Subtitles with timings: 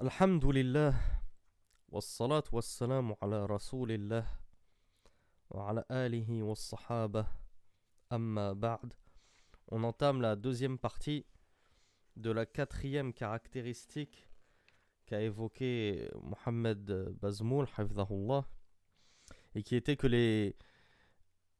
[0.00, 0.94] الحمد لله
[1.88, 4.26] والصلاة والسلام على رسول الله
[5.50, 7.26] وعلى آله والصحابة
[8.12, 8.92] أما بعد
[9.72, 11.24] On entame la deuxième partie
[12.16, 14.28] de la quatrième caractéristique
[15.06, 18.44] qu'a évoqué Mohamed Bazmoul, hafidhahullah,
[19.54, 20.56] et qui était que les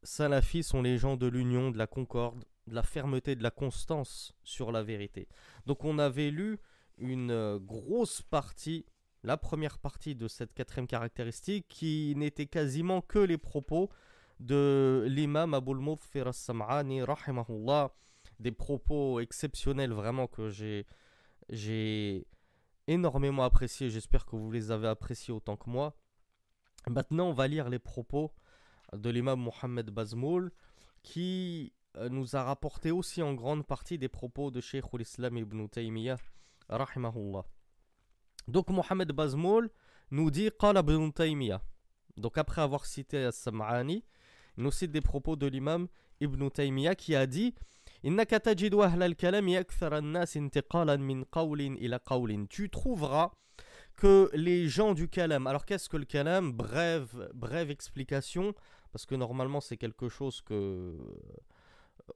[0.03, 4.35] salafis sont les gens de l'union, de la concorde, de la fermeté, de la constance
[4.43, 5.29] sur la vérité.
[5.66, 6.59] Donc on avait lu
[7.00, 8.86] une euh, grosse partie,
[9.23, 13.90] la première partie de cette quatrième caractéristique, qui n'était quasiment que les propos
[14.40, 17.93] de l'imam Abul Mufir as-Sam'ani, rahimahullah,
[18.40, 20.85] des propos exceptionnels vraiment que j'ai,
[21.49, 22.26] j'ai
[22.88, 25.95] énormément apprécié, j'espère que vous les avez appréciés autant que moi.
[26.88, 28.31] Maintenant, on va lire les propos
[28.93, 30.52] de l'imam Mohamed Bazmoul,
[31.04, 35.68] qui euh, nous a rapporté aussi en grande partie des propos de Sheikh al-Islam ibn
[35.68, 36.18] Taymiyyah,
[38.48, 39.70] Donc Mohamed Bazmoul
[40.12, 41.62] nous dit Qala ibn Taymiyyah.
[42.18, 44.04] Donc après avoir cité As-Sam'ani,
[44.57, 45.88] il nous cite des propos de l'imam
[46.20, 47.54] Ibn Taymiyyah qui a dit
[48.02, 48.16] tu
[52.70, 53.32] trouveras
[53.98, 55.48] que les gens du kalam.
[55.48, 56.54] Alors qu'est-ce que le kalam?
[56.54, 58.55] Brève, brève explication,
[58.93, 60.98] parce que normalement c'est quelque chose que euh,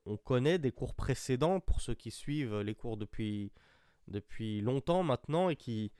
[0.05, 3.51] on connaît des cours précédents pour ceux qui suivent les cours depuis,
[4.07, 5.91] depuis longtemps maintenant et qui,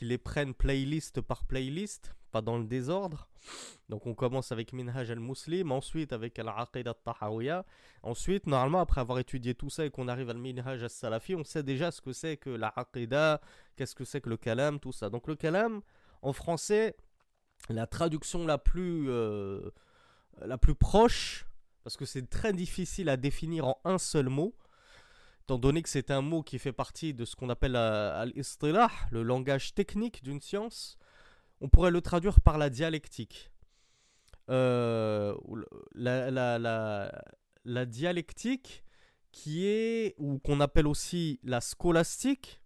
[0.00, 3.28] les prennent playlist par playlist, pas dans le désordre.
[3.88, 7.64] Donc on commence avec Minhaj al-Muslim, ensuite avec Al-Aqid al-Tahawiyya.
[8.02, 11.62] Ensuite, normalement, après avoir étudié tout ça et qu'on arrive à Minhaj al-Salafi, on sait
[11.62, 12.72] déjà ce que c'est que la
[13.76, 15.10] qu'est-ce que c'est que le Kalam, tout ça.
[15.10, 15.82] Donc le Kalam,
[16.22, 16.96] en français,
[17.68, 19.70] la traduction la plus, euh,
[20.40, 21.46] la plus proche,
[21.84, 24.54] parce que c'est très difficile à définir en un seul mot,
[25.42, 29.22] étant donné que c'est un mot qui fait partie de ce qu'on appelle al-istilah, le
[29.22, 30.96] langage technique d'une science,
[31.60, 33.50] on pourrait le traduire par la dialectique.
[34.50, 35.34] Euh,
[35.94, 36.30] la,
[37.64, 38.84] la, dialectique
[39.32, 42.60] qui est, ou qu'on appelle aussi la scolastique,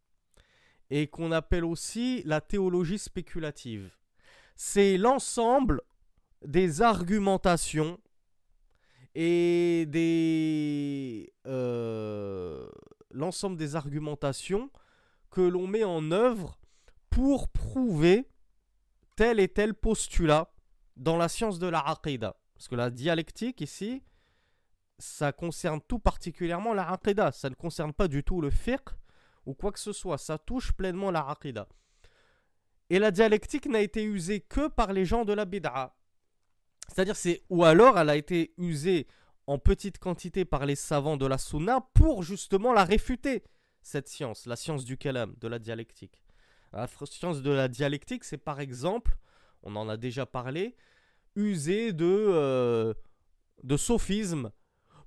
[0.90, 3.96] et qu'on appelle aussi la théologie spéculative.
[4.54, 5.82] C'est l'ensemble
[6.44, 7.98] des argumentations
[9.18, 9.88] et
[11.46, 12.68] euh,
[13.10, 14.70] l'ensemble des argumentations
[15.30, 16.58] que l'on met en œuvre
[17.08, 18.28] pour prouver
[19.16, 20.52] tel et tel postulat
[20.96, 22.36] dans la science de la aqidah.
[22.54, 24.02] Parce que la dialectique ici,
[24.98, 27.32] ça concerne tout particulièrement la aqidah.
[27.32, 28.90] Ça ne concerne pas du tout le fiqh
[29.46, 30.18] ou quoi que ce soit.
[30.18, 31.66] Ça touche pleinement la aqidah.
[32.90, 35.96] Et la dialectique n'a été usée que par les gens de la bid'a.
[36.88, 39.06] C'est-à-dire, c'est ou alors elle a été usée
[39.46, 43.44] en petite quantité par les savants de la sunna pour justement la réfuter,
[43.82, 46.22] cette science, la science du kalam, de la dialectique.
[46.72, 49.16] La science de la dialectique, c'est par exemple,
[49.62, 50.76] on en a déjà parlé,
[51.36, 52.94] user de, euh,
[53.62, 54.50] de sophisme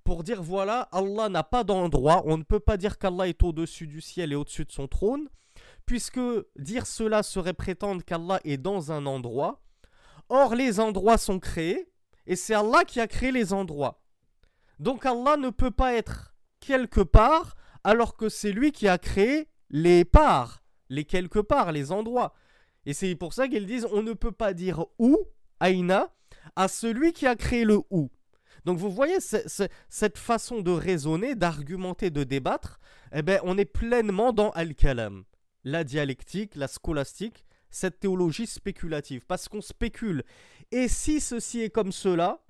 [0.04, 3.88] pour dire voilà, Allah n'a pas d'endroit, on ne peut pas dire qu'Allah est au-dessus
[3.88, 5.30] du ciel et au-dessus de son trône,
[5.86, 6.20] puisque
[6.56, 9.62] dire cela serait prétendre qu'Allah est dans un endroit,
[10.30, 11.92] Or, les endroits sont créés,
[12.26, 14.04] et c'est Allah qui a créé les endroits.
[14.80, 19.50] Donc Allah ne peut pas être quelque part, alors que c'est lui qui a créé
[19.70, 22.34] les parts, les quelque part, les endroits.
[22.86, 25.18] Et c'est pour ça qu'ils disent on ne peut pas dire où,
[25.60, 26.14] Aïna,
[26.56, 28.10] à celui qui a créé le où.
[28.66, 32.80] Donc vous voyez cette façon de raisonner, d'argumenter, de débattre,
[33.14, 35.24] eh ben, on est pleinement dans Al-Kalam,
[35.64, 40.24] la dialectique, la scolastique, cette théologie spéculative, parce qu'on spécule.
[40.72, 42.42] Et si ceci est comme cela,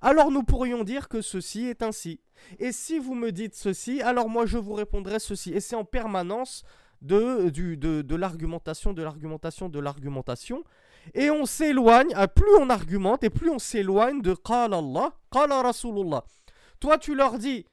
[0.00, 2.20] alors nous pourrions dire que ceci est ainsi.
[2.58, 5.52] Et si vous me dites ceci, alors moi je vous répondrai ceci.
[5.52, 6.64] Et c'est en permanence
[7.02, 10.64] de, l'argumentation, de l'argumentation, de l'argumentation.
[11.14, 16.24] Et on s'éloigne, plus on argumente et plus on s'éloigne de Qala Allah, Qala Rasulullah.
[16.80, 17.66] Toi tu leur dis,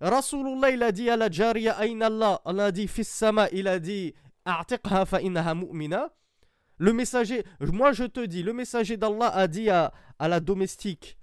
[0.00, 3.78] Rasulullah il a dit à la jariya Allah, Allah a dit fis sama, il a
[3.78, 4.14] dit
[4.46, 6.10] mu'mina.
[6.80, 11.18] Le messager, moi je te dis, le messager d'Allah a dit à, la domestique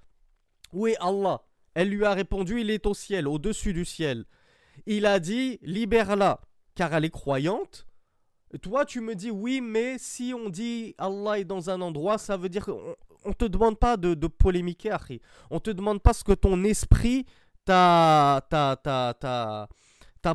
[0.72, 1.42] Où est Allah?
[1.74, 4.26] Elle lui a répondu Il est au ciel, au-dessus du ciel.
[4.86, 6.42] Il a dit Libère-la,
[6.76, 7.88] car elle est croyante.
[8.62, 12.38] Toi, tu me dis Oui, mais si on dit Allah est dans un endroit, ça
[12.38, 12.96] veut dire qu'on
[13.26, 15.22] ne te demande pas de, de polémiquer, Harry.
[15.50, 17.26] On te demande pas ce que ton esprit
[17.66, 18.44] t'a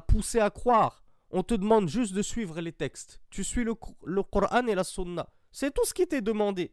[0.09, 1.02] poussé à croire.
[1.32, 3.20] On te demande juste de suivre les textes.
[3.31, 3.75] Tu suis le,
[4.05, 5.29] le Coran et la Sunna.
[5.50, 6.73] C'est tout ce qui t'est demandé.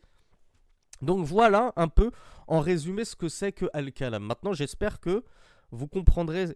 [1.01, 2.11] Donc voilà un peu
[2.47, 4.23] en résumé ce que c'est que Al-Kalam.
[4.23, 5.23] Maintenant, j'espère que
[5.71, 6.55] vous comprendrez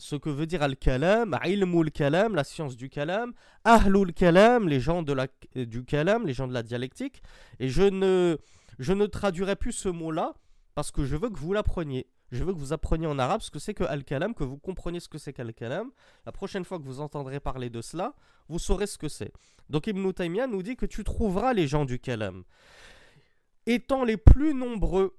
[0.00, 3.32] ce que veut dire al-kalam, ilmul kalam, la science du kalam,
[3.64, 7.22] ahlul kalam, les gens de la, du kalam, les gens de la dialectique.
[7.58, 8.38] Et je ne,
[8.78, 10.34] je ne traduirai plus ce mot-là
[10.74, 13.51] parce que je veux que vous l'appreniez Je veux que vous appreniez en arabe ce
[13.51, 15.91] que c'est que al-kalam, que vous compreniez ce que c'est qu'al-kalam.
[16.25, 18.13] La prochaine fois que vous entendrez parler de cela,
[18.49, 19.31] vous saurez ce que c'est.
[19.69, 22.43] Donc Ibn Taymiyyah nous dit que tu trouveras les gens du kalam
[23.65, 25.17] étant les plus nombreux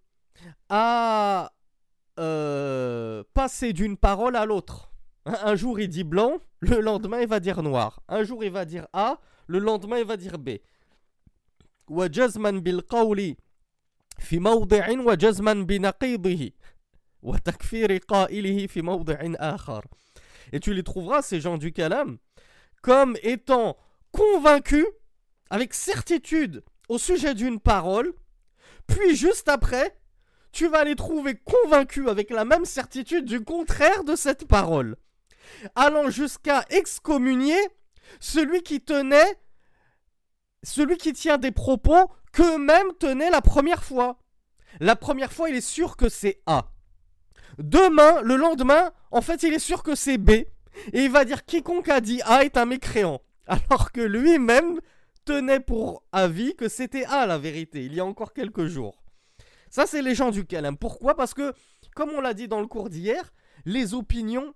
[0.68, 1.52] à
[2.18, 4.92] euh, passer d'une parole à l'autre.
[5.24, 8.02] Un jour il dit blanc, le lendemain il va dire noir.
[8.08, 10.50] Un jour il va dire A, le lendemain il va dire B.
[11.88, 13.36] وجزما بالقول
[14.18, 16.50] في موضع وجزما بنقيضه
[20.53, 22.17] Et tu les trouveras, ces gens du kalam,
[22.81, 23.77] comme étant
[24.11, 24.85] convaincus,
[25.49, 28.13] avec certitude, au sujet d'une parole,
[28.87, 29.97] puis juste après,
[30.51, 34.97] tu vas les trouver convaincus avec la même certitude du contraire de cette parole,
[35.75, 37.57] allant jusqu'à excommunier
[38.19, 39.39] celui qui tenait,
[40.63, 44.19] celui qui tient des propos qu'eux-mêmes tenaient la première fois.
[44.79, 46.71] La première fois, il est sûr que c'est A.
[47.57, 50.29] Demain, le lendemain, en fait, il est sûr que c'est B.
[50.93, 53.21] Et il va dire quiconque a dit A est un mécréant.
[53.47, 54.79] Alors que lui-même
[55.25, 59.03] tenait pour avis que c'était A la vérité, il y a encore quelques jours.
[59.69, 60.77] Ça, c'est les gens du Kalam.
[60.77, 61.15] Pourquoi?
[61.15, 61.53] Parce que,
[61.95, 63.31] comme on l'a dit dans le cours d'hier,
[63.65, 64.53] les opinions,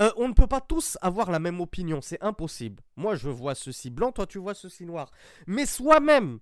[0.00, 2.82] euh, on ne peut pas tous avoir la même opinion, c'est impossible.
[2.96, 5.10] Moi, je vois ceci blanc, toi, tu vois ceci noir.
[5.46, 6.38] Mais soi-même,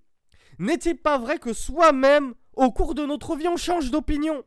[0.59, 4.43] n'est-il pas vrai que soi-même, au cours de notre vie, on change d'opinion?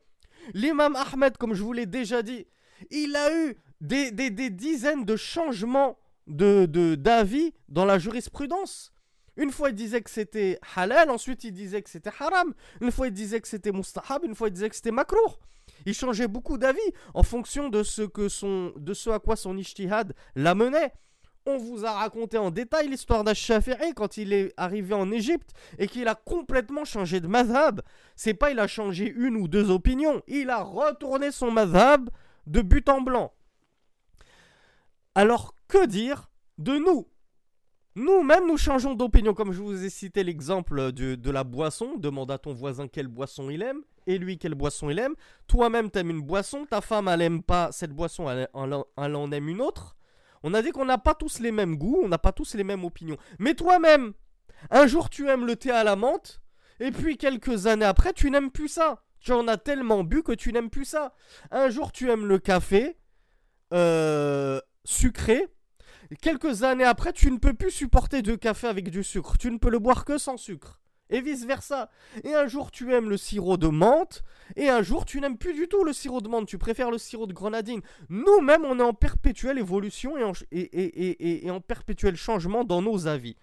[0.54, 2.46] L'imam Ahmed, comme je vous l'ai déjà dit,
[2.90, 4.10] il a eu des,
[4.50, 8.92] dizaines de changements d'avis de, d'avis dans la jurisprudence.
[9.36, 12.54] Une fois, il disait que c'était halal, ensuite, il disait que c'était haram.
[12.80, 15.36] Une fois, il disait que c'était mustahab, une fois, il disait que c'était makruh.
[15.86, 16.80] Il changeait beaucoup d'avis
[17.14, 20.92] en fonction de ce à quoi son ijtihad l'amenait.
[21.48, 25.86] On vous a raconté en détail l'histoire d'Ash-Shafi'i quand il est arrivé en Égypte et
[25.86, 27.80] qu'il a complètement changé de madhab.
[28.16, 32.10] C'est pas il a changé une ou deux opinions, il a retourné son madhab
[32.46, 33.32] de but en blanc.
[35.14, 36.28] Alors que dire
[36.58, 37.08] de nous?
[37.94, 39.32] Nous-mêmes, nous changeons d'opinion.
[39.32, 43.48] Comme je vous ai cité l'exemple de, la boisson, demande à ton voisin quelle boisson
[43.48, 45.14] il aime, et lui quelle boisson il aime.
[45.46, 49.62] Toi-même, t'aimes une boisson, ta femme, elle aime pas cette boisson, elle, en aime une
[49.62, 49.97] autre.
[50.42, 52.64] On a dit qu'on n'a pas tous les mêmes goûts, on n'a pas tous les
[52.64, 53.16] mêmes opinions.
[53.38, 54.12] Mais toi-même,
[54.70, 56.40] un jour tu aimes le thé à la menthe,
[56.80, 59.02] et puis quelques années après, tu n'aimes plus ça.
[59.20, 61.12] Tu en as tellement bu que tu n'aimes plus ça.
[61.50, 62.96] Un jour tu aimes le café
[63.72, 65.48] euh, sucré,
[66.22, 69.36] quelques années après, tu ne peux plus supporter de café avec du sucre.
[69.38, 70.80] Tu ne peux le boire que sans sucre.
[71.10, 71.90] Et vice-versa.
[72.24, 74.22] Et un jour, tu aimes le sirop de menthe.
[74.56, 76.46] Et un jour, tu n'aimes plus du tout le sirop de menthe.
[76.46, 77.80] Tu préfères le sirop de grenadine.
[78.08, 80.16] Nous-mêmes, on est en perpétuelle évolution
[80.52, 83.36] et et en perpétuel changement dans nos avis.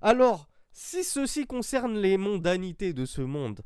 [0.00, 3.60] Alors, si ceci concerne les mondanités de ce monde,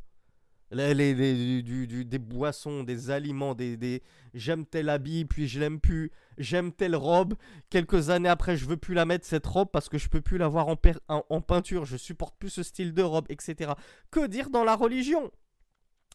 [0.70, 4.03] les, du, des boissons, des aliments, des, des
[4.35, 7.35] j'aime tel habit, puis je l'aime plus, j'aime telle robe,
[7.70, 10.38] quelques années après je veux plus la mettre cette robe parce que je peux plus
[10.38, 10.76] l'avoir en,
[11.09, 13.73] en, peinture, je supporte plus ce style de robe, etc.
[14.11, 15.31] Que dire dans la religion?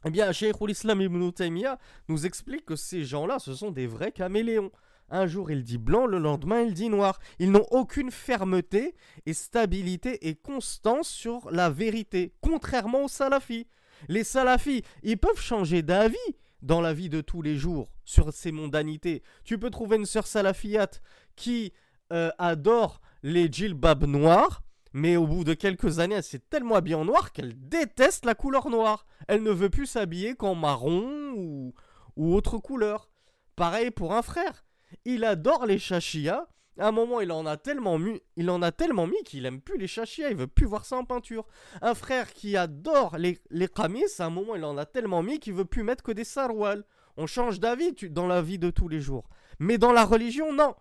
[0.05, 1.79] Eh bien, Cheikh Islam Ibn Taymiyyah
[2.09, 4.71] nous explique que ces gens-là, ce sont des vrais caméléons.
[5.09, 7.19] Un jour il dit blanc, le lendemain il dit noir.
[7.39, 8.95] Ils n'ont aucune fermeté
[9.25, 13.67] et stabilité et constance sur la vérité, contrairement aux salafis.
[14.07, 16.17] Les salafis, ils peuvent changer d'avis
[16.61, 19.21] dans la vie de tous les jours sur ces mondanités.
[19.43, 21.01] Tu peux trouver une sœur salafiyate
[21.35, 21.73] qui
[22.11, 26.95] euh, adore les djilbabs noirs, mais au bout de quelques années, elle s'est tellement habillée
[26.95, 29.05] en noir qu'elle déteste la couleur noire.
[29.27, 31.73] Elle ne veut plus s'habiller qu'en marron ou,
[32.15, 33.09] autre couleur.
[33.55, 34.65] Pareil pour un frère.
[35.05, 36.47] Il adore les chachia,
[36.79, 39.61] à un moment, il en a tellement mis, il en a tellement mis qu'il aime
[39.61, 41.45] plus les chachia, il veut plus voir ça en peinture.
[41.81, 45.39] Un frère qui adore les, les kamis, à un moment, il en a tellement mis
[45.39, 46.83] qu'il veut plus mettre que des sarwal.
[47.15, 49.29] On change d'avis dans la vie de tous les jours.
[49.59, 50.75] Mais dans la religion, non.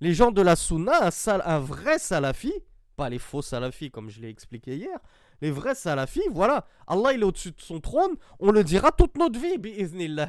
[0.00, 2.52] Les gens de la sunna, un, vrai salafi,
[2.96, 4.98] pas les faux salafis comme je l'ai expliqué hier,
[5.42, 9.18] les vrais salafis, voilà, Allah il est au-dessus de son trône, on le dira toute
[9.18, 9.58] notre vie,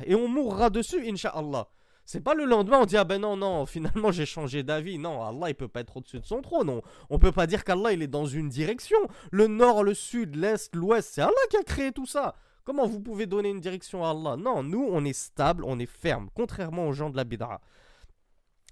[0.05, 1.69] et on mourra dessus, inshallah.
[2.05, 4.97] C'est pas le lendemain on dit ah ben non non finalement j'ai changé d'avis.
[4.97, 6.69] Non, Allah il peut pas être au-dessus de son trône.
[6.69, 8.97] On, on peut pas dire qu'Allah il est dans une direction.
[9.31, 12.35] Le nord, le sud, l'est, l'ouest, c'est Allah qui a créé tout ça.
[12.63, 14.35] Comment vous pouvez donner une direction à Allah?
[14.37, 17.59] Non, nous on est stable, on est ferme, contrairement aux gens de la bid'a.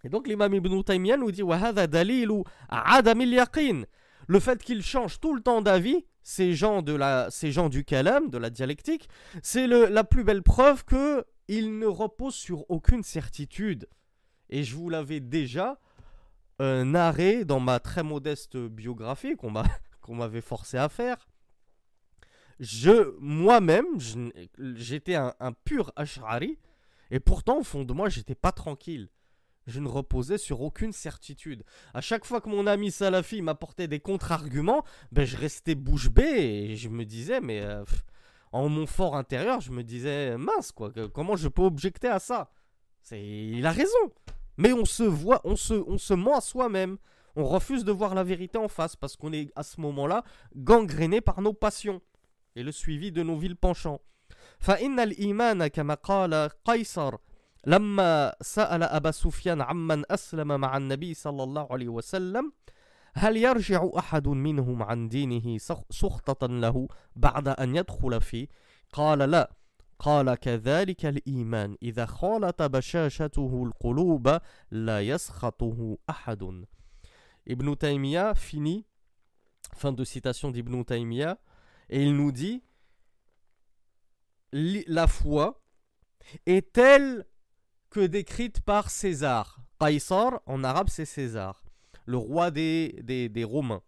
[0.04, 1.44] Et donc l'imam Ibn Taymiyyah nous dit
[4.30, 7.84] le fait qu'ils changent tout le temps d'avis, ces gens, de la, ces gens du
[7.84, 9.10] kalam, de la dialectique,
[9.42, 13.90] c'est la plus belle preuve que il ne repose sur aucune certitude.
[14.50, 15.80] Et je vous l'avais déjà
[16.62, 19.66] euh, narré dans ma très modeste biographie qu'on m'a-
[20.02, 21.28] qu'on m'avait forcé à faire.
[22.60, 23.86] Je, moi-même,
[24.76, 26.60] j'étais un, pur Ash'ari,
[27.10, 29.10] et pourtant, au fond de moi, j'étais pas tranquille.
[29.66, 31.64] Je ne reposais sur aucune certitude.
[31.94, 36.70] À chaque fois que mon ami Salafi m'apportait des contre-arguments, ben, je restais bouche bée
[36.72, 37.84] et je me disais, mais euh,
[38.53, 42.19] en mon fort intérieur, je me disais, mince, quoi, que- comment je peux objecter à
[42.19, 42.51] ça
[43.03, 44.05] C'est, Il a raison.
[44.57, 46.97] Mais on se voit, on se, on se ment à soi-même.
[47.37, 50.23] On refuse de voir la vérité en face parce qu'on est à ce moment-là
[50.55, 52.01] gangréné par nos passions
[52.55, 54.01] et le suivi de nos villes penchants.
[54.61, 57.17] فإن الإيمان كما قال قيصر
[57.67, 62.53] لما سأل أبا سفيان عمن أسلم مع النبي صلى الله عليه وسلم
[63.20, 65.58] هل يرجع أحد منهم عن دينه
[65.90, 68.48] سخطة له بعد أن يدخل فيه؟
[68.94, 69.52] قال لا.
[70.00, 71.78] قال كذلك الإيمان.
[71.84, 74.40] إذا خالط بشاشته القلوب
[74.72, 76.66] لا يسخطه أحد.
[77.48, 78.86] ابن تيمية فيني
[79.76, 81.38] فان دو سيتاسيون d'Ibn Taymiyyah
[81.90, 82.64] et il nous dit
[84.52, 85.62] la foi
[86.46, 87.26] est telle
[87.90, 89.60] que décrite par César.
[89.80, 91.69] Caïsar en arabe c'est César.
[92.10, 93.84] Le roi des, des, Romains.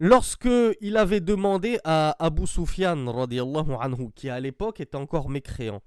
[0.00, 0.48] Lorsque
[0.80, 5.82] il avait demandé à Abu Sufyan, anhu, qui à l'époque était encore mécréant,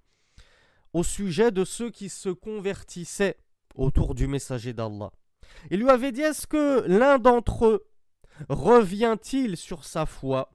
[0.94, 3.38] au sujet de ceux qui se convertissaient
[3.74, 5.12] autour du messager d'Allah,
[5.72, 7.88] il lui avait dit Est-ce que l'un d'entre eux
[8.48, 10.52] revient-il sur sa foi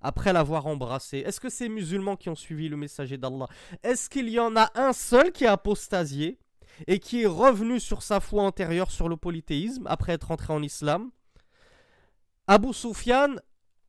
[0.00, 1.18] après l'avoir embrassé?
[1.18, 3.48] Est-ce que ces musulmans qui ont suivi le messager d'Allah,
[3.82, 6.38] est-ce qu'il y en a un seul qui a apostasié?
[6.86, 10.62] Et qui est revenu sur sa foi antérieure sur le polythéisme après être entré en
[10.62, 11.10] islam
[12.46, 13.36] Abu Sufyan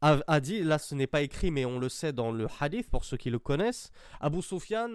[0.01, 2.89] a, a dit, là ce n'est pas écrit mais on le sait dans le hadith
[2.89, 4.89] pour ceux qui le connaissent, Abu Sufyan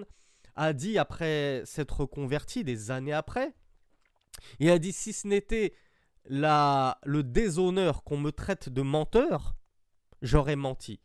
[0.57, 3.55] a dit après s'être converti des années après,
[4.59, 5.75] il a dit si ce n'était
[6.27, 9.55] la, le déshonneur qu'on me traite de menteur,
[10.23, 11.01] j'aurais menti.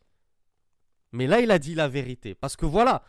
[1.12, 2.36] Mais là, il a dit la vérité.
[2.36, 3.04] Parce que voilà,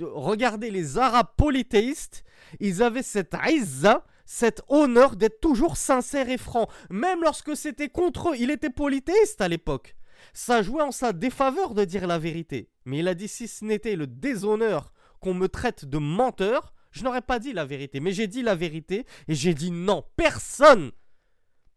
[0.00, 2.24] regardez les Arabes polythéistes,
[2.60, 6.68] ils avaient cette izza, cet honneur d'être toujours sincères et francs.
[6.90, 9.96] Même lorsque c'était contre eux, il était polythéiste à l'époque.
[10.32, 12.70] Ça jouait en sa défaveur de dire la vérité.
[12.84, 17.04] Mais il a dit si ce n'était le déshonneur qu'on me traite de menteur, je
[17.04, 18.00] n'aurais pas dit la vérité.
[18.00, 20.04] Mais j'ai dit la vérité et j'ai dit non.
[20.16, 20.92] Personne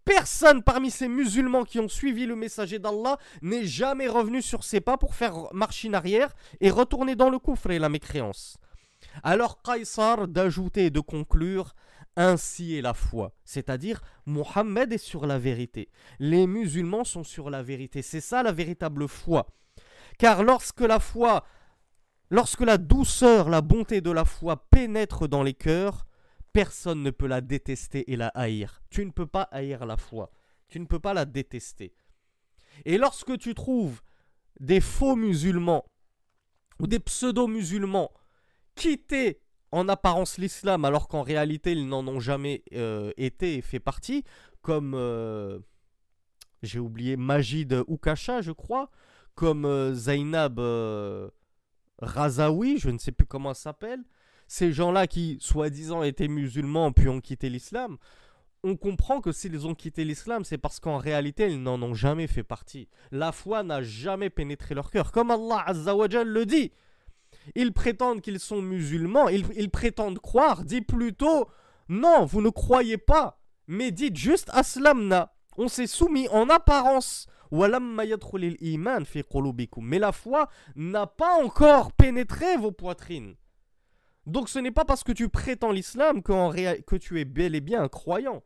[0.05, 4.79] Personne parmi ces musulmans qui ont suivi le messager d'Allah n'est jamais revenu sur ses
[4.79, 8.57] pas pour faire marche en arrière et retourner dans le coufre et la mécréance.
[9.23, 11.73] Alors Qaisar d'ajouter et de conclure
[12.15, 15.89] ainsi est la foi, c'est-à-dire Mohammed est sur la vérité.
[16.19, 19.47] Les musulmans sont sur la vérité, c'est ça la véritable foi.
[20.17, 21.43] Car lorsque la foi,
[22.29, 26.05] lorsque la douceur, la bonté de la foi pénètre dans les cœurs,
[26.55, 28.81] personne ne peut la détester et la haïr.
[28.89, 30.31] Tu ne peux pas haïr la foi.
[30.69, 31.93] Tu ne peux pas la détester.
[32.85, 34.01] Et lorsque tu trouves
[34.61, 35.83] des faux musulmans
[36.79, 38.09] ou des pseudo-musulmans
[38.73, 39.41] quitter
[39.73, 44.23] en apparence l'islam alors qu'en réalité ils n'en ont jamais euh, été et fait partie,
[44.61, 45.59] comme euh,
[46.63, 48.89] j'ai oublié Majid Oukasha, je crois,
[49.35, 50.61] comme euh, Zainab
[51.99, 54.05] Razaoui, je ne sais plus comment elle s'appelle,
[54.47, 57.97] ces gens-là qui, soi-disant, étaient musulmans puis ont quitté l'islam,
[58.65, 62.25] on comprend que s'ils ont quitté l'islam, c'est parce qu'en réalité, ils n'en ont jamais
[62.25, 62.89] fait partie.
[63.11, 65.11] La foi n'a jamais pénétré leur cœur.
[65.11, 66.71] Comme Allah Azzawajal le dit,
[67.53, 71.47] ils prétendent qu'ils sont musulmans, ils, prétendent croire, dit plutôt,
[71.89, 75.31] non, vous ne croyez pas, mais dites juste aslamna.
[75.57, 77.27] On s'est soumis en apparence.
[77.51, 77.67] Mais
[79.99, 83.35] la foi n'a pas encore pénétré vos poitrines.
[84.26, 87.60] Donc ce n'est pas parce que tu prétends l'islam que, que tu es bel et
[87.60, 88.42] bien un croyant.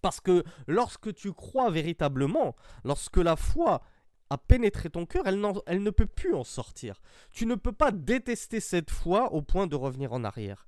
[0.00, 3.82] Parce que lorsque tu crois véritablement, lorsque la foi
[4.30, 7.00] a pénétré ton cœur, elle, elle, ne peut plus en sortir.
[7.30, 10.66] Tu ne peux pas détester cette foi au point de revenir en arrière.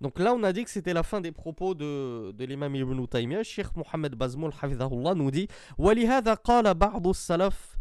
[0.00, 3.06] Donc là, on a dit que c'était la fin des propos de, de l'imam Ibn
[3.06, 3.42] Taymiyyah.
[3.42, 7.76] Cheikh Mohamed Bazmoul Hafidahullah nous dit وَلِهَذَا قَالَ بَعْضُ السَّلَفِ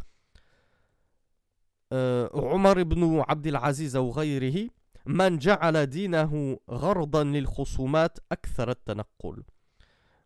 [1.92, 4.70] عمر بن عبد العزيز أو غيره
[5.07, 5.39] Man.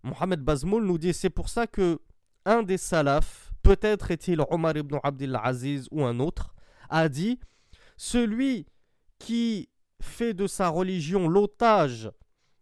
[0.03, 2.01] Mohamed Bazmoul nous dit c'est pour ça que
[2.45, 6.55] un des salafs, peut-être est-il Omar ibn Abdel Aziz ou un autre,
[6.89, 7.41] a dit
[7.97, 8.67] celui
[9.19, 9.69] qui
[10.01, 12.11] fait de sa religion l'otage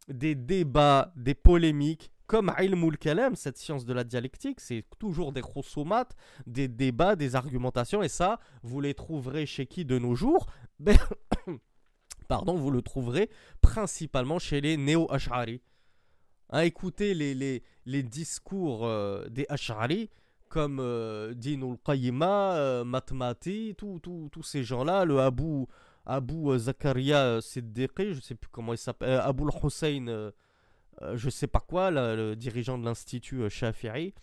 [0.08, 5.42] des débats, des polémiques, comme ilmul kalam, cette science de la dialectique, c'est toujours des
[5.42, 10.46] chrosomates, des débats, des argumentations, et ça, vous les trouverez chez qui de nos jours?
[10.78, 10.98] Ben,
[12.26, 13.30] pardon, vous le trouverez
[13.60, 15.60] principalement chez les néo-ash'ari.
[16.50, 20.10] Hein, écoutez les, discours euh, des ash'ari
[20.48, 25.66] comme euh, Dinul Qayyima, euh, Matmati, tous ces gens-là, le Abu,
[26.04, 30.32] Abu euh, Zakaria Siddiqi, je sais plus comment il s'appelle, Abu Hussein,
[31.14, 34.14] je sais pas quoi, le dirigeant de l'institut Shafi'i.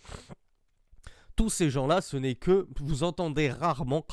[1.35, 4.05] Tous ces gens-là, ce n'est que, vous entendez rarement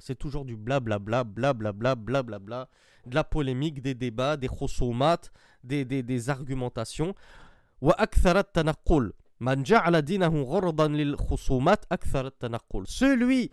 [0.00, 2.68] C'est toujours du blablabla, blablabla, blablabla,
[3.06, 5.18] de la polémique, des débats, des khosomat,
[5.64, 7.14] des, des, des argumentations.
[12.86, 13.50] Celui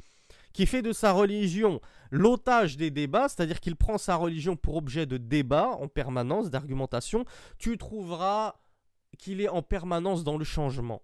[0.53, 5.05] qui fait de sa religion l'otage des débats, c'est-à-dire qu'il prend sa religion pour objet
[5.05, 7.25] de débat en permanence, d'argumentation,
[7.57, 8.55] tu trouveras
[9.17, 11.01] qu'il est en permanence dans le changement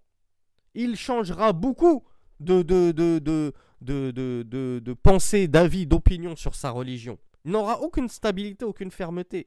[0.77, 2.03] Il changera beaucoup
[2.39, 7.17] de, de, de, de, de, de, de pensée, d'avis, d'opinion sur sa religion.
[7.45, 9.45] Il n'aura aucune stabilité, aucune fermeté.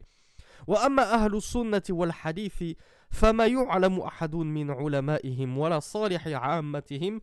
[3.11, 7.21] فما يعلم أحد من علمائهم ولا صالح عامتهم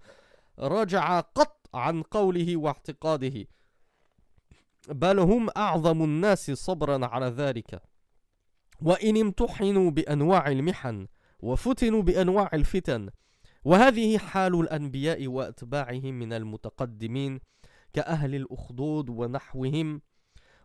[0.60, 3.48] رجع قط عن قوله واعتقاده
[4.88, 7.82] بل هم أعظم الناس صبرا على ذلك
[8.82, 11.08] وإن امتحنوا بأنواع المحن
[11.40, 13.10] وفتنوا بأنواع الفتن
[13.69, 17.41] وهذه حال الأنبياء وأتباعهم من المتقدمين
[17.93, 20.01] كأهل الأخدود ونحوهم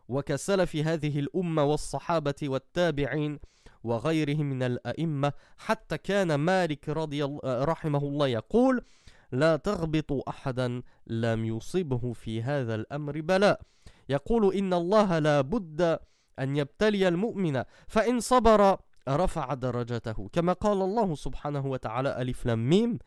[0.08, 3.38] وكسلف هذه الأمة والصحابة والتابعين
[3.84, 5.32] وغيرهم من الأئمة.
[5.58, 8.84] حتى كان مالك رضي رحمه الله يقول
[9.32, 13.60] لا تغبطوا أحدا لم يصبه في هذا الأمر بلاء
[14.08, 15.98] يقول إن الله لا بد
[16.38, 20.28] أن يبتلي المؤمن فإن صبر رفع درجته.
[20.32, 22.98] كما قال الله سبحانه وتعالى ألف لم ميم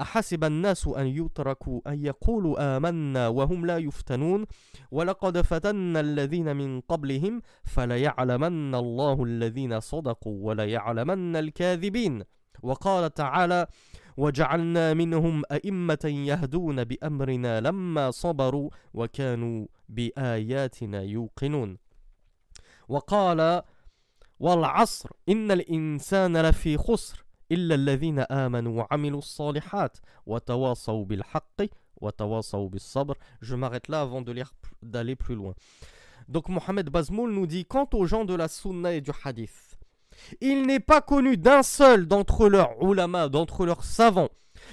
[0.00, 4.46] أحسب الناس أن يتركوا أن يقولوا آمنا وهم لا يفتنون
[4.90, 12.22] ولقد فتنا الذين من قبلهم فليعلمن الله الذين صدقوا وليعلمن الكاذبين.
[12.62, 13.66] وقال تعالى
[14.16, 21.78] وجعلنا منهم أئمة يهدون بأمرنا لما صبروا وكانوا بآياتنا يوقنون.
[22.88, 23.62] وقال
[24.41, 31.61] والعصر إن الإنسان لفي خسر إلا الذين آمنوا وعملوا الصالحات وتواصوا بالحق
[32.01, 33.15] وتواصوا بالصبر.
[33.41, 34.23] Je m'arrête là avant
[34.81, 35.53] d'aller plus loin.
[36.27, 39.77] Donc Mohamed Bazmoul nous dit quant aux gens de la sunna et du hadith,
[40.41, 44.29] il n'est pas connu d'un seul d'entre leurs ulama, d'entre leurs savants,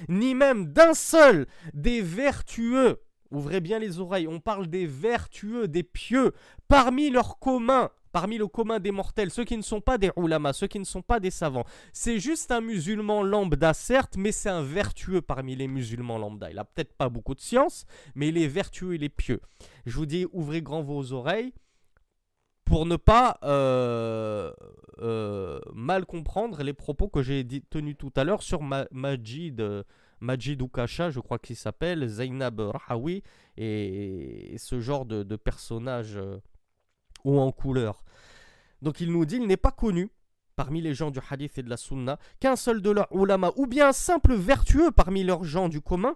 [0.09, 3.00] ni même d'un seul des vertueux.
[3.31, 6.33] Ouvrez bien les oreilles, on parle des vertueux, des pieux,
[6.68, 10.54] parmi leurs communs, parmi le commun des mortels, ceux qui ne sont pas des ulama,
[10.54, 11.65] ceux qui ne sont pas des savants.
[11.93, 16.52] C'est juste un musulman lambda, certes, mais c'est un vertueux parmi les musulmans lambda.
[16.52, 19.41] Il a peut-être pas beaucoup de science, mais il est vertueux, il est pieux.
[19.86, 21.54] Je vous dis, ouvrez grand vos oreilles
[22.69, 24.54] pour ne pas euh,
[25.00, 29.84] euh, mal comprendre les propos que j'ai tenus tout à l'heure sur Majid,
[30.19, 33.24] Majid Ukasha, je crois qu'il s'appelle, Zainab Rahawi,
[33.58, 36.38] et, ce genre de, de personnages euh,
[37.23, 38.03] ou en couleur.
[38.82, 40.12] Donc il nous dit, il n'est pas connu
[40.55, 43.65] parmi les gens du hadith et de la sunna qu'un seul de leurs ulama, ou
[43.65, 46.15] bien un simple vertueux parmi leurs gens du commun,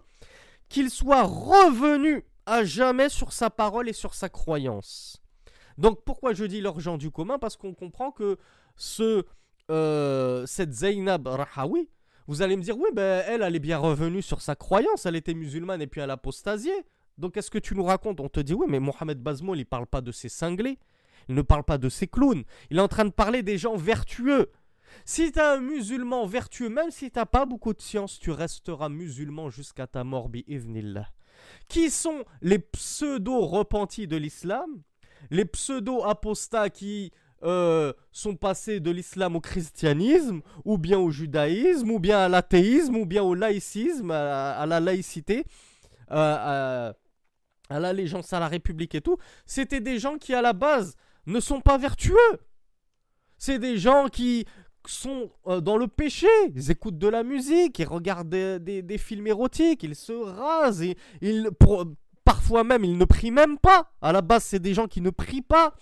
[0.70, 5.22] qu'il soit revenu à jamais sur sa parole et sur sa croyance.
[5.78, 7.40] Donc pourquoi je dis leurs gens du commun?
[7.40, 8.38] Parce qu'on comprend que
[8.76, 9.24] ce,
[9.72, 11.90] euh, cette Zainab Rahawi,
[12.28, 15.16] vous allez me dire, oui, ben, elle, elle est bien revenue sur sa croyance, elle
[15.16, 16.74] était musulmane et puis elle a apostasié.
[17.18, 18.20] Donc qu'est-ce que tu nous racontes?
[18.20, 20.80] On te dit, oui, mais Mohamed Bazmoul, il parle pas de ses cinglés.
[21.30, 22.44] Il ne parle pas de ces clowns.
[22.70, 24.52] Il est en train de parler des gens vertueux.
[25.06, 28.90] Si tu un musulman vertueux, même si tu n'as pas beaucoup de science, tu resteras
[28.90, 31.08] musulman jusqu'à ta mort, bi'ivnillah.
[31.68, 34.82] Qui sont les pseudo-repentis de l'islam?
[35.30, 37.12] Les pseudo-apostats qui
[37.44, 42.96] euh, sont passés de l'islam au christianisme, ou bien au judaïsme, ou bien à l'athéisme,
[42.96, 45.44] ou bien au laïcisme, à, la laïcité,
[46.12, 46.94] euh,
[47.70, 49.18] à l'allégeance à la République et tout.
[49.46, 52.16] C'était des gens qui, à la base, ne sont pas vertueux.
[53.38, 54.46] C'est des gens qui
[54.86, 59.84] sont euh, dans le péché, ils écoutent de la musique, ils regardent des, films érotiques,
[59.84, 60.84] ils se rasent,
[62.26, 63.92] parfois même ils ne prient même pas.
[64.02, 65.74] À la base, c'est des gens qui ne prient pas,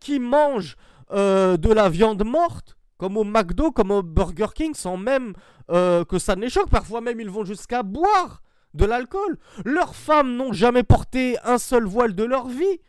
[0.00, 0.76] qui mangent
[1.12, 5.34] euh, de la viande morte, comme au McDo, comme au Burger King, sans même
[5.70, 6.70] euh, que ça ne les choque.
[6.70, 8.42] Parfois même, ils vont jusqu'à boire
[8.74, 9.38] de l'alcool.
[9.64, 12.80] Leurs femmes n'ont jamais porté un seul voile de leur vie.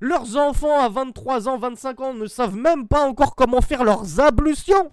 [0.00, 4.20] Leurs enfants à 23 ans, 25 ans ne savent même pas encore comment faire leurs
[4.20, 4.92] ablutions.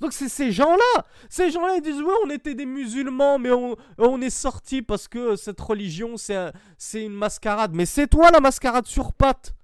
[0.00, 1.04] Donc c'est ces gens-là.
[1.28, 5.36] Ces gens-là, ils disent, ouais, on était des musulmans, mais on, est sortis parce que
[5.36, 6.52] cette religion, c'est
[6.94, 7.72] une mascarade.
[7.74, 9.54] Mais c'est toi la mascarade sur pattes.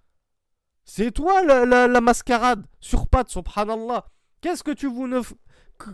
[0.85, 4.07] C'est toi la, mascarade sur pattes, subhanallah.
[4.41, 5.23] Qu'est-ce que tu veux nous,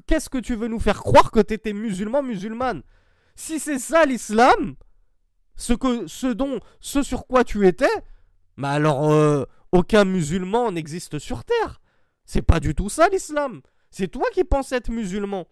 [0.07, 2.83] qu'est-ce que tu veux nous faire croire que tu étais musulman, musulmane?
[3.37, 4.75] Si c'est ça l'islam,
[5.55, 7.87] ce, que, ce, dont, ce sur quoi tu étais,
[8.57, 11.81] mais alors euh, aucun musulman n'existe sur terre.
[12.25, 13.63] C'est pas du tout ça l'islam.
[13.91, 15.47] C'est toi qui penses être musulman.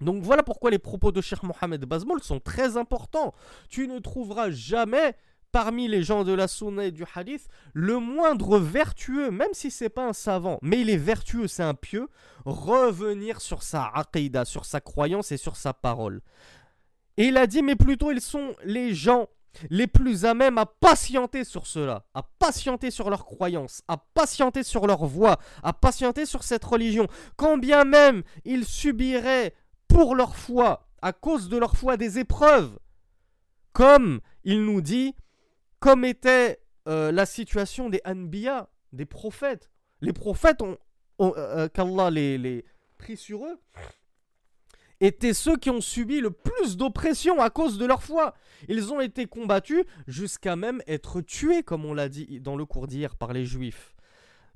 [0.00, 3.32] Donc voilà pourquoi les propos de Cheikh Mohamed Bazmoul sont très importants.
[3.68, 5.14] Tu ne trouveras jamais
[5.54, 9.88] parmi les gens de la sunna et du hadith le moindre vertueux, même si c'est
[9.88, 12.08] pas un savant, mais il est vertueux, c'est un pieux,
[12.44, 16.22] revenir sur sa aqidah, sur sa croyance et sur sa parole.
[17.16, 19.28] Et il a dit, mais plutôt ils sont les gens
[19.70, 24.62] les plus à même à patienter sur cela, à patienter sur leur croyance, à patienter
[24.62, 29.54] sur leur voix, à patienter sur cette religion, quand bien même ils subiraient
[29.88, 32.78] pour leur foi, à cause de leur foi, des épreuves.
[33.72, 35.14] Comme il nous dit,
[35.80, 39.70] comme était euh, la situation des Anbiya, des prophètes.
[40.00, 40.78] Les prophètes, ont,
[41.20, 42.64] euh, euh, les, les
[42.98, 43.60] pris sur eux,
[45.00, 48.34] étaient ceux qui ont subi le plus d'oppression à cause de leur foi.
[48.68, 52.86] Ils ont été combattus jusqu'à même être tués, comme on l'a dit dans le cours
[52.86, 53.94] d'hier par les Juifs.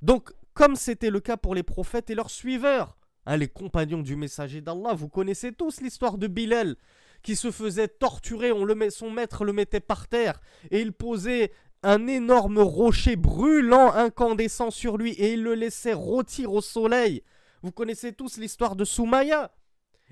[0.01, 4.15] Donc, comme c'était le cas pour les prophètes et leurs suiveurs, Hein, les compagnons du
[4.15, 6.77] messager d'Allah, vous connaissez tous l'histoire de Bilal
[7.21, 10.93] qui se faisait torturer, on le met, son maître le mettait par terre et il
[10.93, 11.51] posait
[11.83, 17.21] un énorme rocher brûlant incandescent sur lui et il le laissait rôtir au soleil.
[17.61, 19.51] Vous connaissez tous l'histoire de Soumaya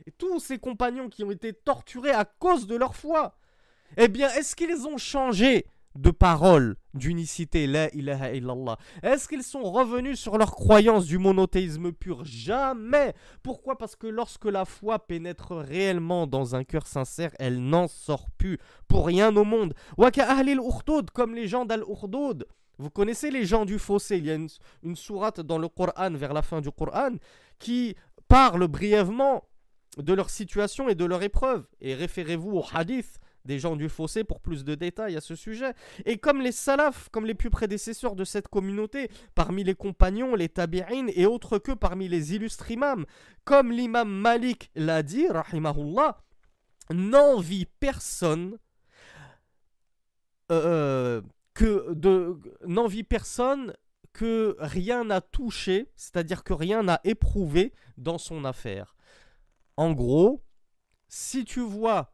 [0.06, 3.36] et tous ces compagnons qui ont été torturés à cause de leur foi.
[3.96, 8.78] Eh bien, est-ce qu'ils ont changé de parole d'unicité, la ilaha illallah?
[9.02, 12.24] Est-ce qu'ils sont revenus sur leur croyance du monothéisme pur?
[12.24, 13.78] Jamais Pourquoi?
[13.78, 18.60] Parce que lorsque la foi pénètre réellement dans un cœur sincère, elle n'en sort plus
[18.88, 19.74] pour rien au monde.
[19.98, 20.60] Waka ahlil
[21.14, 22.46] comme les gens d'Al-Urdoud.
[22.80, 24.50] Vous connaissez les gens du fossé, il y a une,
[24.84, 27.16] une sourate dans le Coran, vers la fin du Coran,
[27.58, 27.96] qui
[28.28, 29.44] parle brièvement
[29.98, 31.66] de leur situation et de leur épreuve.
[31.82, 35.74] Et référez-vous au hadith des gens du fossé pour plus de détails à ce sujet.
[36.06, 40.50] Et comme les salafs, comme les plus prédécesseurs de cette communauté, parmi les compagnons, les
[40.50, 43.06] tabi'in et autres que parmi les illustres imams,
[43.46, 46.18] comme l'imam Malik l'a dit, rahimahullah,
[46.92, 48.58] n'envie personne
[50.52, 51.22] euh,
[51.54, 53.74] que de n'envie personne
[54.14, 58.97] que rien n'a touché, c'est-à-dire que rien n'a éprouvé dans son affaire.
[59.78, 60.44] En gros,
[61.08, 62.14] si tu vois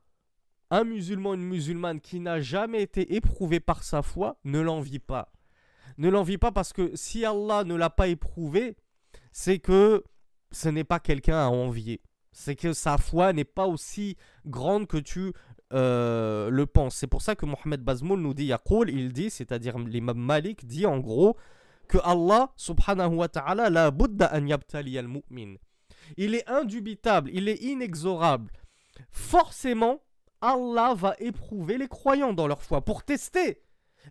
[0.70, 5.32] un musulman, une musulmane qui n'a jamais été éprouvé par sa foi, ne l'envie pas.
[5.98, 8.76] Ne l'envie pas parce que si Allah ne l'a pas éprouvé,
[9.32, 10.04] c'est que
[10.52, 12.02] ce n'est pas quelqu'un à envier.
[12.32, 15.34] C'est que sa foi n'est pas aussi grande que tu
[15.74, 16.96] euh, le penses.
[16.96, 20.86] C'est pour ça que Mohamed Bazmoul nous dit Yaqul, il dit, c'est-à-dire l'imam Malik dit
[20.86, 21.38] en gros
[21.88, 25.56] que Allah subhanahu wa ta'ala la buddha an yabtali al mu'min.
[26.18, 28.52] Il est indubitable, il est inexorable.
[29.12, 30.02] Forcément,
[30.42, 33.62] Allah va éprouver les croyants dans leur foi pour tester.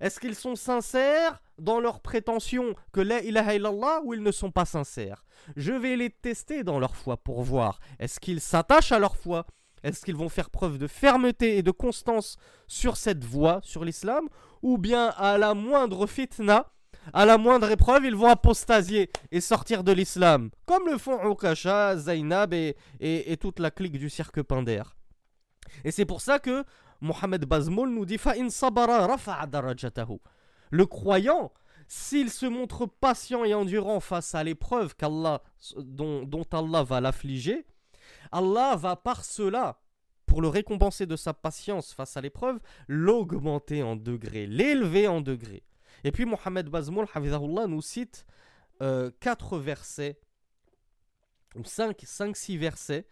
[0.01, 4.51] Est-ce qu'ils sont sincères dans leur prétention que la ilaha illallah ou ils ne sont
[4.51, 5.25] pas sincères?
[5.57, 7.79] Je vais les tester dans leur foi pour voir.
[7.99, 9.47] Est-ce qu'ils s'attachent à leur foi?
[9.83, 12.37] Est-ce qu'ils vont faire preuve de fermeté et de constance
[12.69, 14.29] sur cette voie, sur l'islam?
[14.63, 16.73] Ou bien à la moindre fitna,
[17.13, 21.97] à la moindre épreuve, ils vont apostasier et sortir de l'islam Comme le font Ukasha,
[21.97, 24.83] Zainab et, toute la clique du cirque Pinder.
[25.85, 26.65] Et c'est pour ça que
[27.01, 28.19] Mohamed Bazmoul nous dit
[30.71, 31.53] Le croyant,
[31.89, 35.43] s'il se montre patient et endurant face à l'épreuve qu'Allah,
[35.77, 37.67] dont, dont Allah va l'affliger,
[38.31, 39.79] Allah va par cela,
[40.27, 45.63] pour le récompenser de sa patience face à l'épreuve, l'augmenter en degrés, l'élever en degrés.
[46.05, 47.07] Et puis Mohamed Bazmoul
[47.69, 48.27] nous cite
[48.83, 50.19] euh, quatre versets,
[51.55, 53.07] ou 5, 5, 6 versets.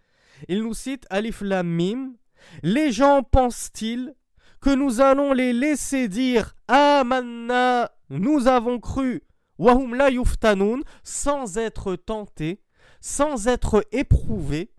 [0.48, 2.14] Il nous cite Alif Lam Mim,
[2.62, 4.14] les gens pensent-ils
[4.60, 9.22] que nous allons les laisser dire Amanna, nous avons cru,
[9.58, 12.62] Wahum la yuftanoun, sans être tentés,
[13.00, 14.72] sans être éprouvés.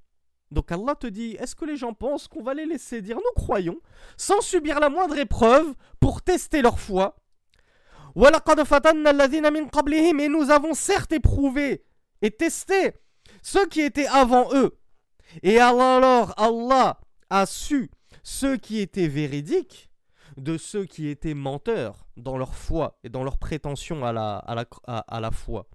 [0.51, 3.43] Donc Allah te dit, est-ce que les gens pensent qu'on va les laisser dire nous
[3.43, 3.79] croyons,
[4.17, 7.20] sans subir la moindre épreuve, pour tester leur foi
[8.15, 8.19] Et
[10.27, 11.83] nous avons certes éprouvé
[12.21, 12.93] et testé
[13.41, 14.77] ceux qui étaient avant eux.
[15.43, 17.89] Et alors Allah a su
[18.23, 19.89] ceux qui étaient véridiques
[20.37, 25.19] de ceux qui étaient menteurs dans leur foi et dans leur prétention à la, à
[25.19, 25.67] la, foi.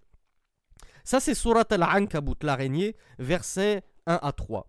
[1.05, 4.66] Ça, c'est Surat Al-Ankabut, l'araignée, versets 1 à 3.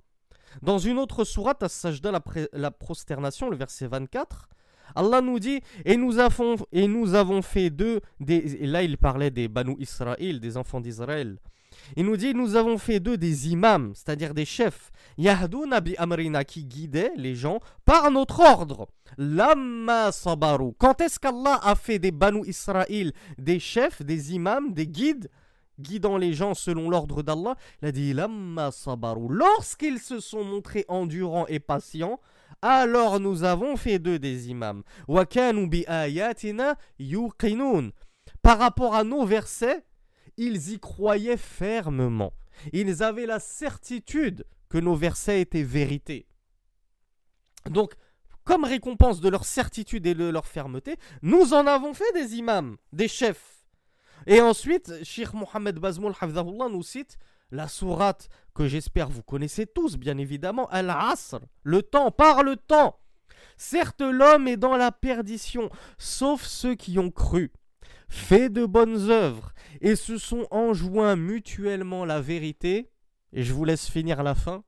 [0.62, 2.21] Dans une autre sourate, à Sajda, la,
[2.53, 4.49] la prosternation, le verset 24,
[4.95, 8.41] Allah nous dit et nous avons, et nous avons fait d'eux des.
[8.65, 11.38] là, il parlait des Banu Israël, des enfants d'Israël.
[11.95, 14.91] Il nous dit nous avons fait d'eux des imams, c'est-à-dire des chefs.
[15.17, 18.88] Yahdouna bi amrina qui guidaient les gens par notre ordre.
[19.17, 20.73] Lamma sabaru.
[20.78, 25.30] Quand est-ce qu'Allah a fait des Banu Israël des chefs, des imams, des guides
[25.80, 29.28] guidant les gens selon l'ordre d'Allah, il a dit Lamma sabaru.
[29.30, 32.19] Lorsqu'ils se sont montrés endurants et patients,
[32.62, 34.84] alors nous avons fait d'eux des imams.
[38.41, 39.86] Par rapport à nos versets,
[40.38, 42.34] ils y croyaient fermement.
[42.74, 46.28] Ils avaient la certitude que nos versets étaient vérité.
[47.70, 47.93] Donc,
[48.43, 52.78] comme récompense de leur certitude et de leur fermeté, nous en avons fait des imams,
[52.93, 53.65] des chefs.
[54.26, 56.13] Et ensuite, Sheikh Mohamed Bazmoul
[56.72, 57.17] nous cite
[57.51, 62.99] la sourate que j'espère vous connaissez tous, bien évidemment, Al-Asr, le temps, par le temps.
[63.57, 67.51] Certes, l'homme est dans la perdition, sauf ceux qui ont cru,
[68.10, 72.91] fait de bonnes œuvres, et se sont enjoints mutuellement la vérité.
[73.33, 74.63] Et je vous laisse finir la fin.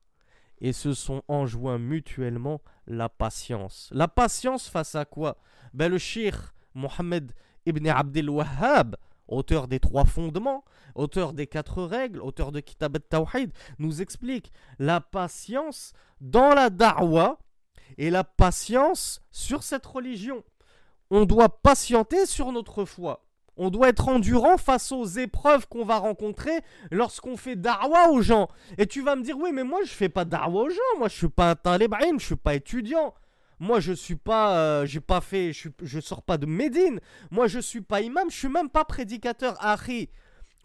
[0.61, 3.89] Et se sont enjoints mutuellement la patience.
[3.93, 5.37] La patience face à quoi?
[5.73, 7.31] Ben, Le shir Mohammed
[7.65, 8.97] ibn Abdel Wahhab,
[9.29, 10.63] auteur des trois fondements,
[10.95, 17.39] auteur des quatre règles, auteur de Kitab al-Tawhid, nous explique la patience dans la da'wa
[17.97, 20.43] et la patience sur cette religion.
[21.11, 23.25] On doit patienter sur notre foi.
[23.61, 26.61] On doit être endurant face aux épreuves qu'on va rencontrer
[26.91, 28.47] lorsqu'on fait da'wa aux gens.
[28.77, 30.97] Et tu vas me dire, oui, mais moi je fais pas da'wa aux gens.
[30.97, 33.13] Moi je suis pas un talib'in, je suis pas étudiant.
[33.59, 36.99] Moi, je suis pas, euh, j'ai pas fait, je, je sors pas de Médine.
[37.31, 39.55] Moi, je suis pas imam, je suis même pas prédicateur.
[39.59, 40.09] Ari,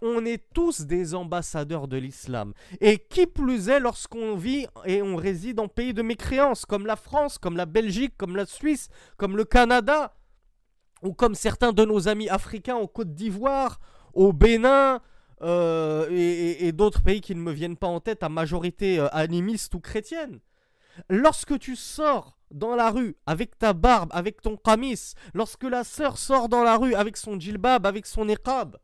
[0.00, 2.52] on est tous des ambassadeurs de l'islam.
[2.80, 6.96] Et qui plus est lorsqu'on vit et on réside en pays de mécréance, comme la
[6.96, 10.14] France, comme la Belgique, comme la Suisse, comme le Canada,
[11.02, 13.80] ou comme certains de nos amis africains en Côte d'Ivoire,
[14.12, 15.00] au Bénin,
[15.42, 19.74] euh, et, d'autres pays qui ne me viennent pas en tête à majorité euh, animiste
[19.74, 20.40] ou chrétienne.
[21.08, 26.16] Lorsque tu sors dans la rue avec ta barbe, avec ton kamis, lorsque la sœur
[26.18, 28.76] sort dans la rue avec son djilbab, avec son iqab,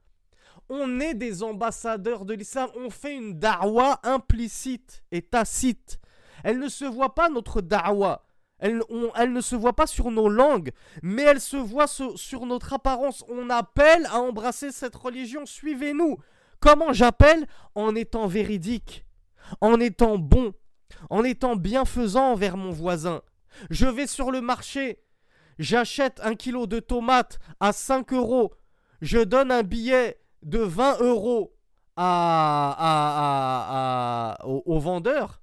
[0.69, 5.99] on est des ambassadeurs de l'islam, on fait une da'wa implicite et tacite.
[6.45, 8.25] Elle ne se voit pas notre da'wa,
[8.61, 8.83] elle,
[9.17, 10.71] elle, ne se voit pas sur nos langues,
[11.03, 13.25] mais elle se voit sur notre apparence.
[13.29, 16.19] On appelle à embrasser cette religion, suivez-nous.
[16.61, 17.47] Comment j'appelle?
[17.75, 19.07] En étant véridique,
[19.63, 20.53] en étant bon,
[21.09, 23.23] en étant bienfaisant envers mon voisin.
[23.71, 25.03] Je vais sur le marché,
[25.59, 28.53] j'achète un kilo de tomates à 5 euros,
[29.01, 31.57] je donne un billet de 20 euros
[31.97, 32.79] à,
[34.45, 35.43] au, vendeur,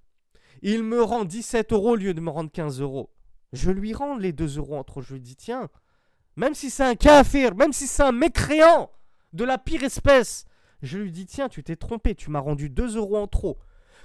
[0.62, 3.12] il me rend 17 euros au lieu de me rendre 15 euros.
[3.54, 5.02] Je lui rends les 2 euros entre.
[5.02, 5.70] Je lui dis, tiens,
[6.36, 8.91] même si c'est un kafir, même si c'est un mécréant
[9.34, 10.46] de la pire espèce,
[10.82, 13.60] je lui dis, tiens, tu t'es trompé, tu m'as rendu 2 euros en trop.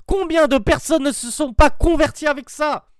[0.06, 2.91] Combien de personnes ne se sont pas converties avec ça?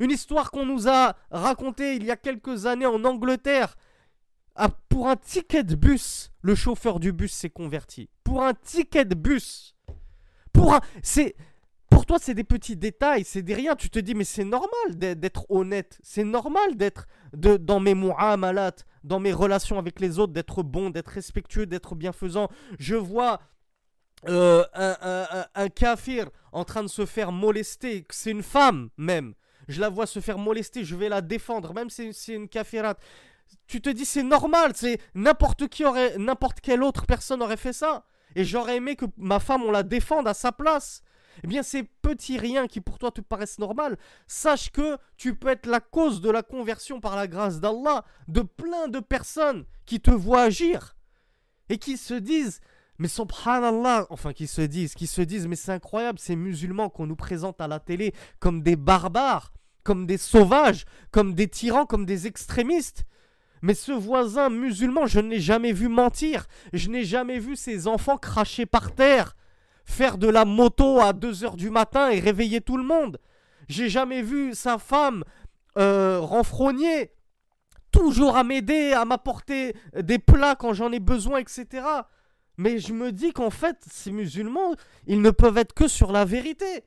[0.00, 3.76] Une histoire qu'on nous a racontée il y a quelques années en Angleterre.
[4.54, 8.10] Ah, pour un ticket de bus, le chauffeur du bus s'est converti.
[8.24, 9.74] Pour un ticket de bus.
[10.52, 10.80] Pour un.
[11.02, 11.34] C'est.
[11.88, 13.76] Pour toi, c'est des petits détails, c'est des rien.
[13.76, 15.98] Tu te dis, mais c'est normal d'être honnête.
[16.02, 18.72] C'est normal d'être dans mes mu'amalat,
[19.04, 22.48] dans mes relations avec les autres, d'être bon, d'être respectueux, d'être bienfaisant.
[22.78, 23.40] Je vois
[24.28, 29.34] euh, un, un, kafir en train de se faire molester, c'est une femme même,
[29.68, 33.00] je la vois se faire molester, je vais la défendre, même si c'est une kafirate.
[33.66, 37.72] Tu te dis c'est normal, c'est n'importe qui aurait, n'importe quelle autre personne aurait fait
[37.72, 38.06] ça.
[38.34, 41.02] Et j'aurais aimé que ma femme, on la défende à sa place.
[41.42, 43.96] Eh bien, ces petits riens qui pour toi te paraissent normaux,
[44.26, 48.42] sache que tu peux être la cause de la conversion par la grâce d'Allah de
[48.42, 50.96] plein de personnes qui te voient agir
[51.68, 52.60] et qui se disent
[53.02, 57.08] mais subhanallah, enfin qui se disent, qui se disent, mais c'est incroyable, ces musulmans qu'on
[57.08, 62.06] nous présente à la télé comme des barbares, comme des sauvages, comme des tyrans, comme
[62.06, 63.02] des extrémistes.
[63.60, 66.46] Mais ce voisin musulman, je ne l'ai jamais vu mentir.
[66.72, 69.34] Je n'ai jamais vu ses enfants cracher par terre,
[69.84, 73.18] faire de la moto à 2 heures du matin et réveiller tout le monde.
[73.68, 75.24] J'ai jamais vu sa femme
[75.76, 77.10] euh, renfrogner,
[77.90, 81.82] toujours à m'aider, à m'apporter des plats quand j'en ai besoin, etc.
[82.56, 84.74] Mais je me dis qu'en fait, ces musulmans,
[85.06, 86.84] ils ne peuvent être que sur la vérité.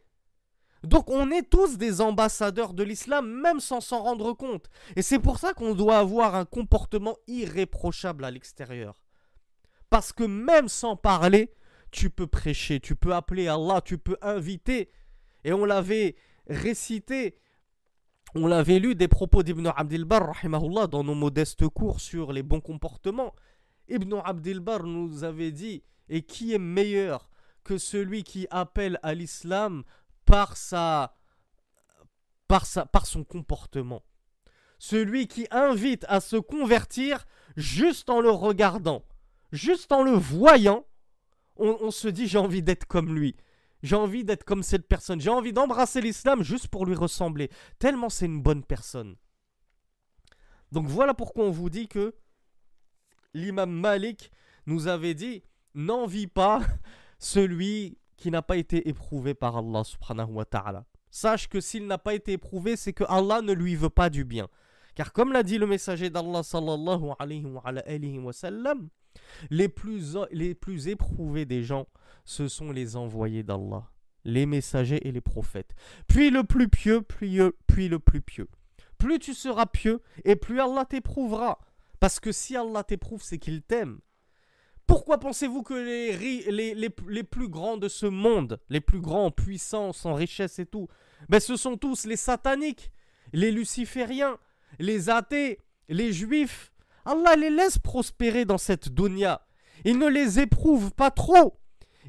[0.84, 4.70] Donc on est tous des ambassadeurs de l'islam, même sans s'en rendre compte.
[4.96, 8.96] Et c'est pour ça qu'on doit avoir un comportement irréprochable à l'extérieur.
[9.90, 11.52] Parce que même sans parler,
[11.92, 14.92] tu peux prêcher, tu peux appeler Allah, tu peux inviter.
[15.44, 16.16] Et on l'avait
[16.48, 17.40] récité
[18.38, 22.60] on l'avait lu des propos d'Ibn Abdilbar, rahimahullah, dans nos modestes cours sur les bons
[22.60, 23.34] comportements.
[23.90, 27.30] Ibn Abdilbar nous avait dit Et qui est meilleur
[27.64, 29.84] que celui qui appelle à l'islam
[30.26, 31.16] par, sa,
[32.48, 34.04] par, sa, par son comportement?
[34.78, 39.04] Celui qui invite à se convertir juste en le regardant,
[39.52, 40.86] juste en le voyant,
[41.58, 43.36] on, on se dit J'ai envie d'être comme lui.
[43.84, 45.22] J'ai envie d'être comme cette personne.
[45.22, 47.52] J'ai envie d'embrasser l'islam juste pour lui ressembler.
[47.78, 49.16] Tellement c'est une bonne personne.
[50.72, 52.16] Donc voilà pourquoi on vous dit que
[53.36, 54.32] l'imam Malik
[54.66, 55.44] nous avait dit
[55.76, 56.62] n'envie pas
[57.20, 60.86] celui qui n'a pas été éprouvé par Allah subhanahu wa ta'ala.
[61.12, 64.26] Sache que s'il n'a pas été éprouvé, c'est que Allah ne lui veut pas du
[64.26, 64.48] bien.
[64.96, 67.12] Car comme l'a dit le messager d'Allah sallallahu
[69.50, 71.88] les plus, les plus éprouvés des gens,
[72.24, 73.90] ce sont les envoyés d'Allah,
[74.24, 75.74] les messagers et les prophètes.
[76.08, 78.48] Puis le plus pieux, puis, puis le plus pieux.
[78.98, 81.60] Plus tu seras pieux, et plus Allah t'éprouvera.
[82.00, 84.00] Parce que si Allah t'éprouve, c'est qu'il t'aime.
[84.88, 89.32] Pourquoi pensez-vous que les, les, les, plus grands de ce monde, les plus grands en
[89.32, 90.88] puissance, en richesse et tout,
[91.28, 92.92] ben ce sont tous les sataniques,
[93.34, 94.38] les lucifériens,
[94.78, 96.72] les athées, les juifs.
[97.04, 99.42] Allah les laisse prospérer dans cette dunya.
[99.86, 101.58] Il ne les éprouve pas trop.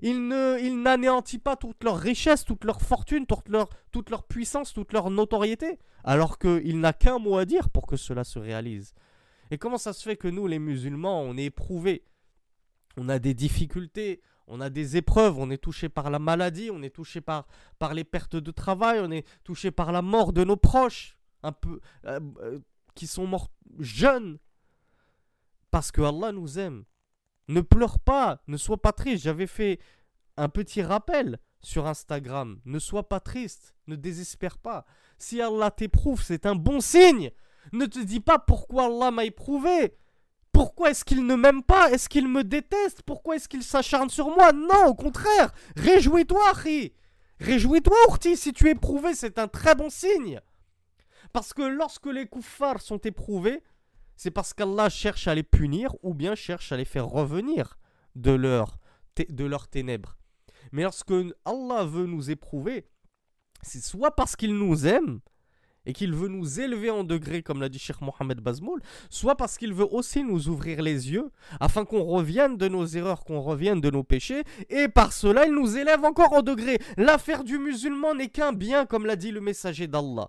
[0.03, 4.25] Il, ne, il n'anéantit pas toute leur richesse, toute leur fortune, toute leur, toute leur
[4.25, 8.39] puissance, toute leur notoriété, alors qu'il n'a qu'un mot à dire pour que cela se
[8.39, 8.93] réalise.
[9.51, 12.05] Et comment ça se fait que nous, les musulmans, on est éprouvés?
[12.97, 16.83] On a des difficultés, on a des épreuves, on est touché par la maladie, on
[16.83, 17.47] est touché par,
[17.79, 21.53] par les pertes de travail, on est touché par la mort de nos proches, un
[21.53, 22.59] peu, euh, euh,
[22.95, 24.39] qui sont morts jeunes,
[25.71, 26.85] parce que Allah nous aime.
[27.49, 29.25] Ne pleure pas, ne sois pas triste.
[29.25, 29.79] J'avais fait
[30.37, 32.61] un petit rappel sur Instagram.
[32.65, 34.85] Ne sois pas triste, ne désespère pas.
[35.19, 37.31] Si Allah t'éprouve, c'est un bon signe.
[37.73, 39.97] Ne te dis pas pourquoi Allah m'a éprouvé.
[40.53, 41.91] Pourquoi est-ce qu'il ne m'aime pas?
[41.91, 43.03] Est-ce qu'il me déteste?
[43.03, 44.53] Pourquoi est-ce qu'il s'acharne sur moi?
[44.53, 45.53] Non, au contraire.
[45.77, 46.95] Réjouis-toi, Harry.
[47.41, 48.37] Réjouis-toi, Orti.
[48.37, 50.41] Si tu es éprouvé, c'est un très bon signe.
[51.33, 53.63] Parce que lorsque les koufars sont éprouvés,
[54.17, 57.77] c'est parce qu'Allah cherche à les punir ou bien cherche à les faire revenir
[58.15, 60.17] de leurs ténèbres.
[60.73, 61.13] Mais lorsque
[61.45, 62.89] Allah veut nous éprouver,
[63.61, 65.21] c'est soit parce qu'il nous aime
[65.87, 69.57] et qu'il veut nous élever en degré, comme l'a dit Cheikh Mohamed Bazmoul, soit parce
[69.57, 73.81] qu'il veut aussi nous ouvrir les yeux afin qu'on revienne de nos erreurs, qu'on revienne
[73.81, 76.79] de nos péchés, et par cela il nous élève encore en degré.
[76.97, 80.29] L'affaire du musulman n'est qu'un bien, comme l'a dit le messager d'Allah.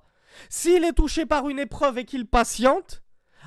[0.50, 3.02] S'il est touché par une épreuve et qu'il patiente,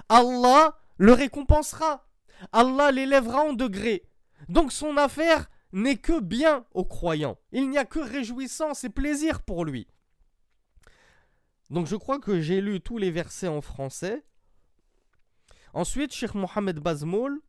[0.09, 2.07] Allah le récompensera.
[2.53, 4.03] Allah l'élèvera en degré.
[4.49, 7.39] Donc son affaire n'est que bien aux croyants.
[7.53, 9.87] Il n'y a que réjouissance et plaisir pour lui.
[11.71, 14.25] Donc je crois que j'ai lu tous les versets en français.
[15.73, 17.41] Ensuite, Cheikh Mohamed Bazmoul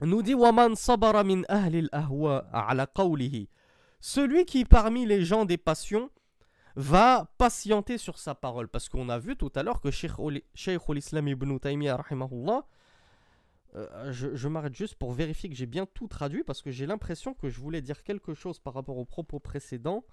[0.00, 2.88] nous dit Waman sabara min ahli ahwa ala.
[4.00, 6.10] Celui qui parmi les gens des passions
[6.76, 8.68] va patienter sur sa parole.
[8.68, 10.12] Parce qu'on a vu tout à l'heure que Sheikh
[10.88, 12.04] al-Islam ibn Taymiyyah,
[13.76, 16.86] euh, je, je m'arrête juste pour vérifier que j'ai bien tout traduit, parce que j'ai
[16.86, 20.04] l'impression que je voulais dire quelque chose par rapport aux propos précédents.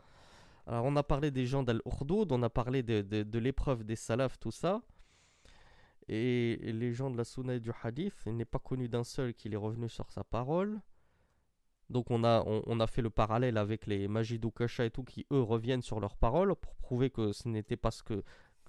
[0.67, 4.51] Alors, on a parlé des gens d'Al-Urdoud, on a parlé de, l'épreuve des salafs, tout
[4.51, 4.81] ça.
[6.07, 9.33] Et, les gens de la Sunna et du Hadith, il n'est pas connu d'un seul
[9.33, 10.81] qui est revenu sur sa parole.
[11.89, 15.81] Donc on a, fait le parallèle avec les Majidou Kasha et tout qui eux reviennent
[15.81, 17.89] sur leurs paroles pour prouver que ce n'était pas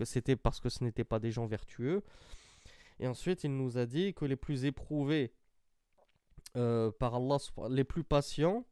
[0.03, 2.03] c'était parce que ce n'était pas des gens vertueux.
[2.99, 5.33] Et ensuite il nous a dit que les plus éprouvés
[6.57, 7.37] euh, par Allah,
[7.71, 8.67] les plus patients,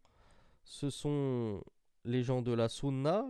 [0.64, 1.62] ce sont
[2.04, 3.26] les gens de la Sunna,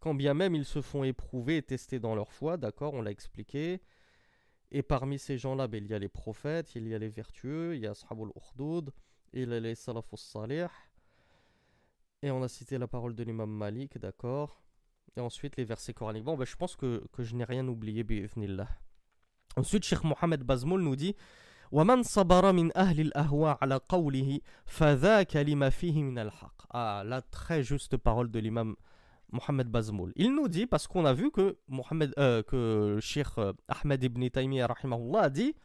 [0.00, 3.10] quand bien même ils se font éprouver et tester dans leur foi, d'accord, on l'a
[3.10, 3.80] expliqué.
[4.70, 7.74] Et parmi ces gens-là, ben, il y a les prophètes, il y a les vertueux,
[7.74, 8.92] il y a Ashabul Urdoud,
[9.32, 10.66] il est les salafus salih.
[12.22, 14.62] Et on a cité la parole de l'imam Malik, d'accord.
[15.16, 16.24] Et ensuite les versets coraniques.
[16.24, 18.68] Bon, ben, je pense que, que je n'ai rien oublié, bi'ifnillah.
[19.56, 21.16] Ensuite, Cheikh Mohamed Bazmoul nous dit
[21.71, 26.63] ومن صبر من أهل الأهواء على قوله فذاك لما فيه من الحق.
[26.75, 28.75] Ah, la très juste parole de l'imam
[29.31, 30.13] Mohamed Bazmoul.
[30.15, 34.27] Il nous dit, parce qu'on a vu que, Mohamed, euh, que Cheikh euh, Ahmed ibn
[34.27, 35.55] Taymiyyah rahimahullah a dit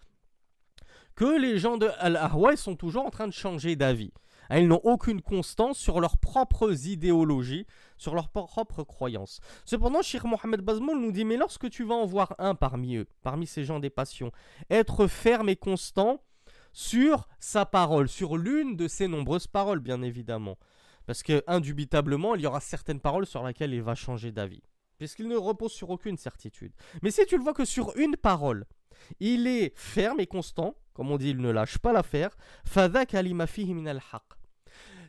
[1.14, 4.12] que les gens de Al-Ahwa sont toujours en train de changer d'avis.
[4.53, 7.65] Hein, ils n'ont aucune constance sur leurs propres idéologies,
[7.97, 9.39] sur leurs propres croyances.
[9.65, 13.07] Cependant, Cheikh Mohamed Bazmoul nous dit Mais lorsque tu vas en voir un parmi eux,
[13.23, 14.31] parmi ces gens des passions,
[14.69, 16.21] être ferme et constant
[16.71, 20.59] sur sa parole, sur l'une de ses nombreuses paroles, bien évidemment.
[21.07, 24.61] Parce que, indubitablement, il y aura certaines paroles sur lesquelles il va changer d'avis.
[24.99, 26.71] puisqu'il ne repose sur aucune certitude.
[27.01, 28.65] Mais si tu le vois que sur une parole,
[29.19, 32.37] il est ferme et constant, comme on dit, il ne lâche pas l'affaire,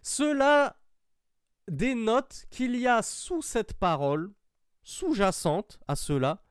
[0.04, 0.76] cela
[1.66, 4.32] dénote qu'il y a sous cette parole,
[4.82, 6.42] sous-jacente à cela,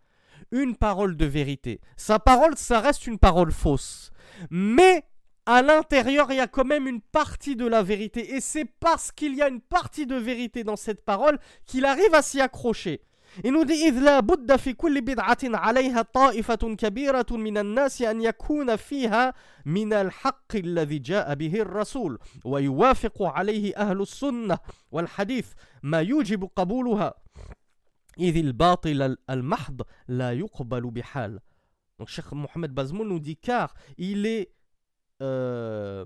[0.51, 1.79] une parole de vérité.
[1.95, 4.11] Sa parole, ça reste une parole fausse.
[4.49, 5.05] Mais
[5.45, 8.33] à l'intérieur, il y a quand même une partie de la vérité.
[8.35, 12.15] Et c'est parce qu'il y a une partie de vérité dans cette parole qu'il arrive
[12.15, 13.03] à s'y accrocher.
[13.41, 19.33] Dit إذ لا بد في كل بدعة عليها طائفة كبيرة من الناس أن يكون فيها
[19.65, 24.59] من الحق الذي جاء به الرسول ويوافق عليه أهل السنة
[24.91, 25.53] والحديث
[25.83, 27.13] ما يوجب قبولها.
[28.19, 31.39] إذ الباطل المحض لا يقبل بحال.
[31.99, 33.39] Donc Cheikh Mohamed Bazmoul nous dit
[35.21, 36.05] euh,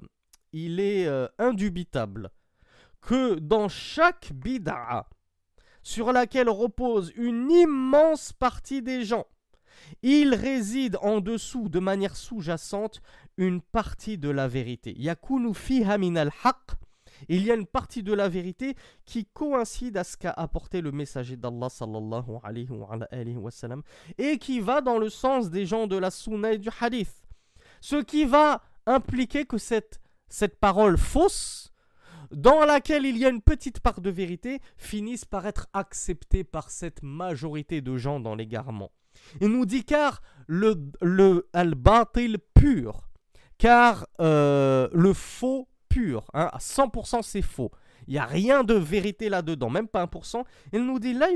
[0.53, 2.29] est euh, indubitable
[3.01, 5.07] que dans chaque bid'a
[5.87, 9.25] sur laquelle repose une immense partie des gens,
[10.01, 13.01] il réside en dessous, de manière sous-jacente,
[13.37, 14.93] une partie de la vérité.
[14.97, 16.75] Yakunu fiha min al-haq.
[17.29, 18.75] Il y a une partie de la vérité
[19.05, 23.49] qui coïncide à ce qu'a apporté le messager d'Allah sallallahu alayhi wa,
[24.17, 27.23] et qui va dans le sens des gens de la sunna et du hadith.
[27.79, 31.66] Ce qui va impliquer que cette, cette parole fausse,
[32.31, 36.69] dans laquelle il y a une petite part de vérité, finisse par être acceptée par
[36.69, 38.91] cette majorité de gens dans l'égarement.
[39.41, 43.07] Il nous dit car le, le al-batil pur,
[43.57, 47.71] car euh, le faux pur, hein, à 100% c'est faux.
[48.07, 50.43] Il n'y a rien de vérité là-dedans, même pas 1%.
[50.71, 51.27] Il nous dit là.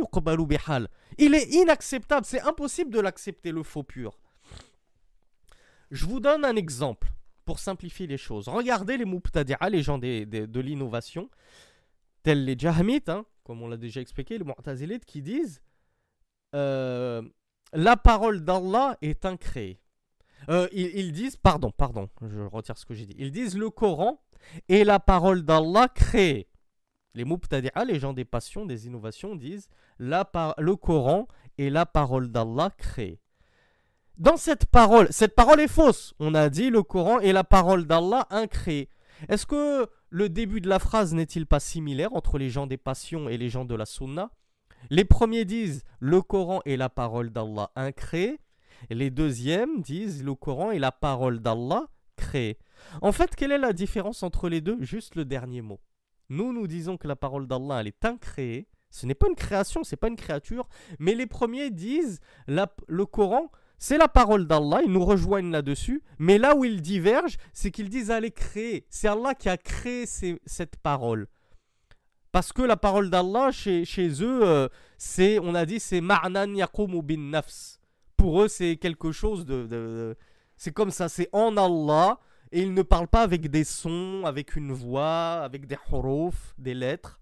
[1.18, 4.18] Il est inacceptable, c'est impossible de l'accepter le faux pur.
[5.90, 7.12] Je vous donne un exemple
[7.52, 8.48] pour simplifier les choses.
[8.48, 11.30] Regardez les Mubtadi'a, les gens de l'innovation,
[12.24, 15.62] tels les Jahmites, hein, comme on l'a déjà expliqué, les Mu'tazilites, qui disent
[16.56, 17.22] euh,
[17.74, 19.82] la parole d'Allah est incréée.
[20.48, 23.16] Euh, ils, disent, pardon, pardon, je retire ce que j'ai dit.
[23.18, 24.24] Ils disent le Coran
[24.70, 26.48] est la parole d'Allah créée.
[27.16, 29.68] Les Mubtadi'a, les gens des passions, des innovations, disent
[30.00, 30.24] la
[30.58, 31.28] le Coran
[31.58, 33.21] est la parole d'Allah créée
[34.18, 36.14] dans cette parole, cette parole est fausse.
[36.20, 38.90] On a dit le Coran est la parole d'Allah incréée.
[39.30, 43.30] Est-ce que le début de la phrase n'est-il pas similaire entre les gens des passions
[43.30, 44.32] et les gens de la sunna?
[44.90, 48.40] Les premiers disent le Coran est la parole d'Allah incréée.
[48.90, 52.58] les deuxièmes disent le Coran est la parole d'Allah créée.
[53.02, 54.82] En fait, quelle est la différence entre les deux?
[54.82, 55.80] Juste le dernier mot.
[56.30, 58.68] Nous, nous disons que la parole d'Allah, elle est incréée.
[58.90, 60.68] Ce n'est pas une création, c'est pas une créature.
[61.00, 63.52] Mais les premiers disent le Coran,
[63.84, 67.90] c'est la parole d'Allah, ils nous rejoignent là-dessus, mais là où ils divergent, c'est qu'ils
[67.90, 68.86] disent aller créer.
[68.92, 71.26] C'est Allah qui a créé cette parole.
[72.32, 73.84] Parce que la parole d'Allah, chez,
[74.22, 74.70] eux, euh,
[75.00, 77.80] c'est, on a dit, c'est ma'nan yaqumu bin nafs.
[78.18, 80.16] Pour eux, c'est quelque chose de,
[80.58, 82.20] c'est comme ça, c'est en Allah,
[82.52, 86.76] et ils ne parlent pas avec des sons, avec une voix, avec des huruf, des
[86.76, 87.20] lettres.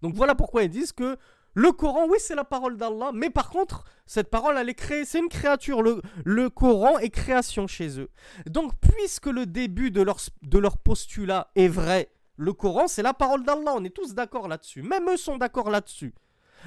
[0.00, 1.18] Donc voilà pourquoi ils disent que
[1.56, 5.06] le Coran, oui, c'est la parole d'Allah, mais par contre, cette parole, elle est créée,
[5.06, 5.80] c'est une créature.
[5.82, 8.10] Le, Coran est création chez eux.
[8.44, 13.14] Donc, puisque le début de leur, de leur postulat est vrai, le Coran, c'est la
[13.14, 14.82] parole d'Allah, on est tous d'accord là-dessus.
[14.82, 16.12] Même eux sont d'accord là-dessus.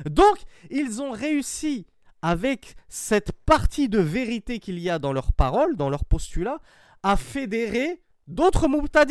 [0.09, 0.39] Donc,
[0.71, 1.85] ils ont réussi,
[2.23, 6.59] avec cette partie de vérité qu'il y a dans leur parole, dans leur postulat,
[7.03, 8.67] à fédérer d'autres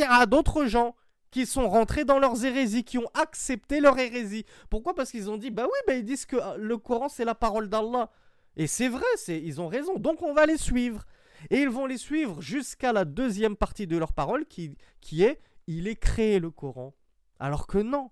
[0.09, 0.97] à d'autres gens
[1.31, 4.45] qui sont rentrés dans leurs hérésies, qui ont accepté leur hérésie.
[4.71, 4.95] Pourquoi?
[4.95, 7.35] Parce qu'ils ont dit, bah oui, bah ils disent que euh, le Coran c'est la
[7.35, 8.11] parole d'Allah.
[8.57, 11.05] Et c'est vrai, ils ont raison, donc on va les suivre.
[11.51, 15.41] Et ils vont les suivre jusqu'à la deuxième partie de leur parole qui, qui est,
[15.69, 16.95] il est créé le Coran.
[17.39, 18.11] Alors que non.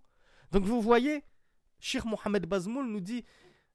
[0.53, 1.25] Donc vous voyez,
[1.81, 3.25] Shir Mohamed Bazmoul nous dit,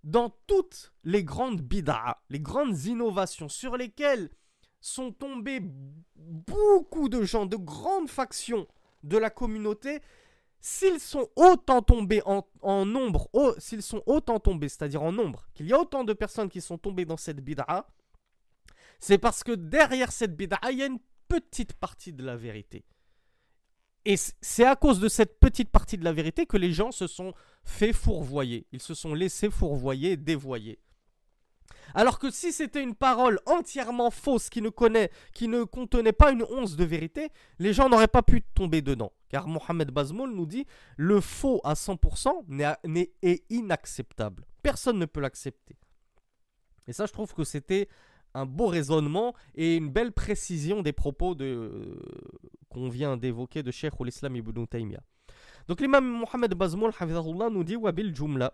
[0.04, 4.30] dans toutes les grandes bid'a, les grandes innovations sur lesquelles
[4.80, 5.62] sont tombés
[6.16, 8.68] beaucoup de gens, de grandes factions,
[9.04, 10.02] de la communauté,
[10.60, 15.74] s'ils sont autant tombés en, nombre, s'ils sont autant tombés, c'est-à-dire en nombre, qu'il y
[15.74, 17.88] a autant de personnes qui sont tombées dans cette bid'a,
[19.00, 22.86] c'est parce que derrière cette bid'a, il y a une petite partie de la vérité.
[24.06, 27.08] Et c'est à cause de cette petite partie de la vérité que les gens se
[27.08, 27.34] sont
[27.64, 28.68] fait fourvoyer.
[28.72, 30.80] Ils se sont laissés fourvoyer, dévoyer.
[31.94, 36.32] Alors que si c'était une parole entièrement fausse qui ne, connaît, qui ne contenait pas
[36.32, 39.12] une once de vérité, les gens n'auraient pas pu tomber dedans.
[39.30, 40.66] Car Mohamed Bazmoul nous dit
[40.98, 42.46] le faux à 100%
[42.84, 44.46] n'est, est inacceptable.
[44.64, 45.76] Personne ne peut l'accepter.
[46.88, 47.88] Et ça, je trouve que c'était
[48.34, 51.98] un beau raisonnement et une belle précision des propos de,
[52.70, 55.04] qu'on vient d'évoquer de Cheikh al-Islam ibn Taymiyyah.
[55.68, 56.92] Donc l'imam Mohamed Bazmoul
[57.52, 58.54] nous dit Wabil Jumla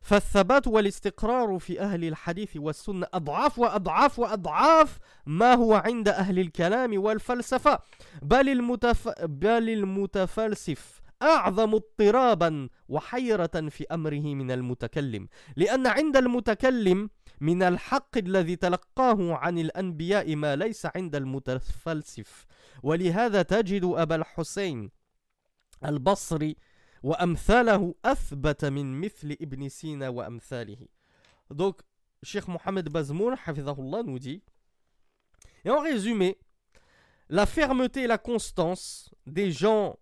[0.00, 7.78] فالثبات والاستقرار في أهل الحديث والسنة أضعاف وأضعاف وأضعاف ما هو عند أهل الكلام والفلسفة.
[8.22, 9.08] بل, المتف...
[9.22, 15.28] بل المتفلسف أعظم اضطرابا وحيرة في أمره من المتكلم.
[15.56, 17.10] لأن عند المتكلم
[17.40, 22.46] من الحق الذي تلقاه عن الأنبياء ما ليس عند المتفلسف.
[22.82, 24.90] ولهذا تجد أبا الحسين
[25.84, 26.56] البصري
[31.50, 31.80] Donc,
[32.22, 32.88] Cheikh Mohamed
[34.06, 34.42] nous dit
[35.64, 36.38] Et en résumé,
[37.28, 39.98] la fermeté et la constance des gens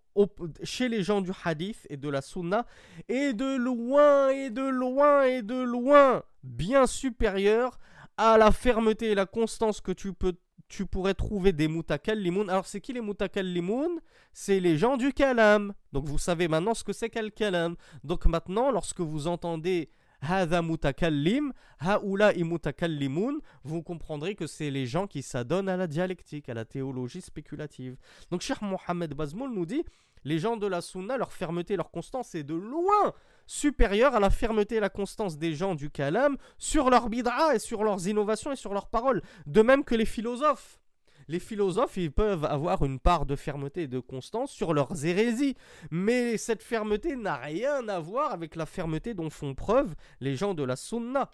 [0.63, 2.65] chez les gens du hadith et de la sunna
[3.07, 7.79] est de loin et de loin et de loin bien supérieure
[8.17, 10.33] à la fermeté et la constance que tu peux
[10.71, 12.49] tu pourrais trouver des mutakallimoun.
[12.49, 13.99] Alors c'est qui les mutakallimoun
[14.31, 15.73] C'est les gens du kalam.
[15.91, 17.75] Donc vous savez maintenant ce que c'est qu'un kalam.
[18.05, 19.91] Donc maintenant lorsque vous entendez
[20.21, 26.47] Hada mutakallim, haoula mutakallimun, vous comprendrez que c'est les gens qui s'adonnent à la dialectique,
[26.47, 27.97] à la théologie spéculative.
[28.29, 29.83] Donc Cheikh Mohamed Bazmoul nous dit
[30.23, 33.13] les gens de la sunna, leur fermeté, leur constance est de loin
[33.51, 37.59] supérieure à la fermeté et la constance des gens du kalam sur leur bid'a et
[37.59, 39.21] sur leurs innovations et sur leurs paroles.
[39.45, 40.79] De même que les philosophes
[41.27, 45.55] les philosophes, ils peuvent avoir une part de fermeté et de constance sur leurs hérésies.
[45.89, 50.53] Mais cette fermeté n'a rien à voir avec la fermeté dont font preuve les gens
[50.53, 51.29] de la sunna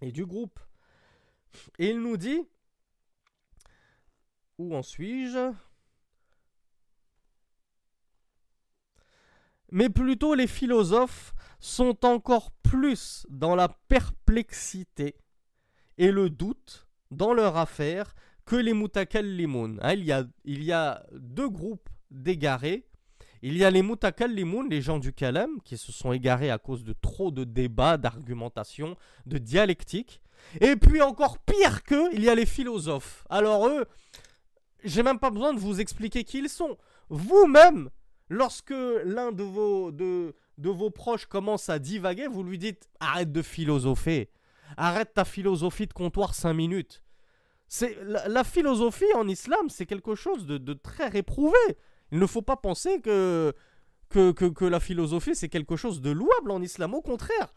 [0.00, 0.58] et du groupe.
[1.78, 2.48] Et il nous dit,
[4.56, 5.52] où en suis-je?
[9.72, 15.16] Mais plutôt les philosophes sont encore plus dans la perplexité
[15.98, 18.14] et le doute dans leur affaire
[18.46, 19.78] que les mutakallimoun.
[19.82, 22.86] Hein, il, y a, deux groupes d'égarés.
[23.42, 26.84] Il y a les mutakallimoun, les gens du kalam, qui se sont égarés à cause
[26.84, 28.96] de trop de débats, d'argumentation,
[29.26, 30.20] de dialectique.
[30.60, 33.24] Et puis encore pire qu'eux, il y a les philosophes.
[33.30, 33.86] Alors eux,
[34.84, 36.76] j'ai même pas besoin de vous expliquer qui ils sont.
[37.08, 37.90] Vous-même,
[38.30, 38.74] lorsque
[39.04, 43.42] l'un de vos, de, de vos proches commence à divaguer, vous lui dites arrête de
[43.42, 44.30] philosopher.
[44.76, 47.02] Arrête ta philosophie de comptoir 5 minutes.
[47.68, 51.58] C'est la, philosophie en islam, c'est quelque chose de, très réprouvé.
[52.10, 53.52] Il ne faut pas penser que,
[54.08, 56.94] que, que, la philosophie, c'est quelque chose de louable en islam.
[56.94, 57.52] Au contraire,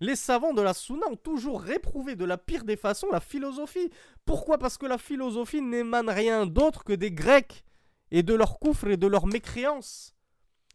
[0.00, 3.90] les savants de la Sunna ont toujours réprouvé de la pire des façons la philosophie.
[4.24, 4.58] Pourquoi?
[4.58, 7.64] Parce que la philosophie n'émane rien d'autre que des Grecs
[8.12, 10.14] et de leur coufre et de leur mécréance.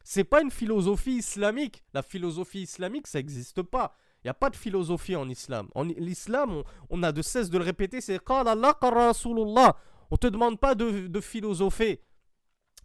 [0.03, 1.83] C'est pas une philosophie islamique.
[1.93, 3.95] La philosophie islamique, ça n'existe pas.
[4.23, 5.69] Il n'y a pas de philosophie en islam.
[5.75, 9.77] En l'islam, on, a de cesse de le répéter, c'est Allah, Rasulullah.
[10.09, 12.01] On te demande pas de, de philosopher,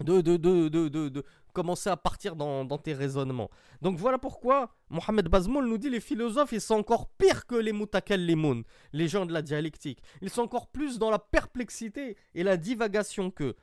[0.01, 3.51] de, de, de, commencer à partir dans, dans, tes raisonnements.
[3.81, 7.73] Donc voilà pourquoi Mohamed Bazmoul nous dit les philosophes, ils sont encore pires que les
[7.73, 10.01] mutakallimun, les gens de la dialectique.
[10.21, 13.57] Ils sont encore plus dans la perplexité et la divagation que.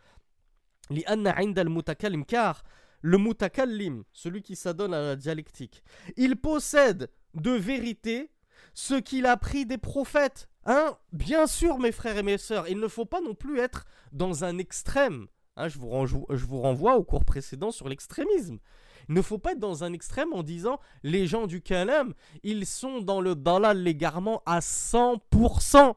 [2.28, 2.64] Car
[3.02, 5.84] le mutakallim, celui qui s'adonne à la dialectique,
[6.18, 8.32] il possède de vérité
[8.74, 10.50] ce qu'il a pris des prophètes.
[10.66, 13.86] Hein Bien sûr, mes frères et mes sœurs, il ne faut pas non plus être
[14.12, 15.28] dans un extrême.
[15.56, 18.60] Hein, je, vous vous renvoie au cours précédent sur l'extrémisme.
[19.08, 22.14] Il ne faut pas être dans un extrême en disant les gens du Kalam,
[22.44, 25.96] ils sont dans le dalal l'égarement à 100%.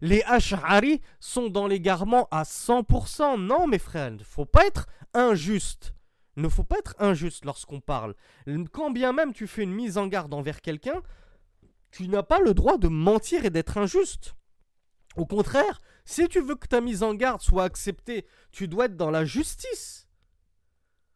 [0.00, 3.40] Les Ash'ari sont dans l'égarement à 100%.
[3.40, 5.94] Non, mes frères, il ne faut pas être injuste.
[6.36, 8.14] Il ne faut pas être injuste lorsqu'on parle.
[8.72, 11.02] Quand bien même tu fais une mise en garde envers quelqu'un,
[11.90, 14.34] tu n'as pas le droit de mentir et d'être injuste.
[15.16, 18.96] Au contraire, si tu veux que ta mise en garde soit acceptée, tu dois être
[18.96, 20.08] dans la justice.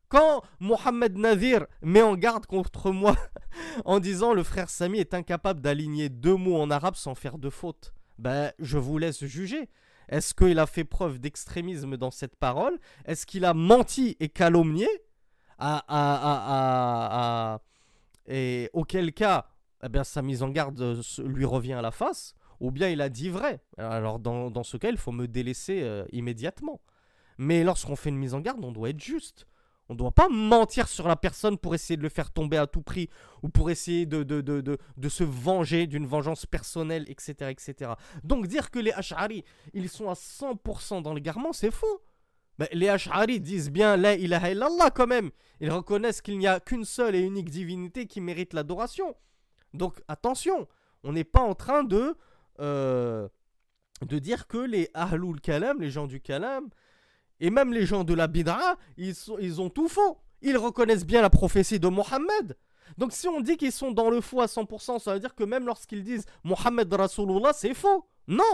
[0.09, 3.17] Quand Mohamed Nadir met en garde contre moi
[3.85, 7.51] en disant le frère Sami est incapable d'aligner deux mots en arabe sans faire de
[7.51, 9.69] faute, ben je vous laisse juger.
[10.09, 12.79] Est-ce qu'il a fait preuve d'extrémisme dans cette parole?
[13.05, 14.89] Est-ce qu'il a menti et calomnié?
[18.29, 19.47] Et auquel cas,
[19.83, 23.09] eh sa mise en garde euh, lui revient à la face Ou bien il a
[23.09, 26.81] dit vrai Alors dans, ce cas, il faut me délaisser euh, immédiatement.
[27.39, 29.47] Mais lorsqu'on fait une mise en garde, on doit être juste.
[29.89, 32.67] On ne doit pas mentir sur la personne pour essayer de le faire tomber à
[32.67, 33.09] tout prix
[33.43, 37.93] ou pour essayer de, se venger d'une vengeance personnelle, etc., etc.
[38.25, 42.03] Donc dire que les Ash'ari, ils sont à 100% dans le garment, c'est faux.
[42.59, 45.31] Mais les Ash'ari disent bien La ilaha illallah quand même.
[45.61, 49.15] Ils reconnaissent qu'il n'y a qu'une seule et unique divinité qui mérite l'adoration.
[49.73, 50.67] Donc attention,
[51.05, 52.17] on n'est pas en train de,
[52.61, 53.29] euh,
[54.03, 56.71] de dire que les Ahlul Kalam, les gens du Kalam,
[57.41, 58.29] et même les gens de la
[58.97, 60.19] ils, ils ont tout faux.
[60.43, 62.57] Ils reconnaissent bien la prophétie de Mohammed.
[62.99, 65.45] Donc si on dit qu'ils sont dans le faux à 100%, ça veut dire que
[65.45, 68.07] même lorsqu'ils disent Mohammed Rasulullah, c'est faux.
[68.29, 68.45] Non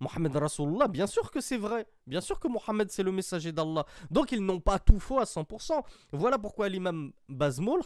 [0.00, 1.86] Mohammed Rasulullah, bien sûr que c'est vrai.
[2.06, 3.86] Bien sûr que Mohammed c'est le messager d'Allah.
[4.10, 5.82] Donc ils n'ont pas tout faux à 100%.
[6.12, 7.80] Voilà pourquoi l'imam Bazmoul,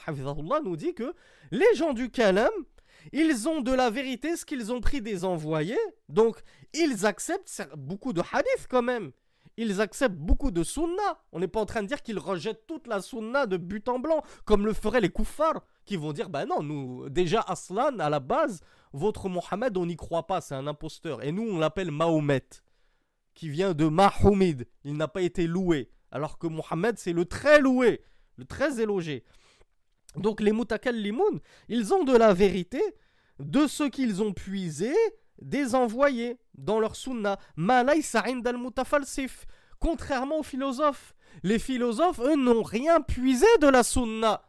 [0.65, 1.15] nous dit que
[1.51, 2.51] les gens du Kalam,
[3.13, 5.79] ils ont de la vérité ce qu'ils ont pris des envoyés.
[6.09, 6.39] Donc
[6.75, 9.13] ils acceptent beaucoup de hadiths quand même
[9.59, 11.21] ils acceptent beaucoup de sunna.
[11.33, 13.99] On n'est pas en train de dire qu'ils rejettent toute la sunna de but en
[13.99, 18.09] blanc, comme le feraient les koufars, qui vont dire, ben non, nous, déjà Aslan, à
[18.09, 18.61] la base,
[18.93, 21.25] votre Mohammed, on n'y croit pas, c'est un imposteur.
[21.25, 22.47] Et nous, on l'appelle Mahomet,
[23.35, 24.67] qui vient de Mahoumid.
[24.85, 25.91] Il n'a pas été loué.
[26.13, 28.01] Alors que Mohammed, c'est le très loué,
[28.37, 29.25] le très élogé.
[30.17, 32.81] Donc les mutakallimun, ils ont de la vérité
[33.41, 34.93] de ce qu'ils ont puisé
[35.41, 37.39] des envoyés dans leur sunna.
[39.81, 41.15] Contrairement aux philosophes.
[41.43, 44.43] Les philosophes, eux, n'ont rien puisé de la sunna.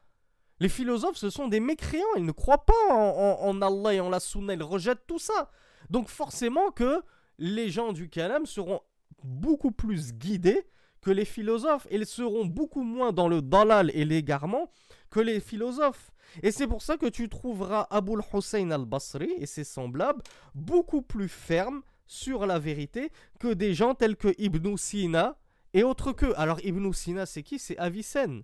[0.60, 2.16] Les philosophes, ce sont des mécréants.
[2.18, 4.54] Ils ne croient pas en, Allah et en la sunna.
[4.54, 5.52] Ils rejettent tout ça.
[5.90, 7.02] Donc forcément que
[7.38, 8.82] les gens du kalam seront
[9.24, 10.66] beaucoup plus guidés
[11.02, 11.88] que les philosophes.
[11.92, 14.72] Ils seront beaucoup moins dans le dalal et l'égarement
[15.10, 16.12] que les philosophes.
[16.44, 20.22] Et c'est pour ça que tu trouveras Abul Hussein al-Basri et ses semblables
[20.56, 25.38] beaucoup plus fermes sur la vérité que des gens tels que Ibn Sina
[25.74, 26.34] et autres que.
[26.36, 27.60] Alors Ibn Sina, c'est qui?
[27.60, 28.44] C'est Avicenne.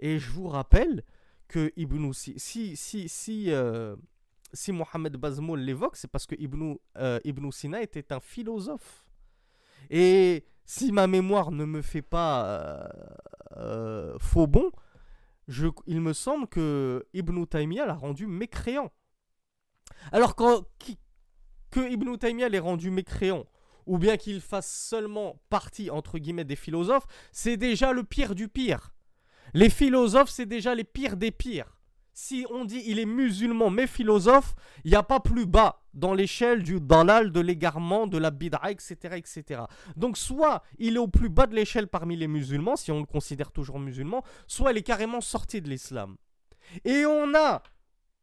[0.00, 1.02] Et je vous rappelle
[1.48, 3.96] que Ibn Sina, si, si, si, euh,
[4.52, 9.06] si Mohamed Bazmoul l'évoque, c'est parce que Ibn, euh, Ibn Sina était un philosophe.
[9.90, 12.90] Et si ma mémoire ne me fait pas
[13.56, 14.70] euh, faux bon,
[15.86, 18.92] il me semble que Ibn Taymiyyah l'a rendu mécréant.
[20.12, 23.46] Alors que Ibn Taymiyyah l'ait rendu mécréant,
[23.86, 28.48] ou bien qu'il fasse seulement partie, entre guillemets, des philosophes, c'est déjà le pire du
[28.48, 28.94] pire.
[29.54, 31.77] Les philosophes, c'est déjà les pires des pires
[32.18, 36.14] si on dit il est musulman mais philosophe, il n'y a pas plus bas dans
[36.14, 39.62] l'échelle du dalal, de l'égarement, de la bid'a, etc., etc.
[39.94, 43.06] Donc soit il est au plus bas de l'échelle parmi les musulmans, si on le
[43.06, 46.16] considère toujours musulman, soit il est carrément sorti de l'islam.
[46.84, 47.62] Et on a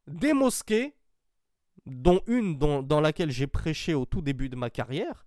[0.07, 0.97] des mosquées,
[1.85, 5.25] dont une dans, laquelle j'ai prêché au tout début de ma carrière,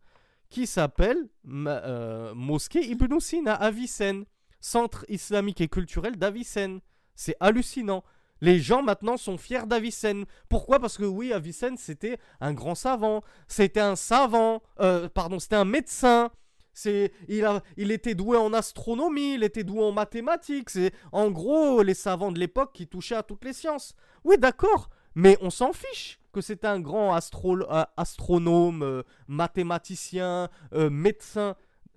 [0.51, 4.27] qui s'appelle euh, Mosquée Ibn Sina à Avicenne,
[4.61, 6.81] centre islamique et culturel d'Avicenne.
[7.15, 8.05] C'est hallucinant.
[8.41, 10.25] Les gens maintenant sont fiers d'Avicenne.
[10.49, 10.79] Pourquoi?
[10.79, 13.23] Parce que oui, Avicenne, c'était un grand savant.
[13.49, 14.63] C'était un savant.
[14.81, 16.31] Euh, pardon, c'était un médecin.
[16.73, 20.71] C'est, il, a, il était doué en astronomie, il était doué en mathématiques.
[20.71, 23.95] C'est en gros les savants de l'époque qui touchaient à toutes les sciences.
[24.23, 31.57] Oui, d'accord, mais on s'en fiche que c'était un grand euh, astronome, euh, mathématicien, médecin.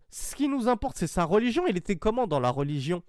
[0.09, 1.67] Ce qui nous importe, c'est sa religion.
[1.67, 3.03] Il était comment dans la religion?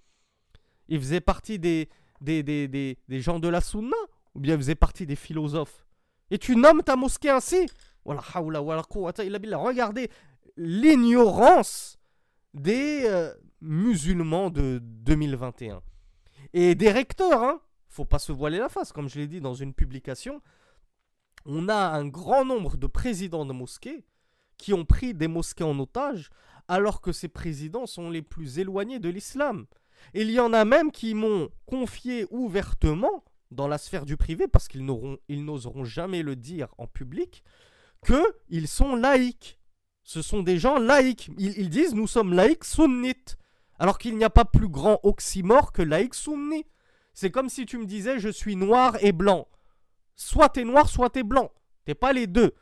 [0.89, 1.89] Il faisait partie des,
[2.23, 3.97] des, des, des, des gens de la sunna
[4.33, 5.85] ou bien faisait partie des philosophes
[6.31, 7.67] Et tu nommes ta mosquée ainsi?
[8.05, 10.09] Regardez
[10.57, 11.99] l'ignorance
[12.53, 15.81] des euh, musulmans de 2021.
[16.53, 19.53] Et des recteurs, hein faut pas se voiler la face, comme je l'ai dit dans
[19.53, 20.41] une publication.
[21.45, 24.05] On a un grand nombre de présidents de mosquées
[24.57, 26.29] qui ont pris des mosquées en otage,
[26.67, 29.65] alors que ces présidents sont les plus éloignés de l'islam.
[30.13, 34.67] Il y en a même qui m'ont confié ouvertement, dans la sphère du privé, parce
[34.67, 37.43] qu'ils n'oseront jamais le dire en public,
[38.05, 39.59] qu'ils sont laïcs.
[40.03, 41.29] Ce sont des gens laïcs.
[41.37, 43.37] Ils, disent nous sommes laïcs sunnites.
[43.79, 46.65] Alors qu'il n'y a pas plus grand oxymore que laïc sunni.
[47.13, 49.47] C'est comme si tu me disais je suis noir et blanc.
[50.15, 51.51] Soit t'es noir, soit t'es blanc.
[51.85, 52.53] T'es pas les deux.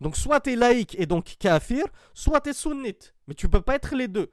[0.00, 1.84] Donc soit t'es laïque et donc kafir,
[2.14, 3.14] soit t'es sunnite.
[3.26, 4.30] Mais tu peux pas être les deux.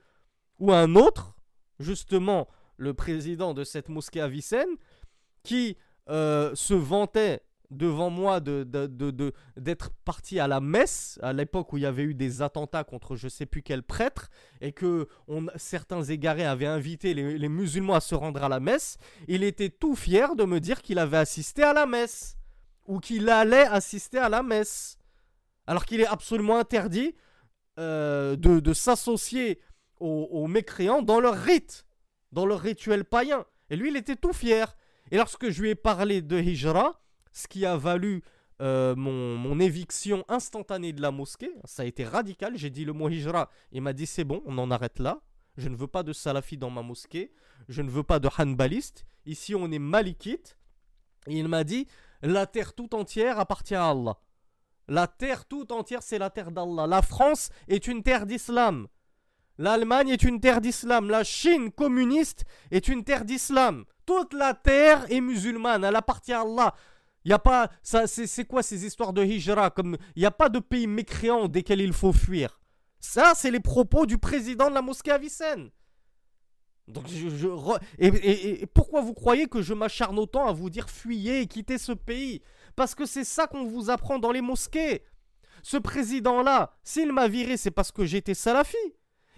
[0.60, 1.35] Ou un autre,
[1.80, 2.48] justement
[2.78, 4.70] le président de cette mosquée à Vicenne,
[5.44, 5.78] qui
[6.10, 9.34] euh, se vantait devant moi d'être de,
[10.06, 13.28] parti à la messe à l'époque où il y avait eu des attentats contre je
[13.28, 14.30] sais plus quel prêtre
[14.62, 15.08] et que
[15.56, 18.98] certains égarés avaient invité les, les, musulmans à se rendre à la messe,
[19.28, 22.38] il était tout fier de me dire qu'il avait assisté à la messe
[22.88, 24.98] ou qu'il allait assister à la messe.
[25.68, 27.16] Alors qu'il est absolument interdit
[27.80, 29.60] euh, de, s'associer
[30.00, 31.86] aux, mécréants dans leur rite,
[32.32, 33.46] dans leur rituel païen.
[33.70, 34.76] Et lui, il était tout fier.
[35.12, 38.24] Et lorsque je lui ai parlé de Hijra, ce qui a valu
[38.62, 42.58] euh, mon, éviction instantanée de la mosquée, ça a été radical.
[42.58, 43.50] J'ai dit le mot Hijra.
[43.72, 45.22] Il m'a dit c'est bon, on en arrête là.
[45.58, 47.32] Je ne veux pas de salafi dans ma mosquée.
[47.70, 49.06] Je ne veux pas de hanbaliste.
[49.26, 50.58] Ici, on est malikite.
[51.28, 51.88] Et il m'a dit
[52.22, 54.18] la terre tout entière appartient à Allah.
[54.88, 56.88] La terre tout entière, c'est la terre d'Allah.
[56.88, 58.88] La France est une terre d'islam.
[59.58, 61.10] L'Allemagne est une terre d'islam.
[61.10, 63.86] La Chine communiste est une terre d'islam.
[64.06, 66.76] Toute la terre est musulmane, elle appartient à Allah.
[67.24, 70.48] Il a pas ça c'est quoi ces histoires de hijra comme il n'y a pas
[70.50, 72.62] de pays mécréant desquels il faut fuir.
[73.00, 75.72] Ça c'est les propos du président de la mosquée Avicenne.
[76.88, 77.48] Donc je,
[77.98, 81.94] et, pourquoi vous croyez que je m'acharne autant à vous dire fuyez et quittez ce
[81.94, 82.44] pays?
[82.76, 85.04] Parce que c'est ça qu'on vous apprend dans les mosquées.
[85.64, 88.78] Ce président-là, s'il m'a viré, c'est parce que j'étais salafi.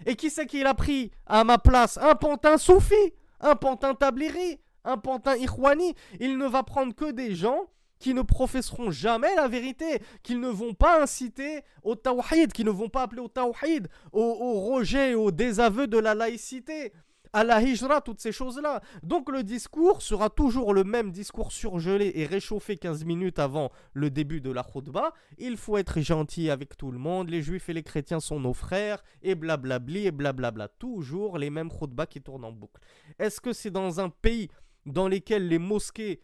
[0.06, 1.98] Et qui c'est qu'il a pris à ma place?
[1.98, 2.94] Un pantin soufi,
[3.40, 5.94] un pantin tabliri, un pantin ikhwani.
[6.20, 7.68] Il ne va prendre que des gens
[7.98, 12.70] qui ne professeront jamais la vérité, qui ne vont pas inciter au tawhid, qui ne
[12.70, 16.92] vont pas appeler au tawhid, au rejet, au désaveu de la laïcité
[17.32, 18.80] à la hijra, toutes ces choses-là.
[19.02, 24.10] Donc le discours sera toujours le même discours surgelé et réchauffé 15 minutes avant le
[24.10, 25.12] début de la khutbah.
[25.38, 28.54] Il faut être gentil avec tout le monde, les juifs et les chrétiens sont nos
[28.54, 30.68] frères, et blablabli, et blablabla.
[30.68, 32.80] Toujours les mêmes khutbahs qui tournent en boucle.
[33.18, 34.48] Est-ce que c'est dans un pays
[34.86, 36.22] dans lequel les mosquées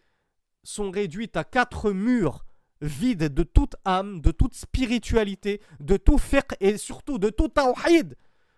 [0.63, 2.45] sont réduites à quatre murs
[2.81, 8.15] vides de toute âme, de toute spiritualité, de tout fiqh et surtout de tout tawhid?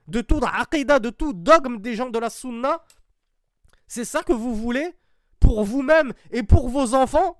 [0.07, 2.83] De tout aqidah, de tout dogme des gens de la sunna
[3.87, 4.95] C'est ça que vous voulez
[5.39, 7.37] Pour vous-même et pour vos enfants?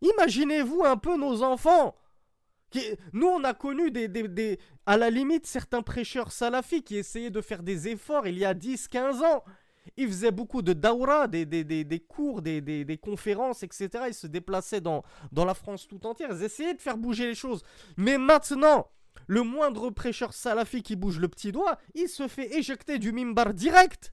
[0.00, 1.94] Imaginez-vous un peu nos enfants
[3.12, 7.62] nous, on a connu des, à la limite certains prêcheurs salafis qui essayaient de faire
[7.62, 9.44] des efforts il y a 10-15 ans.
[9.96, 13.88] Ils faisaient beaucoup de daura, des, des cours, des, conférences, etc.
[14.08, 16.28] Ils se déplaçaient dans, dans la France tout entière.
[16.32, 17.62] Ils essayaient de faire bouger les choses.
[17.96, 18.88] Mais maintenant,
[19.26, 23.54] le moindre prêcheur salafi qui bouge le petit doigt, il se fait éjecter du mimbar
[23.54, 24.12] direct.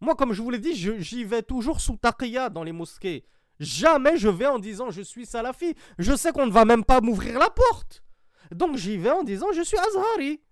[0.00, 3.24] Moi, comme je vous l'ai dit, j'y vais toujours sous taqiyya dans les mosquées.
[3.60, 5.74] Jamais je vais en disant je suis salafi.
[5.98, 8.02] Je sais qu'on ne va même pas m'ouvrir la porte.
[8.50, 10.42] Donc j'y vais en disant je suis azhari.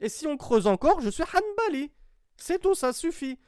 [0.00, 1.92] Et si on creuse encore, je suis hanbali.
[2.36, 3.38] C'est tout, ça suffit.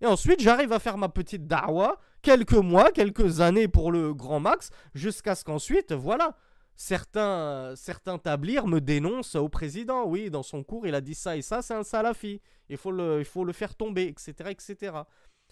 [0.00, 4.40] Et ensuite, j'arrive à faire ma petite da'wa, quelques mois, quelques années pour le grand
[4.40, 6.36] max, jusqu'à ce qu'ensuite, voilà,
[6.76, 10.04] certains, certains tablirs me dénoncent au président.
[10.04, 12.40] Oui, dans son cours, il a dit ça et ça, c'est un salafi.
[12.68, 14.92] Il faut le, il faut le faire tomber, etc., etc.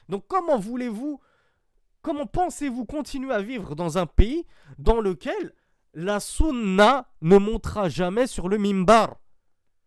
[0.08, 1.20] Donc comment voulez-vous,
[2.02, 4.44] comment pensez-vous continuer à vivre dans un pays
[4.78, 5.54] dans lequel
[5.94, 9.20] la sunna ne montera jamais sur le mimbar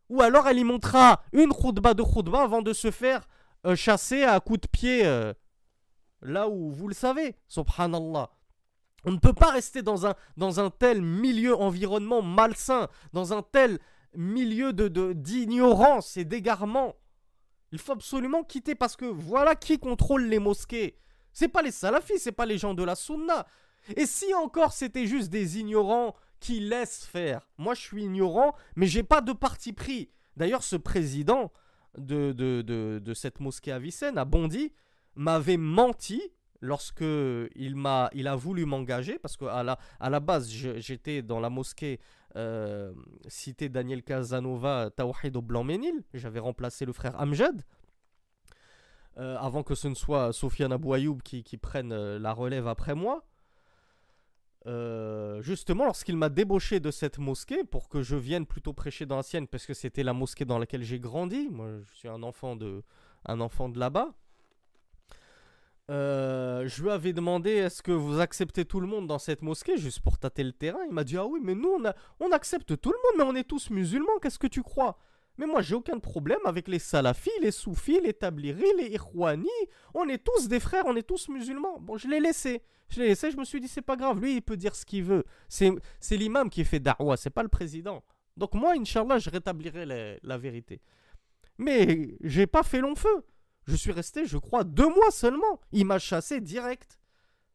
[0.09, 3.27] Ou alors elle y montera une khutbah de khutbah avant de se faire
[3.65, 5.33] euh, chasser à coups de pied euh,
[6.21, 8.29] là où vous le savez, subhanallah.
[9.05, 13.79] On ne peut pas rester dans un, tel milieu, environnement malsain, dans un tel
[14.15, 16.95] milieu de d'ignorance et d'égarement.
[17.71, 20.97] Il faut absolument quitter parce que voilà qui contrôle les mosquées.
[21.33, 23.47] C'est pas les salafis, c'est pas les gens de la sunna.
[23.95, 27.49] Et si encore c'était juste des ignorants qui laissent faire.
[27.57, 30.11] Moi je suis ignorant, mais j'ai pas de parti pris.
[30.37, 31.51] D'ailleurs, ce président
[31.97, 34.73] de, de, de, de cette mosquée à Vicenne, à Bondy,
[35.15, 36.21] m'avait menti
[36.63, 37.03] lorsque
[37.55, 41.39] il m'a il a voulu m'engager parce que à la, à la base j'étais dans
[41.39, 41.99] la mosquée
[42.35, 42.93] euh,
[43.27, 46.03] cité Daniel Casanova Tawhid au Blanc-Ménil.
[46.13, 47.61] J'avais remplacé le frère Amjad.
[49.17, 53.25] Euh, avant que ce ne soit Sofiane Abou qui, prenne euh, la relève après moi.
[55.41, 59.23] Justement, lorsqu'il m'a débauché de cette mosquée pour que je vienne plutôt prêcher dans la
[59.23, 62.55] sienne, parce que c'était la mosquée dans laquelle j'ai grandi, moi je suis un enfant
[62.55, 62.81] de,
[63.25, 64.13] un enfant de là-bas,
[65.93, 69.77] euh, je lui avais demandé est-ce que vous acceptez tout le monde dans cette mosquée
[69.77, 70.79] juste pour tâter le terrain?
[70.87, 71.77] Il m'a dit ah oui mais nous
[72.19, 74.97] on, accepte tout le monde mais on est tous musulmans qu'est-ce que tu crois?
[75.37, 79.47] Mais moi j'ai aucun problème avec les salafis, les soufis, les tabliris, les irwani.
[79.93, 81.79] On est tous des frères, on est tous musulmans.
[81.79, 82.63] Bon je l'ai laissé.
[82.89, 84.85] Je l'ai laissé, je me suis dit c'est pas grave, lui il peut dire ce
[84.85, 85.25] qu'il veut.
[85.47, 85.77] C'est
[86.17, 88.03] l'imam qui fait da'wah, c'est pas le président.
[88.35, 90.81] Donc moi Inch'Allah je rétablirai la vérité.
[91.59, 93.23] Mais j'ai pas fait long feu.
[93.65, 95.59] Je suis resté, je crois, deux mois seulement.
[95.71, 96.99] Il m'a chassé direct.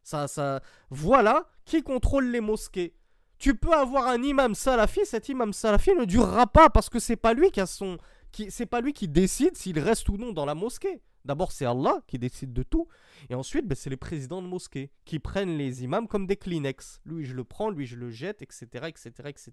[0.02, 0.60] Ça, ça.
[0.90, 2.94] Voilà qui contrôle les mosquées.
[3.38, 7.16] Tu peux avoir un imam salafi, cet imam salafi ne durera pas parce que c'est
[7.16, 7.98] pas lui qui a son,
[8.32, 11.00] qui, c'est pas lui qui décide s'il reste ou non dans la mosquée.
[11.28, 12.88] D'abord, c'est Allah qui décide de tout.
[13.28, 17.02] Et ensuite, ben, c'est les présidents de mosquée qui prennent les imams comme des Kleenex.
[17.04, 19.52] Lui, je le prends, lui, je le jette, etc., etc., etc.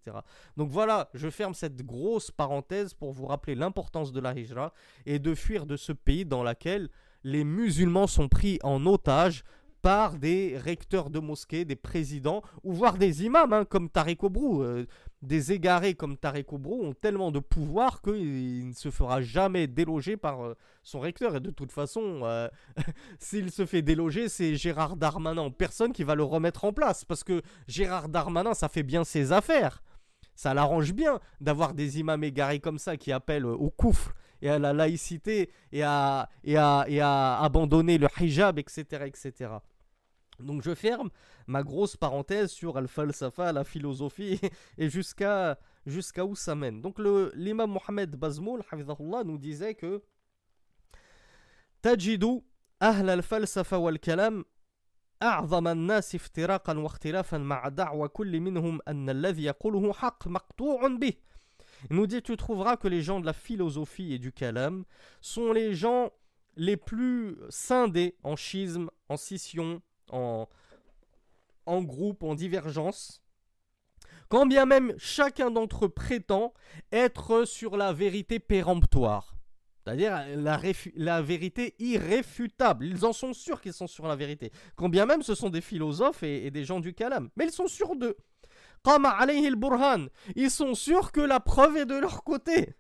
[0.56, 4.72] Donc voilà, je ferme cette grosse parenthèse pour vous rappeler l'importance de la hijra
[5.06, 6.88] et de fuir de ce pays dans lequel
[7.26, 9.44] les musulmans sont pris en otage
[9.82, 14.64] par des recteurs de mosquées, des présidents, ou voire des imams, hein, comme Tarek Obrou.
[14.64, 14.88] Euh,
[15.26, 20.18] des égarés comme Tarek Obrou ont tellement de pouvoir qu'il ne se fera jamais déloger
[20.18, 21.36] par euh, son recteur.
[21.36, 22.48] Et de toute façon, euh,
[23.20, 27.04] s'il se fait déloger, c'est Gérard Darmanin, personne qui va le remettre en place.
[27.06, 29.84] Parce que Gérard Darmanin, ça fait bien ses affaires.
[30.36, 34.60] Ça l'arrange bien d'avoir des imams égarés comme ça qui appellent au coufre et à
[34.60, 39.52] la laïcité et à, et à, et à abandonner le hijab, etc., etc.
[40.39, 41.11] Donc je ferme
[41.47, 44.41] ma grosse parenthèse sur Al-Falsafa, la philosophie,
[44.79, 46.81] et jusqu'à jusqu'à où ça mène.
[46.81, 46.99] Donc
[47.35, 48.63] l'imam Mohamed Bazmoul,
[49.25, 50.03] nous disait que
[51.83, 52.43] Tajidu
[52.83, 54.45] أهل الفلسفة والكلام
[55.23, 61.13] أعظم الناس افتراقا واختلافا مع دعوى كل منهم أن الذي يقوله حق مقطوع به
[61.91, 64.85] Il nous dit tu trouveras que les gens de la philosophie et du kalam
[65.23, 66.11] sont les gens
[66.57, 69.81] les plus scindés en schisme, en scission,
[70.12, 70.48] en,
[71.66, 73.22] en groupe, en divergence.
[74.30, 76.54] Quand bien même chacun d'entre eux prétend
[76.92, 79.36] être sur la vérité péremptoire.
[79.84, 82.88] C'est-à-dire la, vérité irréfutable.
[82.88, 84.52] Ils en sont sûrs qu'ils sont sur la vérité.
[84.76, 87.30] Quand bien même ce sont des philosophes et, et des gens du kalam.
[87.36, 88.18] Mais ils sont sûrs d'eux.
[90.36, 92.76] Ils sont sûrs que la preuve est de leur côté.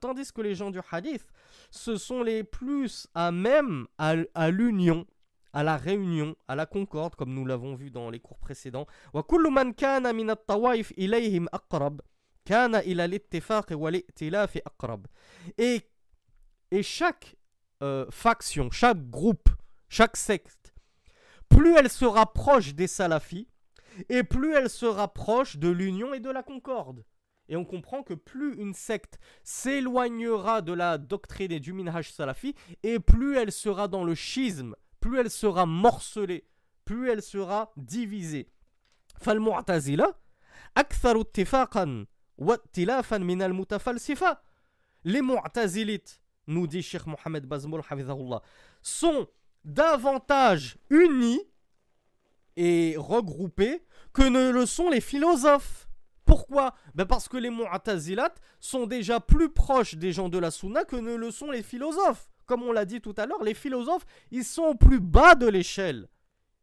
[0.00, 1.26] Tandis que les gens du hadith,
[1.70, 5.06] ce sont les plus à même à, l'union,
[5.52, 8.86] à la réunion, à la concorde, comme nous l'avons vu dans les cours précédents.
[15.58, 15.82] Et,
[16.70, 17.36] et chaque
[17.82, 19.48] euh, faction, chaque groupe,
[19.88, 20.74] chaque secte,
[21.48, 23.48] plus elle se rapproche des salafis,
[24.08, 27.04] et plus elle se rapproche de l'union et de la concorde.
[27.49, 32.55] Et on comprend que plus une secte s'éloignera de la doctrine et du minhaj salafi,
[32.83, 36.45] et plus elle sera dans le schisme, plus elle sera morcelée,
[36.85, 38.49] plus elle sera divisée.
[39.19, 40.15] فالمعتزلة
[40.77, 42.05] أكثر اتفاقا
[42.37, 44.37] واتلافا من المتفلسفة.
[45.05, 47.81] Les mu'tazilites, nous dit Cheikh Mohamed Bazmoul,
[48.81, 49.27] sont
[49.65, 51.41] davantage unis
[52.55, 55.86] et regroupés que ne le sont les philosophes.
[56.28, 56.74] Pourquoi?
[56.94, 60.94] Ben Parce que les Mu'tazilat sont déjà plus proches des gens de la Sunna que
[60.96, 62.28] ne le sont les philosophes.
[62.44, 65.46] Comme on l'a dit tout à l'heure, les philosophes, ils sont au plus bas de
[65.46, 66.06] l'échelle.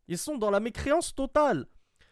[0.07, 1.66] Ils sont dans la mécréance totale.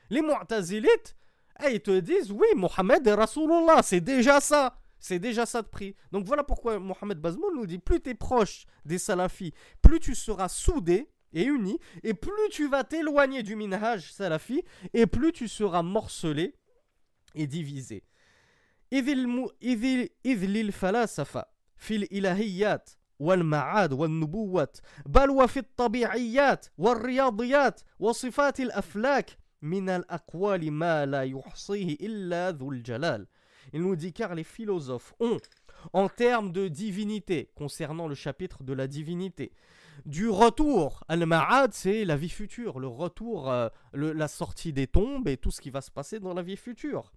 [0.10, 1.16] Les Mu'tazilites,
[1.64, 4.76] eh, ils te disent oui, Mohammed est Rasulullah, c'est déjà ça.
[4.99, 5.95] C'est déjà ça de prix.
[6.12, 10.16] Donc voilà pourquoi Mohamed Bazmoul nous dit plus tu es proche des salafis, plus tu
[10.16, 15.47] seras soudé et uni, et plus tu vas t'éloigner du minhaj salafi, et plus tu
[15.47, 16.56] seras morcelé
[17.36, 18.04] et divisé.
[18.92, 28.14] Idhil falasafa fil ilahiyat wal ma'ad wal nubuwat bal wa fit tabi'iyat wal riyadiyat wa
[28.14, 30.06] sifat al aflak min al.
[33.72, 35.40] Il nous dit car les philosophes ont
[35.94, 39.52] en termes de divinité, concernant le chapitre de la divinité.
[40.06, 45.28] Du retour, Al-Ma'ad, c'est la vie future, le retour, euh, le, la sortie des tombes
[45.28, 47.12] et tout ce qui va se passer dans la vie future.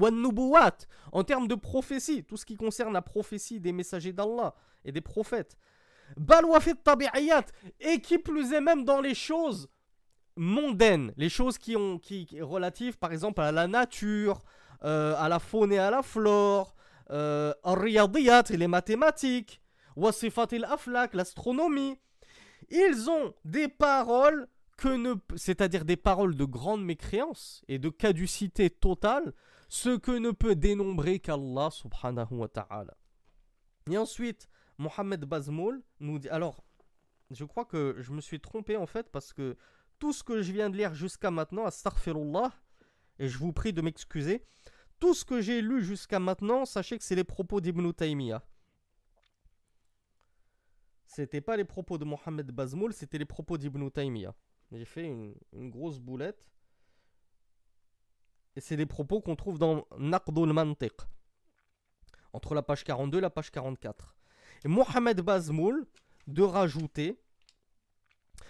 [0.00, 5.00] En termes de prophétie, tout ce qui concerne la prophétie des messagers d'Allah et des
[5.00, 5.56] prophètes.
[6.16, 7.44] Balwafit tabi'iyat,
[7.80, 9.68] et qui plus est même dans les choses
[10.36, 14.42] mondaines, les choses qui ont qui, relatives par exemple à la nature,
[14.84, 16.74] euh, à la faune et à la flore,
[17.10, 19.60] euh, et les mathématiques,
[19.96, 21.98] Wasifatil Aflak, l'astronomie.
[22.70, 28.70] Ils ont des paroles que ne, c'est-à-dire des paroles de grande mécréance et de caducité
[28.70, 29.34] totale,
[29.72, 32.94] ce que ne peut dénombrer qu'Allah subhanahu wa ta'ala.
[33.90, 34.46] Et ensuite,
[34.76, 36.62] Mohamed Bazmoul nous dit, alors,
[37.30, 39.56] je crois que je me suis trompé en fait parce que
[39.98, 42.52] tout ce que je viens de lire jusqu'à maintenant, astaghfirullah,
[43.18, 44.44] et je vous prie de m'excuser,
[45.00, 48.44] tout ce que j'ai lu jusqu'à maintenant, sachez que c'est les propos d'Ibn Taymiyyah
[51.04, 54.34] c'était pas les propos de Mohamed Bazmoul, c'était les propos d'Ibn Taymiyyah.
[54.70, 55.34] J'ai fait une,
[55.70, 56.51] grosse boulette.
[58.55, 60.93] Et c'est des propos qu'on trouve dans Naqdul Mantiq.
[62.33, 64.15] Entre la page 42 et la page 44.
[64.65, 65.85] Et Mohamed Bazmoul
[66.27, 67.17] de rajouter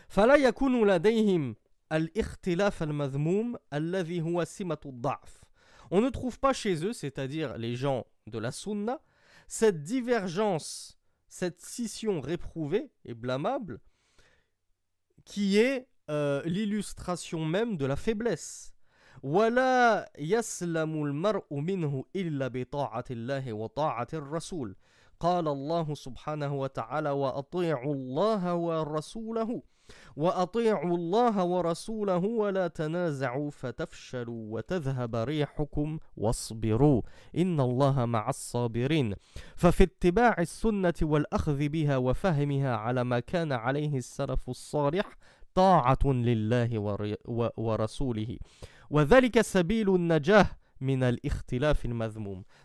[0.09, 1.55] فلا يكون لديهم
[1.91, 5.43] الاختلاف المذموم الذي هو سمة الضعف.
[5.91, 9.01] On ne trouve pas chez eux, c'est-à-dire les gens de la sunna,
[9.47, 10.97] cette divergence
[11.29, 13.79] cette scission réprouvée et blâmable
[15.25, 18.70] qui est euh, l'illustration même de la faiblesse.
[19.22, 24.76] ولا يسلم المرء منه إلا بطاعة الله وطاعة الرسول.
[25.20, 29.62] قال الله سبحانه وتعالى وأطيعوا الله ورسوله
[30.16, 37.02] وأطيعوا الله ورسوله ولا تنازعوا فتفشلوا وتذهب ريحكم واصبروا.
[37.36, 39.14] إن الله مع الصابرين.
[39.56, 45.16] ففي اتباع السنة والأخذ بها وفهمها على ما كان عليه السلف الصالح
[45.54, 46.70] طاعة لله
[47.56, 48.38] ورسوله.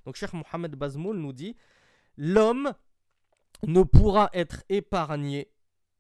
[0.05, 1.55] Donc, Cheikh Mohamed Bazmoul nous dit
[2.17, 2.73] L'homme
[3.65, 5.49] ne pourra être épargné,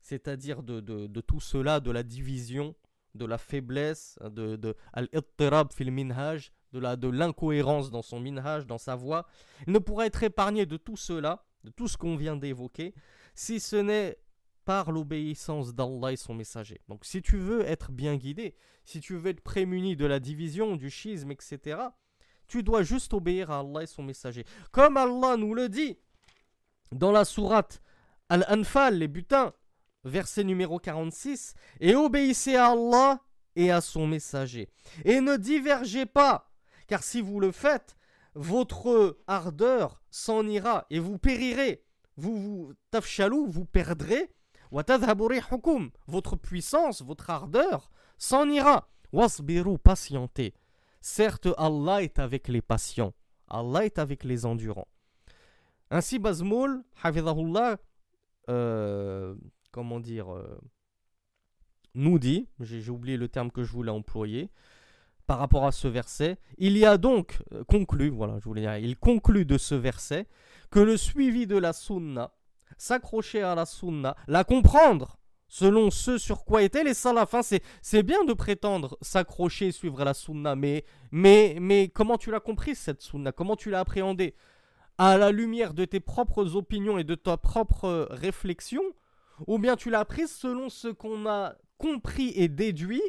[0.01, 2.75] c'est-à-dire de, de, de, tout cela, de la division,
[3.15, 4.75] de la faiblesse, de, de
[6.73, 9.25] de, la, de l'incohérence dans son minhaj, dans sa voix.
[9.65, 12.93] Il ne pourra être épargné de tout cela, de tout ce qu'on vient d'évoquer,
[13.33, 14.17] si ce n'est
[14.67, 16.81] par l'obéissance d'Allah et son messager.
[16.89, 18.53] Donc si tu veux être bien guidé,
[18.83, 21.79] si tu veux être prémuni de la division, du schisme, etc.,
[22.47, 24.43] tu dois juste obéir à Allah et son messager.
[24.73, 25.97] Comme Allah nous le dit
[26.91, 27.81] dans la sourate
[28.27, 29.53] Al-Anfal, les butins,
[30.03, 33.21] verset numéro 46, et obéissez à Allah
[33.55, 34.67] et à son messager.
[35.05, 36.51] Et ne divergez pas,
[36.87, 37.95] car si vous le faites,
[38.35, 41.85] votre ardeur s'en ira et vous périrez.
[42.17, 44.33] Vous vous tafchalou, vous perdrez
[44.71, 48.89] votre puissance, votre ardeur s'en ira.
[49.83, 50.53] Patientez.
[51.01, 53.13] Certes, Allah est avec les patients.
[53.47, 54.87] Allah est avec les endurants.
[55.89, 56.83] Ainsi, Bazmoul,
[58.49, 59.35] euh,
[59.71, 60.59] comment dire, euh,
[61.95, 64.49] nous dit, j'ai oublié le terme que je voulais employer,
[65.27, 69.45] par rapport à ce verset, il y a donc euh, conclu, voilà, je il conclut
[69.45, 70.25] de ce verset
[70.71, 72.31] que le suivi de la sunna
[72.77, 75.17] s'accrocher à la sunna, la comprendre
[75.49, 77.35] selon ce sur quoi étaient les salafs.
[77.81, 82.75] c'est bien de prétendre s'accrocher, suivre la sunna, mais, mais, mais comment tu l'as compris
[82.75, 83.31] cette sunna?
[83.31, 84.35] Comment tu l'as appréhendée?
[84.97, 88.81] À la lumière de tes propres opinions et de ta propre réflexion?
[89.45, 93.03] Ou bien tu l'as apprise selon ce qu'on a compris et déduit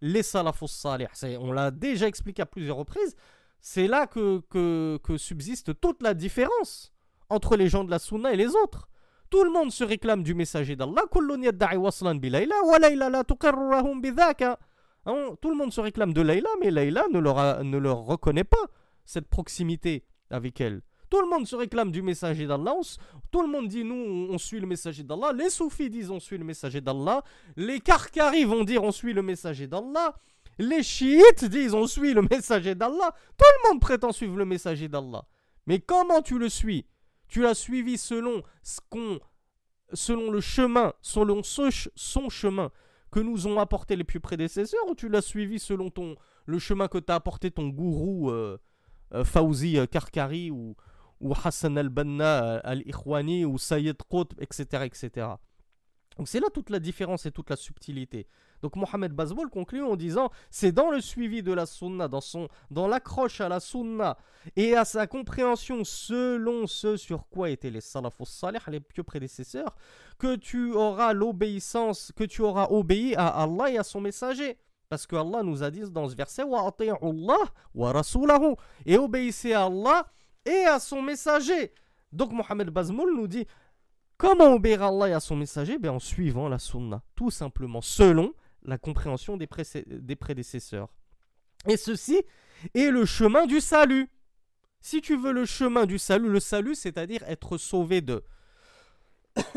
[0.00, 1.08] les salafos salih?
[1.40, 3.16] On l'a déjà expliqué à plusieurs reprises.
[3.60, 6.92] C'est là que, que, que subsiste toute la différence
[7.28, 8.88] entre les gens de la sunna et les autres.
[9.30, 11.02] Tout le monde se réclame du messager d'Allah.
[15.06, 18.44] Hein, tout le monde se réclame de Layla, mais Layla ne leur, ne leur reconnaît
[18.44, 18.66] pas
[19.04, 20.80] cette proximité avec elle.
[21.10, 22.74] Tout le monde se réclame du messager d'Allah.
[23.30, 25.32] Tout le monde dit nous, on suit le messager d'Allah.
[25.32, 27.22] Les soufis disent on suit le messager d'Allah.
[27.56, 30.14] Les karkaris vont dire on suit le messager d'Allah.
[30.58, 33.14] Les chiites disent on suit le messager d'Allah.
[33.36, 35.24] Tout le monde prétend suivre le messager d'Allah.
[35.66, 36.86] Mais comment tu le suis?
[37.28, 39.20] Tu l'as suivi selon ce qu'on,
[39.92, 42.70] selon le chemin, selon son chemin
[43.10, 46.16] que nous ont apporté les plus prédécesseurs, ou tu l'as suivi selon ton,
[46.46, 48.58] le chemin que t'a apporté ton gourou euh,
[49.12, 50.74] euh Fawzi euh, Karkari ou,
[51.44, 55.28] Hassan al-Banna euh, al-Ikhwani ou Sayyid Qutb, etc., etc.
[56.16, 58.26] Donc c'est là toute la différence et toute la subtilité.
[58.62, 62.48] Donc Mohamed Bazmoul conclut en disant c'est dans le suivi de la sunna, dans, son,
[62.70, 64.16] dans l'accroche à la sunna
[64.56, 69.74] et à sa compréhension selon ce sur quoi étaient les salafus salih, les pieux prédécesseurs,
[70.18, 74.56] que tu auras l'obéissance, que tu auras obéi à Allah et à son messager.
[74.88, 76.44] Parce que Allah nous a dit dans ce verset
[78.86, 80.06] et obéissez à Allah
[80.46, 81.72] et à son messager.
[82.12, 83.46] Donc Mohamed Bazmoul nous dit
[84.24, 85.78] Comment obéir à Allah et à son messager?
[85.78, 89.46] Ben, En suivant la sunna, tout simplement, selon la compréhension des,
[90.16, 90.88] prédécesseurs.
[91.68, 92.22] Et ceci
[92.74, 94.08] est le chemin du salut.
[94.80, 98.24] Si tu veux le chemin du salut, le salut, c'est-à-dire être sauvé de...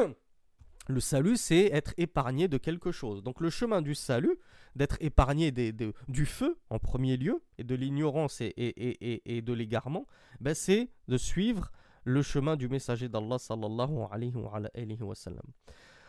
[0.89, 3.23] le salut, c'est être épargné de quelque chose.
[3.23, 4.37] Donc le chemin du salut,
[4.75, 10.07] d'être épargné du feu en premier lieu, et de l'ignorance et, et, et, de l'égarement,
[10.41, 11.71] ben c'est de suivre
[12.06, 15.46] le chemin du messager d'Allah sallallahu alayhi wa sallam.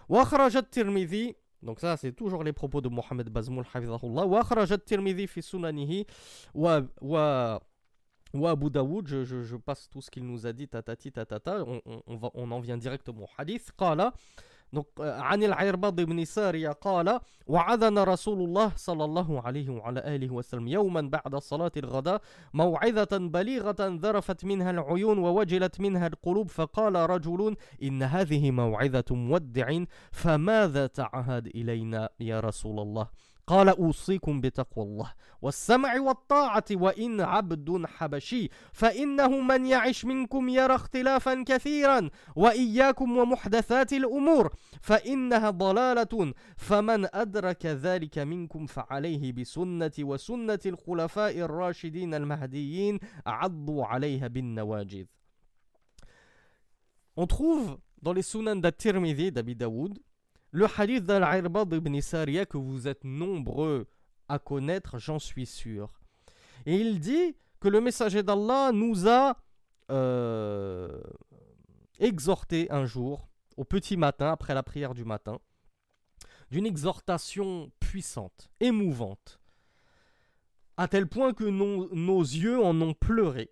[0.09, 5.41] وأخرج الترمذي donc ça c'est toujours les propos de Mohamed Bazmoul hafizahullah وأخرج الترمذي في
[5.41, 6.05] سننه
[6.55, 7.57] و و
[8.33, 11.81] وأبو داود je, je, je passe tout ce qu'il nous a dit tatati tatata on,
[11.85, 14.11] on, on, va, on en vient directement au hadith قال
[15.00, 21.00] عن العرباض بن سارية قال وعدنا رسول الله صلى الله عليه وعلى آله وسلم يوما
[21.00, 22.20] بعد صلاة الغداء
[22.54, 30.86] موعظة بليغة ذرفت منها العيون ووجلت منها القلوب فقال رجل إن هذه موعظة مودع فماذا
[30.86, 33.08] تعهد إلينا يا رسول الله؟
[33.48, 41.44] قال أوصيكم بتقوى الله والسمع والطاعة وإن عبد حبشي فإنه من يعش منكم يرى اختلافا
[41.46, 52.14] كثيرا وإياكم ومحدثات الأمور فإنها ضلالة فمن أدرك ذلك منكم فعليه بسنة وسنة الخلفاء الراشدين
[52.14, 55.06] المهديين عضوا عليها بالنواجذ.
[57.16, 59.98] On trouve dans les sunan d'At-Tirmidhi d'Abi Daoud
[60.50, 63.86] Le hadith d'Al-Irbad ibn Sariya que vous êtes nombreux
[64.28, 66.00] à connaître, j'en suis sûr.
[66.66, 69.36] Et il dit que le messager d'Allah nous a
[69.90, 71.00] euh,
[71.98, 75.38] exhorté un jour, au petit matin, après la prière du matin,
[76.50, 79.40] d'une exhortation puissante, émouvante.
[80.78, 83.50] à tel point que nos, nos yeux en ont pleuré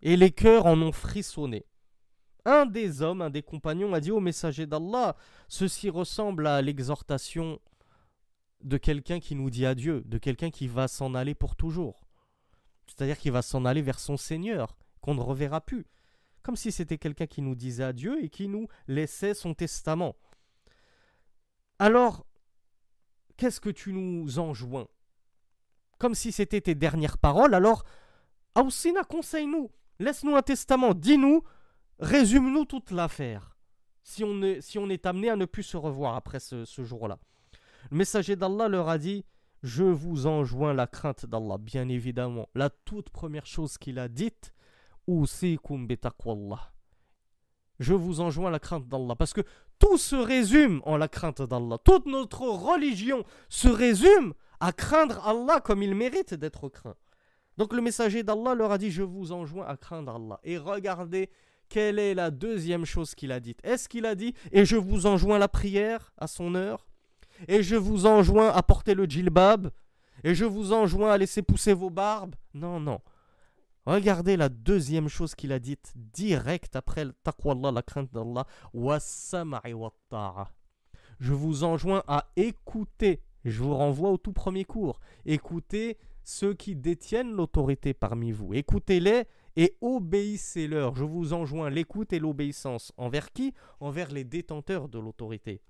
[0.00, 1.66] et les cœurs en ont frissonné.
[2.44, 5.16] Un des hommes, un des compagnons a dit au messager d'Allah,
[5.48, 7.58] ceci ressemble à l'exhortation
[8.60, 12.06] de quelqu'un qui nous dit adieu, de quelqu'un qui va s'en aller pour toujours.
[12.86, 15.86] C'est-à-dire qu'il va s'en aller vers son Seigneur, qu'on ne reverra plus.
[16.42, 20.14] Comme si c'était quelqu'un qui nous disait adieu et qui nous laissait son testament.
[21.78, 22.26] Alors,
[23.38, 24.86] qu'est-ce que tu nous enjoins?
[25.98, 27.84] Comme si c'était tes dernières paroles, alors,
[28.54, 31.42] Aoussina, conseille-nous, laisse-nous un testament, dis-nous
[31.98, 33.56] Résume-nous toute l'affaire,
[34.02, 37.18] si on, est, si on est amené à ne plus se revoir après ce, jour-là.
[37.90, 39.24] Le messager d'Allah leur a dit
[39.62, 42.48] Je vous enjoins la crainte d'Allah, bien évidemment.
[42.54, 44.54] La toute première chose qu'il a dite
[47.78, 49.14] je vous enjoins la crainte d'Allah.
[49.16, 49.42] Parce que
[49.78, 51.78] tout se résume en la crainte d'Allah.
[51.84, 56.96] Toute notre religion se résume à craindre Allah comme il mérite d'être craint.
[57.56, 60.40] Donc le messager d'Allah leur a dit Je vous enjoins à craindre Allah.
[60.42, 61.30] Et regardez
[61.68, 63.60] quelle est la deuxième chose qu'il a dite?
[63.64, 66.86] Est-ce qu'il a dit Et je vous enjoins la prière à son heure?
[67.48, 69.70] Et je vous enjoins à porter le djilbab?
[70.22, 73.00] Et je vous enjoins à laisser pousser vos barbes Non, non.
[73.86, 78.46] Regardez la deuxième chose qu'il a dite direct après le taqwa la crainte d'Allah.
[81.20, 83.22] Je vous enjoins à écouter.
[83.44, 85.00] Je vous renvoie au tout premier cours.
[85.26, 88.54] Écoutez ceux qui détiennent l'autorité parmi vous.
[88.54, 89.24] Écoutez-les
[89.56, 90.94] et obéissez-leur.
[90.96, 92.92] Je vous enjoins l'écoute et l'obéissance.
[92.96, 93.54] Envers qui?
[93.80, 95.62] Envers les détenteurs de l'autorité,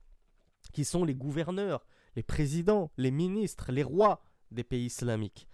[0.73, 5.49] qui sont les gouverneurs, les présidents, les ministres, les rois des pays islamiques.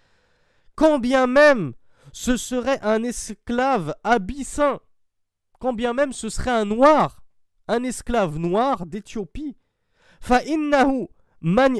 [0.74, 1.74] Quand bien même
[2.12, 4.80] ce serait un esclave abyssin,
[5.58, 7.22] quand bien même ce serait un noir,
[7.68, 9.56] un esclave noir d'Éthiopie,
[10.20, 11.08] fa'innahu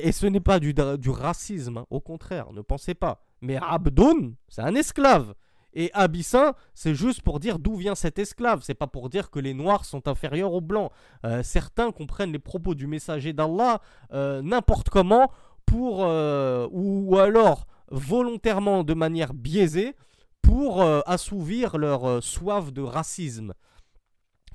[0.02, 3.26] et ce n'est pas du, du racisme, hein, au contraire, ne pensez pas.
[3.42, 5.34] Mais Abdoun, c'est un esclave.
[5.72, 8.60] Et abyssin, c'est juste pour dire d'où vient cet esclave.
[8.62, 10.90] C'est pas pour dire que les noirs sont inférieurs aux blancs.
[11.24, 13.80] Euh, certains comprennent les propos du messager d'Allah
[14.12, 15.30] euh, n'importe comment
[15.66, 19.94] pour euh, ou, alors volontairement de manière biaisée
[20.42, 23.52] pour assouvir leur soif de racisme.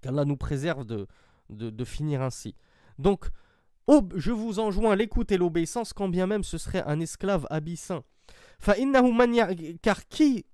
[0.02, 1.08] Qu'Allah nous préserve de,
[1.50, 2.56] de, finir ainsi.
[2.98, 3.28] Donc,
[4.16, 8.04] je vous enjoins l'écoute et l'obéissance, quand bien même ce serait un esclave abyssin.
[9.82, 10.46] Car qui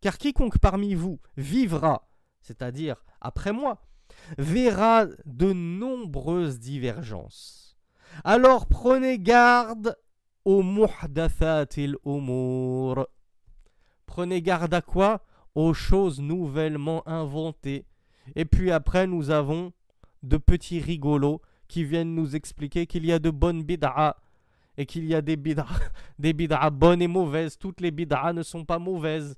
[0.00, 2.08] car quiconque parmi vous vivra,
[2.40, 3.82] c'est-à-dire après moi,
[4.36, 7.76] verra de nombreuses divergences.
[8.24, 9.96] Alors prenez garde
[10.44, 13.06] aux muhdathatil umur.
[14.06, 15.22] Prenez garde à quoi?
[15.54, 17.86] Aux choses nouvellement inventées.
[18.34, 19.72] Et puis après, nous avons
[20.22, 24.16] de petits rigolos qui viennent nous expliquer qu'il y a de bonnes bid'a
[24.76, 25.36] et qu'il y a des
[26.18, 27.58] des bid'a bonnes et mauvaises.
[27.58, 29.36] Toutes les bid'a ne sont pas mauvaises.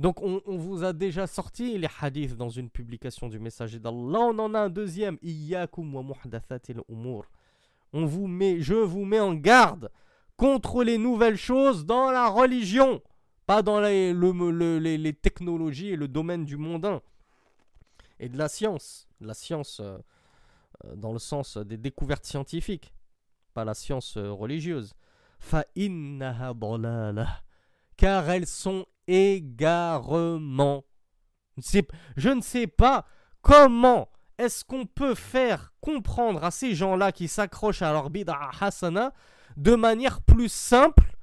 [0.00, 4.20] Donc on, vous a déjà sorti les hadiths dans une publication du messager d'Allah.
[4.20, 5.18] on en a un deuxième.
[7.92, 9.90] On vous met, je vous mets en garde
[10.38, 13.02] contre les nouvelles choses dans la religion,
[13.44, 17.02] pas dans les, technologies et le domaine du mondain
[18.18, 19.06] et de la science.
[19.20, 19.98] La science euh,
[20.86, 22.94] euh, dans le sens des découvertes scientifiques,
[23.52, 24.94] pas la science euh, religieuse.
[27.98, 30.84] Car elles sont égarement.
[32.16, 33.04] Je ne sais pas
[33.42, 34.08] comment
[34.38, 39.12] est-ce qu'on peut faire comprendre à ces gens-là qui s'accrochent à leur bid'a hasana
[39.56, 41.16] de manière plus simple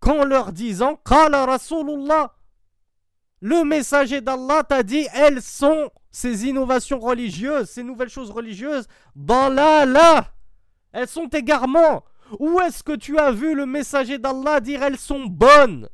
[0.00, 2.34] qu'en leur disant Qala Rasulullah.
[3.40, 8.86] Le messager d'Allah t'a dit elles sont ces innovations religieuses, ces nouvelles choses religieuses,
[9.28, 10.32] là.
[10.92, 12.04] Elles sont égarement.
[12.38, 15.88] Où est-ce que tu as vu le messager d'Allah dire elles sont bonnes?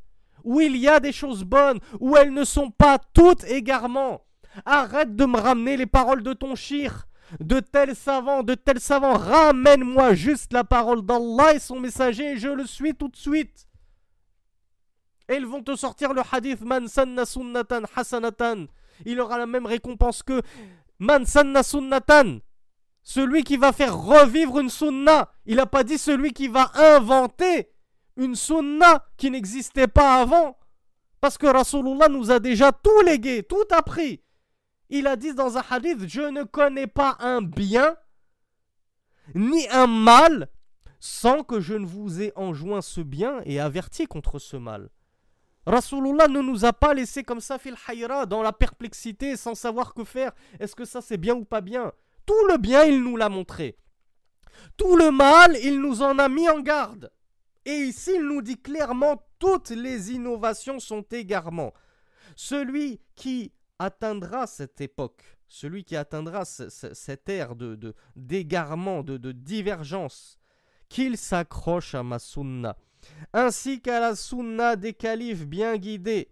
[0.44, 4.22] Où il y a des choses bonnes, où elles ne sont pas toutes égarement.
[4.64, 7.06] Arrête de me ramener les paroles de ton shir,
[7.38, 9.14] de tel savant, de tel savant.
[9.14, 13.68] Ramène-moi juste la parole d'Allah et son messager et je le suis tout de suite.
[15.28, 18.66] Et ils vont te sortir le hadith Man sanna sunnatan hasanatan.
[19.06, 20.42] Il aura la même récompense que
[20.98, 22.38] Man sanna sunnatan.
[23.02, 25.30] Celui qui va faire revivre une sunna.
[25.46, 27.70] Il n'a pas dit celui qui va inventer
[28.20, 30.58] une sunna qui n'existait pas avant.
[31.20, 34.22] Parce que Rasulullah nous a déjà tout légué, tout appris.
[34.90, 37.96] Il a dit dans un hadith, je ne connais pas un bien
[39.34, 40.48] ni un mal
[40.98, 44.90] sans que je ne vous ai enjoint ce bien et averti contre ce mal.
[45.66, 49.94] Rasulullah ne nous a pas laissé comme ça fil hayra dans la perplexité sans savoir
[49.94, 50.32] que faire.
[50.58, 51.92] Est-ce que ça c'est bien ou pas bien?
[52.26, 53.76] Tout le bien, il nous l'a montré.
[54.76, 57.10] Tout le mal, il nous en a mis en garde.
[57.64, 61.72] Et ici, il nous dit clairement toutes les innovations sont égarement.
[62.36, 70.38] Celui qui atteindra cette époque, celui qui atteindra cette ère de d'égarement, de, divergence,
[70.88, 72.76] qu'il s'accroche à ma sunna,
[73.32, 76.30] ainsi qu'à la sunna des califes bien guidés.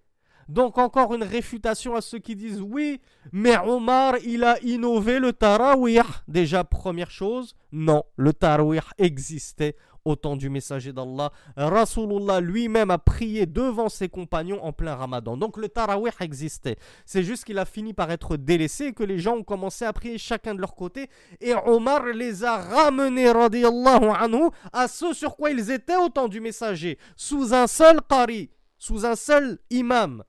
[0.49, 3.03] Donc encore une réfutation à ceux qui disent oui,
[3.33, 6.01] mais Omar, il a innové le tarawih.
[6.27, 11.33] Déjà, première chose, non, le tarawih existait au temps du messager d'Allah.
[11.57, 15.37] Rasulullah lui-même a prié devant ses compagnons en plein ramadan.
[15.37, 16.77] Donc le tarawih existait.
[17.05, 19.93] C'est juste qu'il a fini par être délaissé et que les gens ont commencé à
[19.93, 21.09] prier chacun de leur côté.
[21.41, 26.41] Et Omar les a ramenés, anhu, à ce sur quoi ils étaient au temps du
[26.41, 30.23] messager, sous un seul qari, sous un seul imam,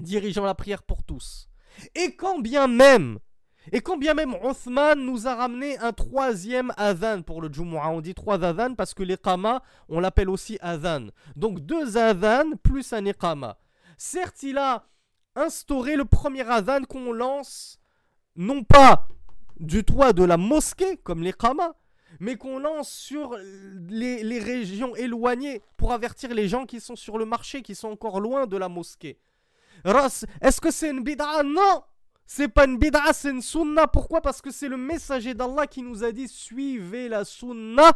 [0.00, 1.48] dirigeant la prière pour tous.
[1.94, 3.18] Et quand bien même
[3.72, 8.00] et quand bien même Othman nous a ramené un troisième adhan pour le Jumu'ah, on
[8.00, 11.08] dit trois adhan parce que l'iqama, on l'appelle aussi adhan.
[11.36, 13.58] Donc deux adhan plus un iqama.
[13.96, 14.84] Certes, il a
[15.36, 17.78] instauré le premier adhan qu'on lance,
[18.34, 19.08] non pas
[19.58, 21.74] du toit de la mosquée, comme l'iqama,
[22.18, 23.36] mais qu'on lance sur
[23.88, 27.88] les, les, régions éloignées pour avertir les gens qui sont sur le marché, qui sont
[27.88, 29.18] encore loin de la mosquée.
[29.84, 31.84] Est-ce que c'est une bid'a Non
[32.32, 33.88] c'est pas une bid'a, c'est une sunna.
[33.88, 34.20] Pourquoi?
[34.20, 37.90] Parce que c'est le messager d'Allah qui nous a dit suivez la sunna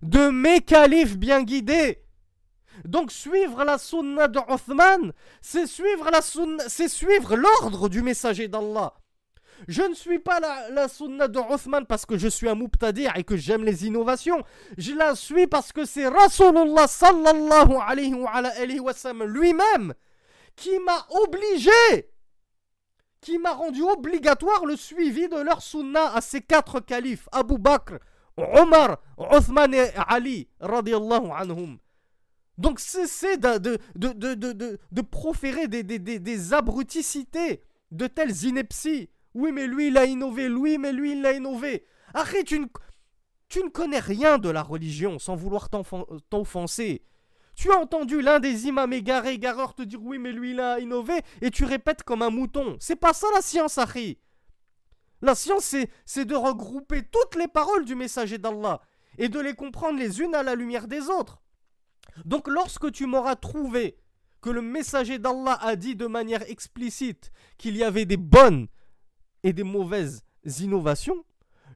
[0.00, 2.00] de mes califes bien guidés.
[2.84, 6.20] Donc suivre la sunna de Othman, c'est suivre la
[6.68, 8.94] c'est suivre l'ordre du messager d'Allah.
[9.66, 13.10] Je ne suis pas la, la sunna de Othman parce que je suis un mubtadir
[13.16, 14.44] et que j'aime les innovations.
[14.78, 17.74] Je la suis parce que c'est Rasulullah sallallahu
[19.26, 19.94] lui-même
[20.54, 22.13] qui m'a obligé
[23.24, 27.94] qui m'a rendu obligatoire le suivi de leur sunna à ces quatre califes, Abu Bakr,
[28.36, 31.78] Omar, Othman et Ali, radiallahu anhum.
[32.58, 39.08] Donc cessez de, proférer des, abruticités, de telles inepties.
[39.32, 41.86] Oui, mais lui, il a innové, oui, mais lui, il a innové.
[42.12, 42.66] Arrête, tu ne,
[43.48, 45.70] tu ne connais rien de la religion sans vouloir
[46.28, 47.02] t'offenser.
[47.54, 50.80] Tu as entendu l'un des imams égarés, égareurs te dire oui, mais lui il a
[50.80, 52.76] innové, et tu répètes comme un mouton.
[52.80, 54.18] C'est pas ça la science, Harry.
[55.22, 55.74] La science,
[56.04, 58.80] c'est de regrouper toutes les paroles du messager d'Allah
[59.16, 61.42] et de les comprendre les unes à la lumière des autres.
[62.24, 63.96] Donc lorsque tu m'auras trouvé
[64.42, 68.68] que le messager d'Allah a dit de manière explicite qu'il y avait des bonnes
[69.42, 70.22] et des mauvaises
[70.60, 71.24] innovations,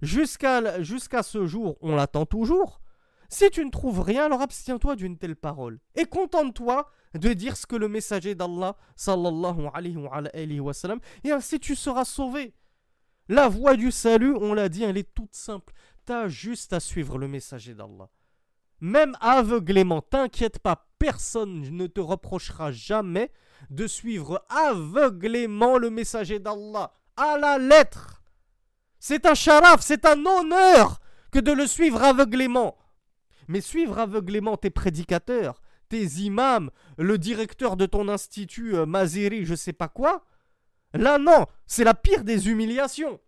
[0.03, 2.81] jusqu'à jusqu'à ce jour, on l'attend toujours,
[3.29, 5.79] si tu ne trouves rien, alors abstiens-toi d'une telle parole.
[5.95, 11.61] Et contente-toi de dire ce que le messager d'Allah, sallallahu alayhi wa, sallam, et ainsi
[11.61, 12.55] tu seras sauvé.
[13.29, 15.75] La voie du salut, on l'a dit, elle est toute simple.
[16.07, 18.09] T'as juste à suivre le messager d'Allah.
[18.81, 23.31] Même aveuglément, t'inquiète pas, personne ne te reprochera jamais
[23.71, 28.23] de suivre aveuglément le messager d'Allah, à la lettre.
[28.99, 31.01] C'est un sharaf, c'est un honneur
[31.31, 32.77] que de le suivre aveuglément.
[33.48, 39.56] Mais suivre aveuglément tes prédicateurs, tes imams, le directeur de ton institut euh, Maziri, je
[39.56, 40.26] sais pas quoi,
[40.94, 43.20] là non, c'est la pire des humiliations.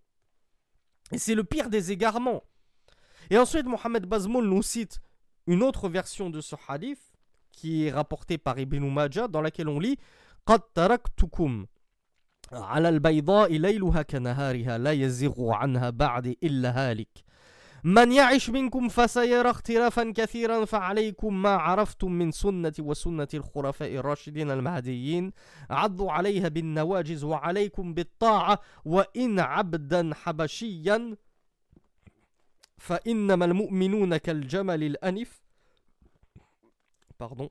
[1.12, 2.44] Et c'est le pire des égarements.
[3.30, 5.02] Et ensuite, Mohamed Bazmoul nous cite
[5.48, 7.00] une autre version de ce hadith
[7.52, 9.98] qui est rapportée par Ibn Majah dans laquelle on lit
[10.46, 11.66] قد تركتكم
[12.52, 17.24] على البيضاء ليلها كنهارها لا يزغ عنها بعد إلا هالك
[17.85, 25.33] من يعش منكم فسيرى اختلافا كثيرا فعليكم ما عرفتم من سنة وسنة الخلفاء الراشدين المهديين.
[25.71, 31.17] عضوا عليها بالنواجز وعليكم بالطاعة وإن عبدا حبشيا.
[32.79, 35.43] فإنما المؤمنون كالجمل الأنف.
[37.23, 37.49] Pardon.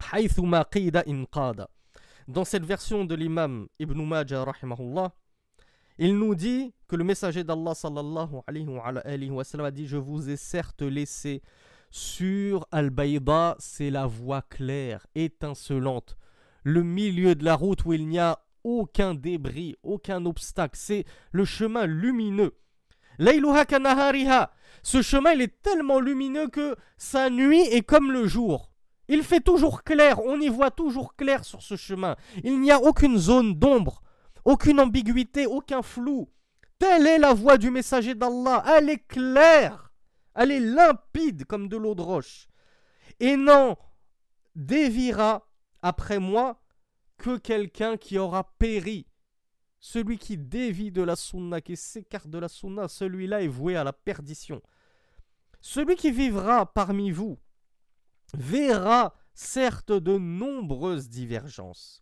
[0.00, 1.66] حيثما قيد انقاد
[2.28, 5.12] Dans cette version de l'imam Ibn Majah rahimahullah,
[5.98, 10.28] Il nous dit que le messager d'Allah sallallahu alayhi wa, sallam a dit Je vous
[10.28, 11.42] ai certes laissé
[11.90, 16.16] sur Al-Bayda, c'est la voie claire, étincelante,
[16.64, 21.44] le milieu de la route où il n'y a aucun débris, aucun obstacle, c'est le
[21.44, 22.54] chemin lumineux.
[23.68, 24.50] Kanahariha.
[24.82, 28.70] Ce chemin, il est tellement lumineux que sa nuit est comme le jour.
[29.08, 32.16] Il fait toujours clair, on y voit toujours clair sur ce chemin.
[32.42, 34.02] Il n'y a aucune zone d'ombre,
[34.46, 36.30] aucune ambiguïté, aucun flou.
[36.78, 38.64] Telle est la voix du messager d'Allah.
[38.66, 39.92] Elle est claire.
[40.34, 42.46] Elle est limpide comme de l'eau de roche.
[43.18, 43.76] Et non,
[44.54, 45.48] dévira
[45.82, 46.62] après moi
[47.18, 49.06] que quelqu'un qui aura péri.
[49.80, 53.84] Celui qui dévie de la sunna, qui s'écarte de la sunna, celui-là est voué à
[53.84, 54.62] la perdition.
[55.60, 57.38] Celui qui vivra parmi vous
[58.34, 62.00] verra certes de nombreuses divergences.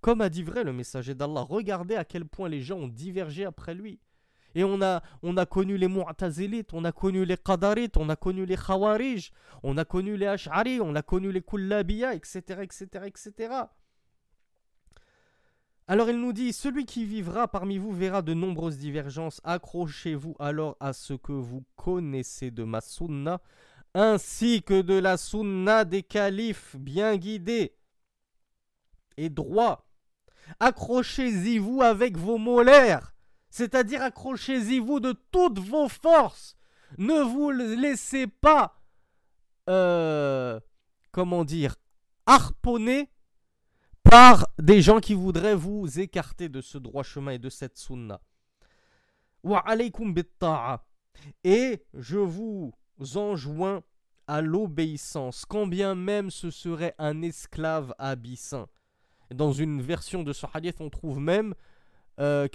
[0.00, 3.44] Comme a dit vrai le messager d'Allah, regardez à quel point les gens ont divergé
[3.44, 4.00] après lui.
[4.54, 8.16] Et on a, on a connu les Mu'tazilites, on a connu les Qadarites, on a
[8.16, 9.30] connu les Khawarij,
[9.62, 13.50] on a connu les Ash'ari, on a connu les Kullabiya, etc., etc., etc.
[15.88, 19.40] Alors il nous dit, celui qui vivra parmi vous verra de nombreuses divergences.
[19.44, 23.40] Accrochez-vous alors à ce que vous connaissez de ma sunna,
[23.94, 27.76] ainsi que de la sunna des califes bien guidés
[29.16, 29.85] et droits.
[30.60, 33.12] Accrochez-y vous avec vos molaires
[33.56, 36.56] c'est-à-dire accrochez-y-vous de toutes vos forces.
[36.98, 38.78] Ne vous laissez pas,
[39.70, 40.60] euh,
[41.10, 41.76] comment dire,
[42.26, 43.10] harponner
[44.02, 48.20] par des gens qui voudraient vous écarter de ce droit chemin et de cette sunna.
[49.42, 50.14] Wa alaykum
[51.42, 52.74] Et je vous
[53.14, 53.82] enjoins
[54.26, 58.68] à l'obéissance, quand bien même ce serait un esclave abyssin.
[59.34, 61.54] Dans une version de ce hadith, on trouve même
[62.20, 62.48] euh,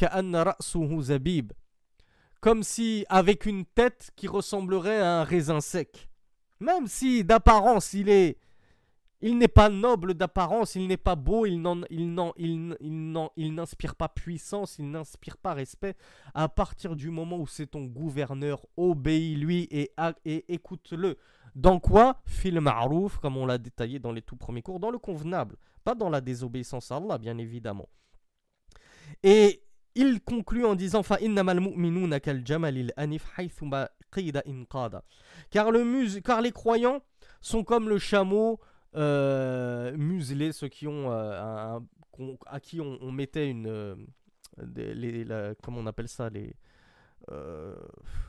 [1.02, 1.52] zabib.
[2.40, 6.10] Comme si avec une tête qui ressemblerait à un raisin sec.
[6.60, 8.38] Même si d'apparence il est
[9.22, 11.62] il n'est pas noble d'apparence, il n'est pas beau, il
[13.38, 15.96] n'inspire pas puissance, il n'inspire pas respect.
[16.34, 19.92] À partir du moment où c'est ton gouverneur, obéis-lui et,
[20.26, 21.18] et écoute-le.
[21.56, 25.00] Dans quoi Film ma'rouf, comme on l'a détaillé dans les tout premiers cours, dans le
[25.00, 27.90] convenable, pas dans la désobéissance à Allah, bien évidemment.
[29.24, 29.64] Et
[29.96, 31.04] il conclut en disant
[35.50, 35.72] car
[36.24, 37.02] car les croyants
[37.42, 38.60] sont comme le chameau
[38.96, 41.80] euh, muselé ceux qui ont euh,
[42.46, 43.96] à qui on, mettait une euh,
[44.76, 45.26] les,
[45.64, 46.56] comment on appelle ça les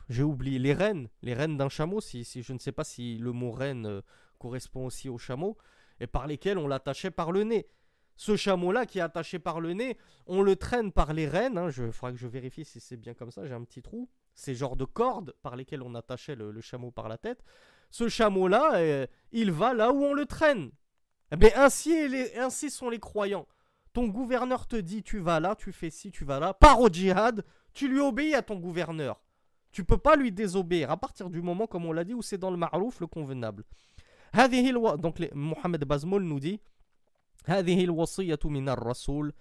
[0.09, 3.19] j'ai oublié les rênes les rênes d'un chameau si, si, je ne sais pas si
[3.19, 4.03] le mot reine
[4.39, 5.57] correspond aussi au chameau
[6.01, 7.69] et par lesquels on l'attachait par le nez
[8.17, 11.59] ce chameau-là qui est attaché par le nez, on le traîne par les rênes.
[11.59, 13.45] Hein, je, faudra que je vérifie si c'est bien comme ça.
[13.47, 14.09] J'ai un petit trou.
[14.35, 17.43] Ces genres de cordes par lesquelles on attachait le, chameau par la tête.
[17.91, 20.71] Ce chameau-là, euh, il va là où on le traîne.
[21.33, 21.95] Eh bien, ainsi,
[22.37, 23.47] ainsi sont les croyants.
[23.94, 26.54] Ton gouverneur te dit tu vas là, tu fais ci, tu vas là.
[26.54, 27.44] Pars au djihad,
[27.74, 29.22] tu lui obéis à ton gouverneur.
[29.72, 32.38] Tu peux pas lui désobéir à partir du moment, comme on l'a dit, où c'est
[32.38, 33.64] dans le ma'rouf, le convenable.
[34.34, 36.60] Donc, Mohamed Bazmoul nous dit
[37.48, 39.34] هذه الوصية من الرسول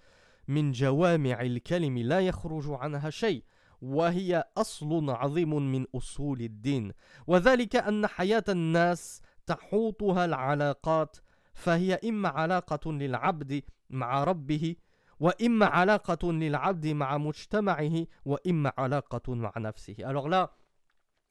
[0.47, 3.43] من جوامع الكلم لا يخرج عنها شيء
[3.81, 6.91] وهي أصل عظيم من أصول الدين
[7.27, 11.17] وذلك أن حياة الناس تحوطها العلاقات
[11.53, 14.75] فهي إما علاقة للعبد مع ربه
[15.19, 20.57] وإما علاقة للعبد مع مجتمعه وإما علاقة مع نفسه Alors là,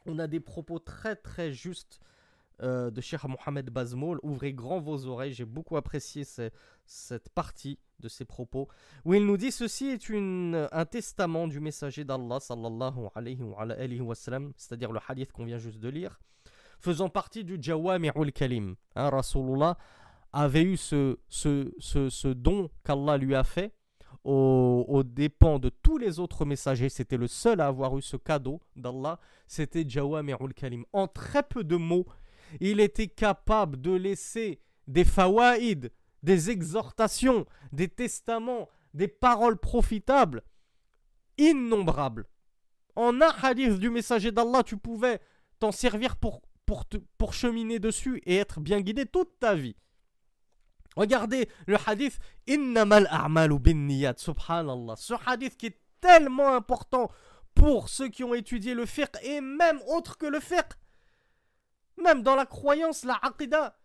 [0.06, 2.00] on a des propos très très justes
[2.62, 4.18] Euh, de Cheikh Mohamed Bazmoul.
[4.22, 6.24] Ouvrez grand vos oreilles, j'ai beaucoup apprécié
[6.86, 8.68] cette partie de ses propos,
[9.04, 14.14] où il nous dit ceci est une, un testament du messager d'Allah, sallallahu alayhi wa,
[14.14, 16.18] sallam, c'est-à-dire le hadith qu'on vient juste de lire,
[16.78, 18.76] faisant partie du Jawami'ul Kalim.
[18.94, 19.76] Hein, Rasulullah
[20.33, 23.73] avait eu ce, ce, ce, don qu'Allah lui a fait
[24.23, 26.89] aux, aux, dépens de tous les autres messagers.
[26.89, 29.19] C'était le seul à avoir eu ce cadeau d'Allah.
[29.47, 30.85] C'était Jawami'ul Kalim.
[30.93, 32.05] En très peu de mots,
[32.59, 35.91] il était capable de laisser des fawaïd,
[36.23, 40.43] des exhortations, des testaments, des paroles profitables
[41.37, 42.25] innombrables.
[42.95, 45.19] En un hadith du messager d'Allah, tu pouvais
[45.59, 46.85] t'en servir pour, pour,
[47.17, 49.75] pour cheminer dessus et être bien guidé toute ta vie.
[50.95, 54.95] Regardez le hadith Innamal a'malu bin niyat, subhanallah.
[54.97, 57.09] Ce hadith qui est tellement important
[57.53, 60.73] pour ceux qui ont étudié le fiqh et même autre que le fiqh.
[61.97, 63.77] Même dans la croyance, la aqidah,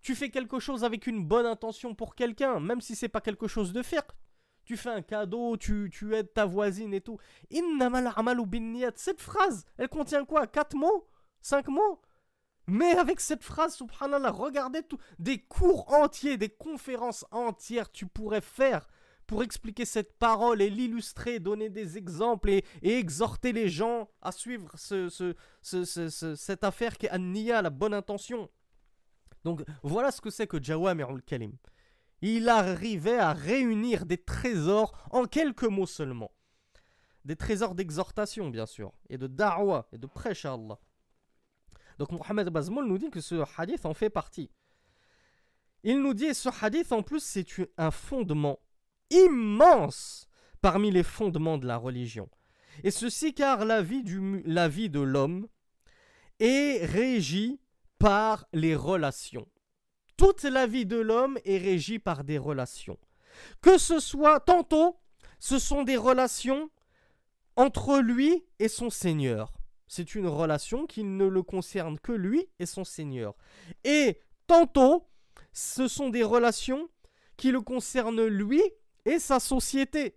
[0.00, 3.48] tu fais quelque chose avec une bonne intention pour quelqu'un, même si c'est pas quelque
[3.48, 4.04] chose de faire.
[4.64, 7.18] Tu fais un cadeau, tu, tu aides ta voisine et tout.
[8.96, 10.46] Cette phrase, elle contient quoi?
[10.46, 11.08] Quatre mots?
[11.40, 12.00] Cinq mots?
[12.66, 18.40] Mais avec cette phrase, subhanallah, regardez tout, des cours entiers, des conférences entières, tu pourrais
[18.40, 18.86] faire
[19.26, 24.70] pour expliquer cette parole et l'illustrer, donner des exemples et, exhorter les gens à suivre
[25.62, 28.50] cette affaire qui est Nia, la bonne intention.
[29.44, 31.52] Donc voilà ce que c'est que Jawamirul Kalim.
[32.22, 36.32] Il arrivait à réunir des trésors en quelques mots seulement.
[37.24, 40.46] Des trésors d'exhortation, bien sûr, et de da'wa, et de prêche.
[41.98, 44.50] Donc Mohamed Bazmoul nous dit que ce hadith en fait partie.
[45.82, 47.46] Il nous dit, ce hadith en plus, c'est
[47.76, 48.58] un fondement
[49.10, 50.26] immense
[50.62, 52.28] parmi les fondements de la religion.
[52.82, 55.46] Et ceci car la vie, du, la vie de l'homme
[56.40, 57.60] est régie
[57.98, 59.46] par les relations.
[60.16, 62.98] toute la vie de l'homme est régie par des relations.
[63.60, 64.96] Que ce soit tantôt,
[65.38, 66.70] ce sont des relations
[67.56, 69.52] entre lui et son Seigneur.
[69.86, 73.34] C'est une relation qui ne le concerne que lui et son Seigneur.
[73.84, 75.06] Et tantôt,
[75.52, 76.88] ce sont des relations
[77.36, 78.62] qui le concernent lui
[79.04, 80.16] et sa société.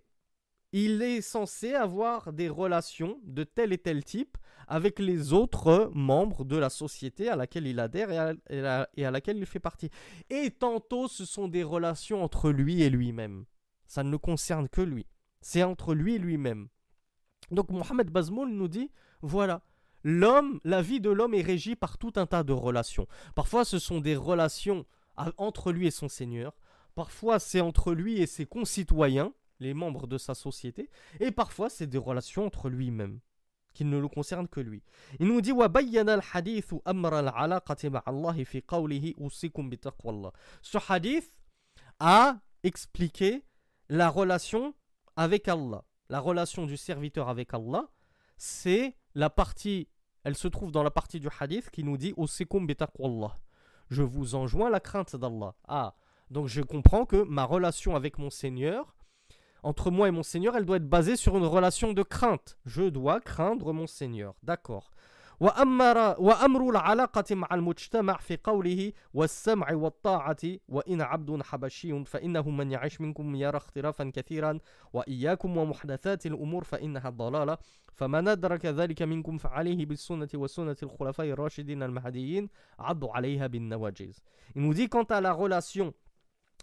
[0.72, 4.36] Il est censé avoir des relations de tel et tel type
[4.66, 9.46] avec les autres membres de la société à laquelle il adhère et à, laquelle il
[9.46, 9.90] fait partie.
[10.28, 13.46] Et tantôt, ce sont des relations entre lui et lui-même.
[13.86, 15.06] Ça ne le concerne que lui.
[15.40, 16.68] C'est entre lui et lui-même.
[17.50, 18.90] Donc Mohamed Bazmoul nous dit,
[19.22, 19.62] voilà,
[20.04, 23.06] l'homme, la vie de l'homme est régie par tout un tas de relations.
[23.34, 24.84] Parfois, ce sont des relations
[25.36, 26.56] entre lui et son Seigneur.
[26.94, 30.90] Parfois, c'est entre lui et ses concitoyens, les membres de sa société.
[31.20, 33.20] Et parfois, c'est des relations entre lui-même
[33.74, 34.82] qui ne le concerne que lui.
[35.20, 35.52] Il nous dit
[40.62, 41.40] Ce hadith
[42.00, 43.44] a expliqué
[43.88, 44.74] la relation
[45.16, 45.84] avec Allah.
[46.08, 47.88] La relation du serviteur avec Allah,
[48.36, 49.88] c'est la partie,
[50.24, 52.14] elle se trouve dans la partie du hadith qui nous dit
[53.90, 55.54] Je vous enjoins la crainte d'Allah.
[55.66, 55.94] Ah,
[56.30, 58.94] donc je comprends que ma relation avec mon Seigneur
[59.62, 62.58] entre moi et mon Seigneur, elle doit être basée sur une relation de crainte.
[62.64, 64.34] Je dois craindre mon Seigneur.
[64.42, 64.90] D'accord.
[65.40, 70.36] وأمر العلاقة مع المجتمع في قوله والسمع والطاعة
[70.68, 74.58] وإن عبد حبشي فإنه من يعيش منكم يرى اختلافا كثيرا
[74.92, 77.58] وإياكم ومحدثات الأمور فإنها ضلالة
[77.92, 82.48] فمن أدرك ذلك منكم فعليه بالسنة وسنة الخلفاء الراشدين المهديين
[82.78, 84.20] عضوا عليها بالنواجز.
[84.56, 85.94] Il nous dit quant à la relation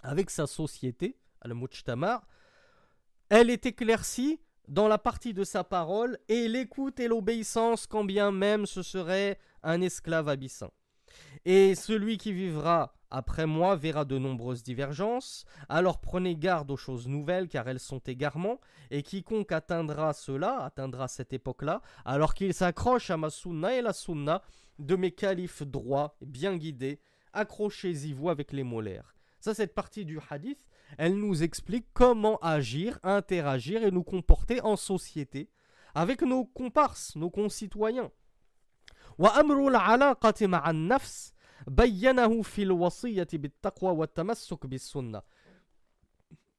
[0.03, 2.23] avec sa société, le mujtama,
[3.29, 8.31] Elle est éclaircie dans la partie de sa parole et l'écoute et l'obéissance quand bien
[8.31, 10.69] même ce serait un esclave abyssin.
[11.45, 17.07] Et celui qui vivra après moi verra de nombreuses divergences, alors prenez garde aux choses
[17.07, 18.59] nouvelles car elles sont égarements,
[18.91, 23.93] et quiconque atteindra cela, atteindra cette époque-là, alors qu'il s'accroche à ma sunna et la
[23.93, 24.41] sunna
[24.79, 26.99] de mes califes droits, bien guidés,
[27.31, 29.15] accrochez-y vous avec les molaires.
[29.39, 30.65] Ça, cette partie du hadith,
[30.97, 35.49] elle nous explique comment agir, interagir et nous comporter en société
[35.93, 38.11] avec nos comparses, nos concitoyens.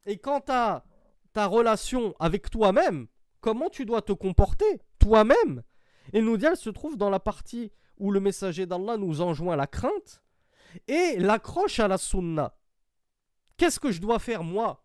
[0.06, 0.84] Et quant à
[1.32, 3.08] ta relation avec toi-même,
[3.40, 5.62] comment tu dois te comporter toi-même?
[6.12, 9.56] Et nous dit, elle se trouve dans la partie où le messager d'Allah nous enjoint
[9.56, 10.22] la crainte
[10.88, 12.54] et l'accroche à la sunna.
[13.57, 14.83] Qu'est-ce que je dois faire moi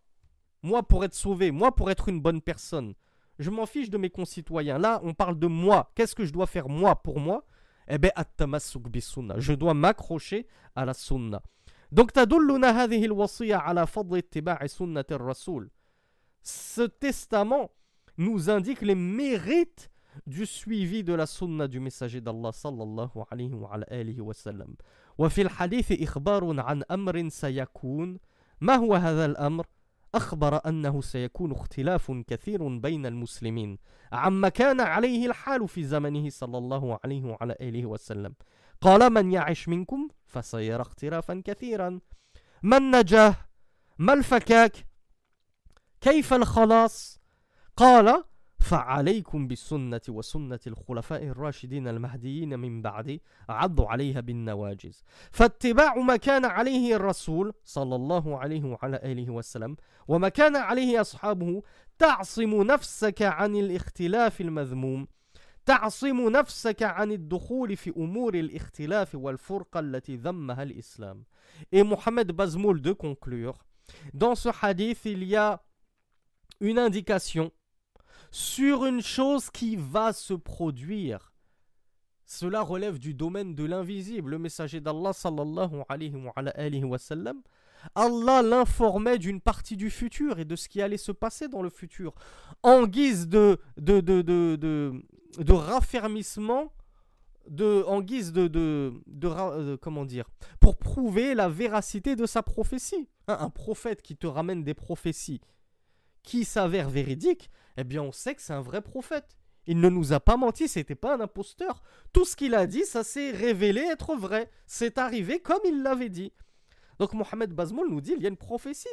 [0.62, 2.94] Moi pour être sauvé, moi pour être une bonne personne.
[3.38, 4.78] Je m'en fiche de mes concitoyens.
[4.78, 5.90] Là, on parle de moi.
[5.94, 7.44] Qu'est-ce que je dois faire moi pour moi
[7.88, 11.42] Eh bien, Je dois m'accrocher à la sunna.
[11.92, 12.10] Donc,
[16.42, 17.70] Ce testament
[18.18, 19.90] nous indique les mérites
[20.26, 24.74] du suivi de la sunna du messager d'Allah sallallahu alayhi wa alihi wa sallam.
[25.18, 28.18] وفي الحديث إخبار عن أمر سيكون
[28.61, 29.65] ما هو هذا الأمر؟
[30.15, 33.77] أخبر أنه سيكون اختلاف كثير بين المسلمين
[34.11, 38.33] عما كان عليه الحال في زمنه صلى الله عليه وعلى آله وسلم.
[38.81, 41.99] قال من يعش منكم فسيرى اختلافا كثيرا.
[42.63, 43.35] ما النجاة؟
[43.97, 44.87] ما الفكاك؟
[46.01, 47.19] كيف الخلاص؟
[47.77, 48.23] قال
[48.61, 53.19] فعليكم بالسنة وسنة الخلفاء الراشدين المهديين من بعد
[53.49, 59.77] عضوا عليها بالنواجز فاتباع ما كان عليه الرسول صلى الله عليه وعلى آله وسلم
[60.07, 61.61] وما كان عليه أصحابه
[61.97, 65.07] تعصم نفسك عن الاختلاف المذموم
[65.65, 71.23] تعصم نفسك عن الدخول في أمور الاختلاف والفرقة التي ذمها الإسلام.
[71.71, 73.63] Et Mohamed Bazmoul de conclure,
[74.13, 75.61] dans ce hadith, il y a
[76.59, 77.51] une indication
[78.31, 81.33] sur une chose qui va se produire.
[82.25, 84.31] Cela relève du domaine de l'invisible.
[84.31, 87.41] Le messager d'Allah sallallahu alayhi wa, sallam,
[87.93, 91.69] Allah l'informait d'une partie du futur et de ce qui allait se passer dans le
[91.69, 92.13] futur,
[92.63, 94.23] en guise de, de, de,
[94.55, 96.71] de, raffermissement,
[97.49, 100.29] de, en guise de, de, de, comment dire,
[100.61, 103.09] pour prouver la véracité de sa prophétie.
[103.27, 105.41] un prophète qui te ramène des prophéties
[106.23, 109.37] qui s'avèrent véridiques, eh bien on sait que c'est un vrai prophète.
[109.67, 111.83] Il ne nous a pas menti, c'était pas un imposteur.
[112.13, 114.49] Tout ce qu'il a dit, ça s'est révélé être vrai.
[114.65, 116.33] C'est arrivé comme il l'avait dit.
[116.99, 118.87] Donc Mohamed Bazmoul nous dit, il y a une prophétie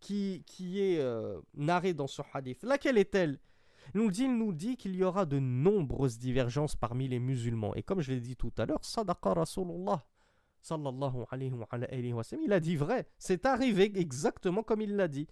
[0.00, 2.62] qui, qui est euh, narrée dans ce hadith.
[2.62, 3.38] Laquelle est-elle?
[3.94, 7.74] Il nous dit, dit qu'il y aura de nombreuses divergences parmi les musulmans.
[7.74, 10.04] Et comme je l'ai dit tout à l'heure, Sadaqa Rasulullah
[10.64, 13.06] sallallahu alayhi wa sallam, il a dit vrai.
[13.18, 15.28] C'est arrivé exactement comme il l'a dit.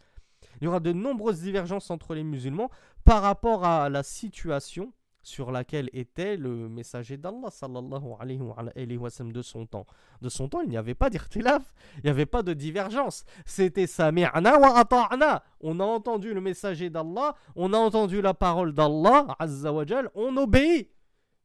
[0.61, 2.71] Il y aura de nombreuses divergences entre les musulmans
[3.05, 4.93] par rapport à la situation
[5.23, 9.87] sur laquelle était le messager d'Allah sallallahu alayhi wa, sallam de son temps.
[10.21, 11.63] De son temps, il n'y avait pas d'irtilaf,
[11.99, 13.25] il n'y avait pas de divergence.
[13.47, 14.85] C'était sami'na wa.
[15.61, 20.37] On a entendu le messager d'Allah, on a entendu la parole d'Allah, azza wa on
[20.37, 20.91] obéit.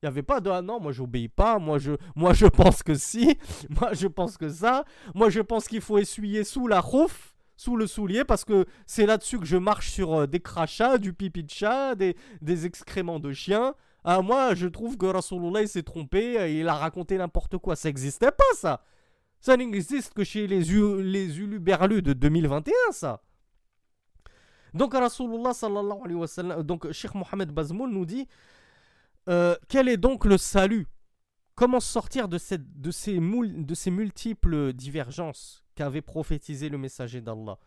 [0.04, 2.84] Il n'y avait pas de ah non, moi j'obéis pas, moi je, moi je pense
[2.84, 3.36] que si,
[3.82, 7.76] moi je pense que ça, moi je pense qu'il faut essuyer sous la rouf, sous
[7.76, 11.44] le soulier, parce que c'est là-dessus que je marche sur euh, des crachats, du pipi
[11.44, 13.74] de chat, des, des excréments de chien.
[14.04, 17.90] Ah, moi je trouve que Rasulullah s'est trompé, euh, il a raconté n'importe quoi, ça
[17.90, 18.84] n'existait pas ça.
[19.42, 23.22] Ça n'existe que chez les, les uluberlus de 2021 ça.
[24.74, 28.28] Donc Rasulullah sallallahu alayhi wa sallam, donc Sheikh Mohamed Bazmoul nous dit
[29.30, 30.88] euh, quel est donc le salut?
[31.56, 35.67] Comment sortir de, de, ces de ces multiples divergences?
[35.78, 37.58] Qu'avait prophétisé le messager d'Allah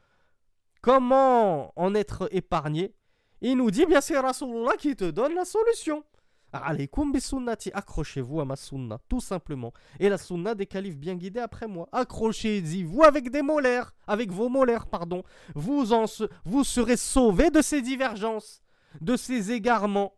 [0.82, 2.94] Comment en être épargné?
[3.40, 6.04] Il nous dit bien c'est Rasulullah qui te donne la solution.
[6.52, 9.72] Alaykoum sunnati, accrochez-vous à ma sunna, tout simplement.
[10.00, 11.88] Et la sunna des califes bien guidés après moi.
[11.92, 15.22] Accrochez-y-vous avec des molaires, avec vos molaires, pardon.
[15.54, 16.06] Vous, en,
[16.44, 18.62] vous serez sauvés de ces divergences,
[19.00, 20.16] de ces égarements.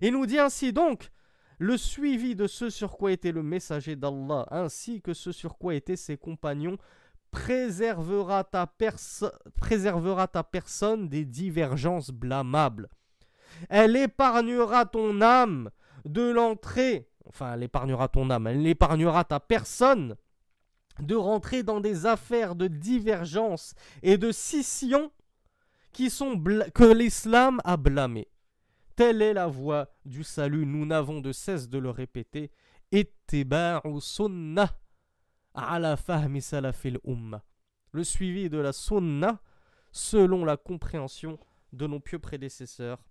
[0.00, 1.10] Et nous dit ainsi donc
[1.58, 5.74] le suivi de ce sur quoi était le messager d'Allah, ainsi que ce sur quoi
[5.74, 6.78] étaient ses compagnons,
[7.30, 8.66] préservera ta,
[10.42, 12.88] personne des divergences blâmables.
[13.68, 15.70] Elle épargnera ton âme
[16.04, 20.16] de l'entrée, enfin elle épargnera ton âme, elle épargnera ta personne
[21.00, 25.12] de rentrer dans des affaires de divergence et de scission
[25.92, 26.42] qui sont
[26.74, 28.28] que l'islam a blâmées.
[28.96, 32.50] Telle est la voie du salut, nous n'avons de cesse de le répéter.
[34.00, 34.76] sunnah
[35.57, 37.43] ala fahmi salafil umma.
[37.91, 39.39] Le suivi de la sunnah
[39.91, 41.39] selon la compréhension
[41.71, 43.03] de nos pieux prédécesseurs.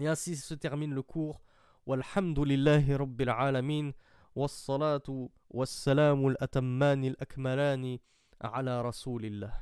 [0.00, 1.40] Et ainsi se termine le cours.
[1.86, 3.92] Walhamdulillahi rabbil alamin.
[4.36, 7.98] والصلاة والسلام الأتمان الأكملان
[8.40, 9.52] ala rasulillah.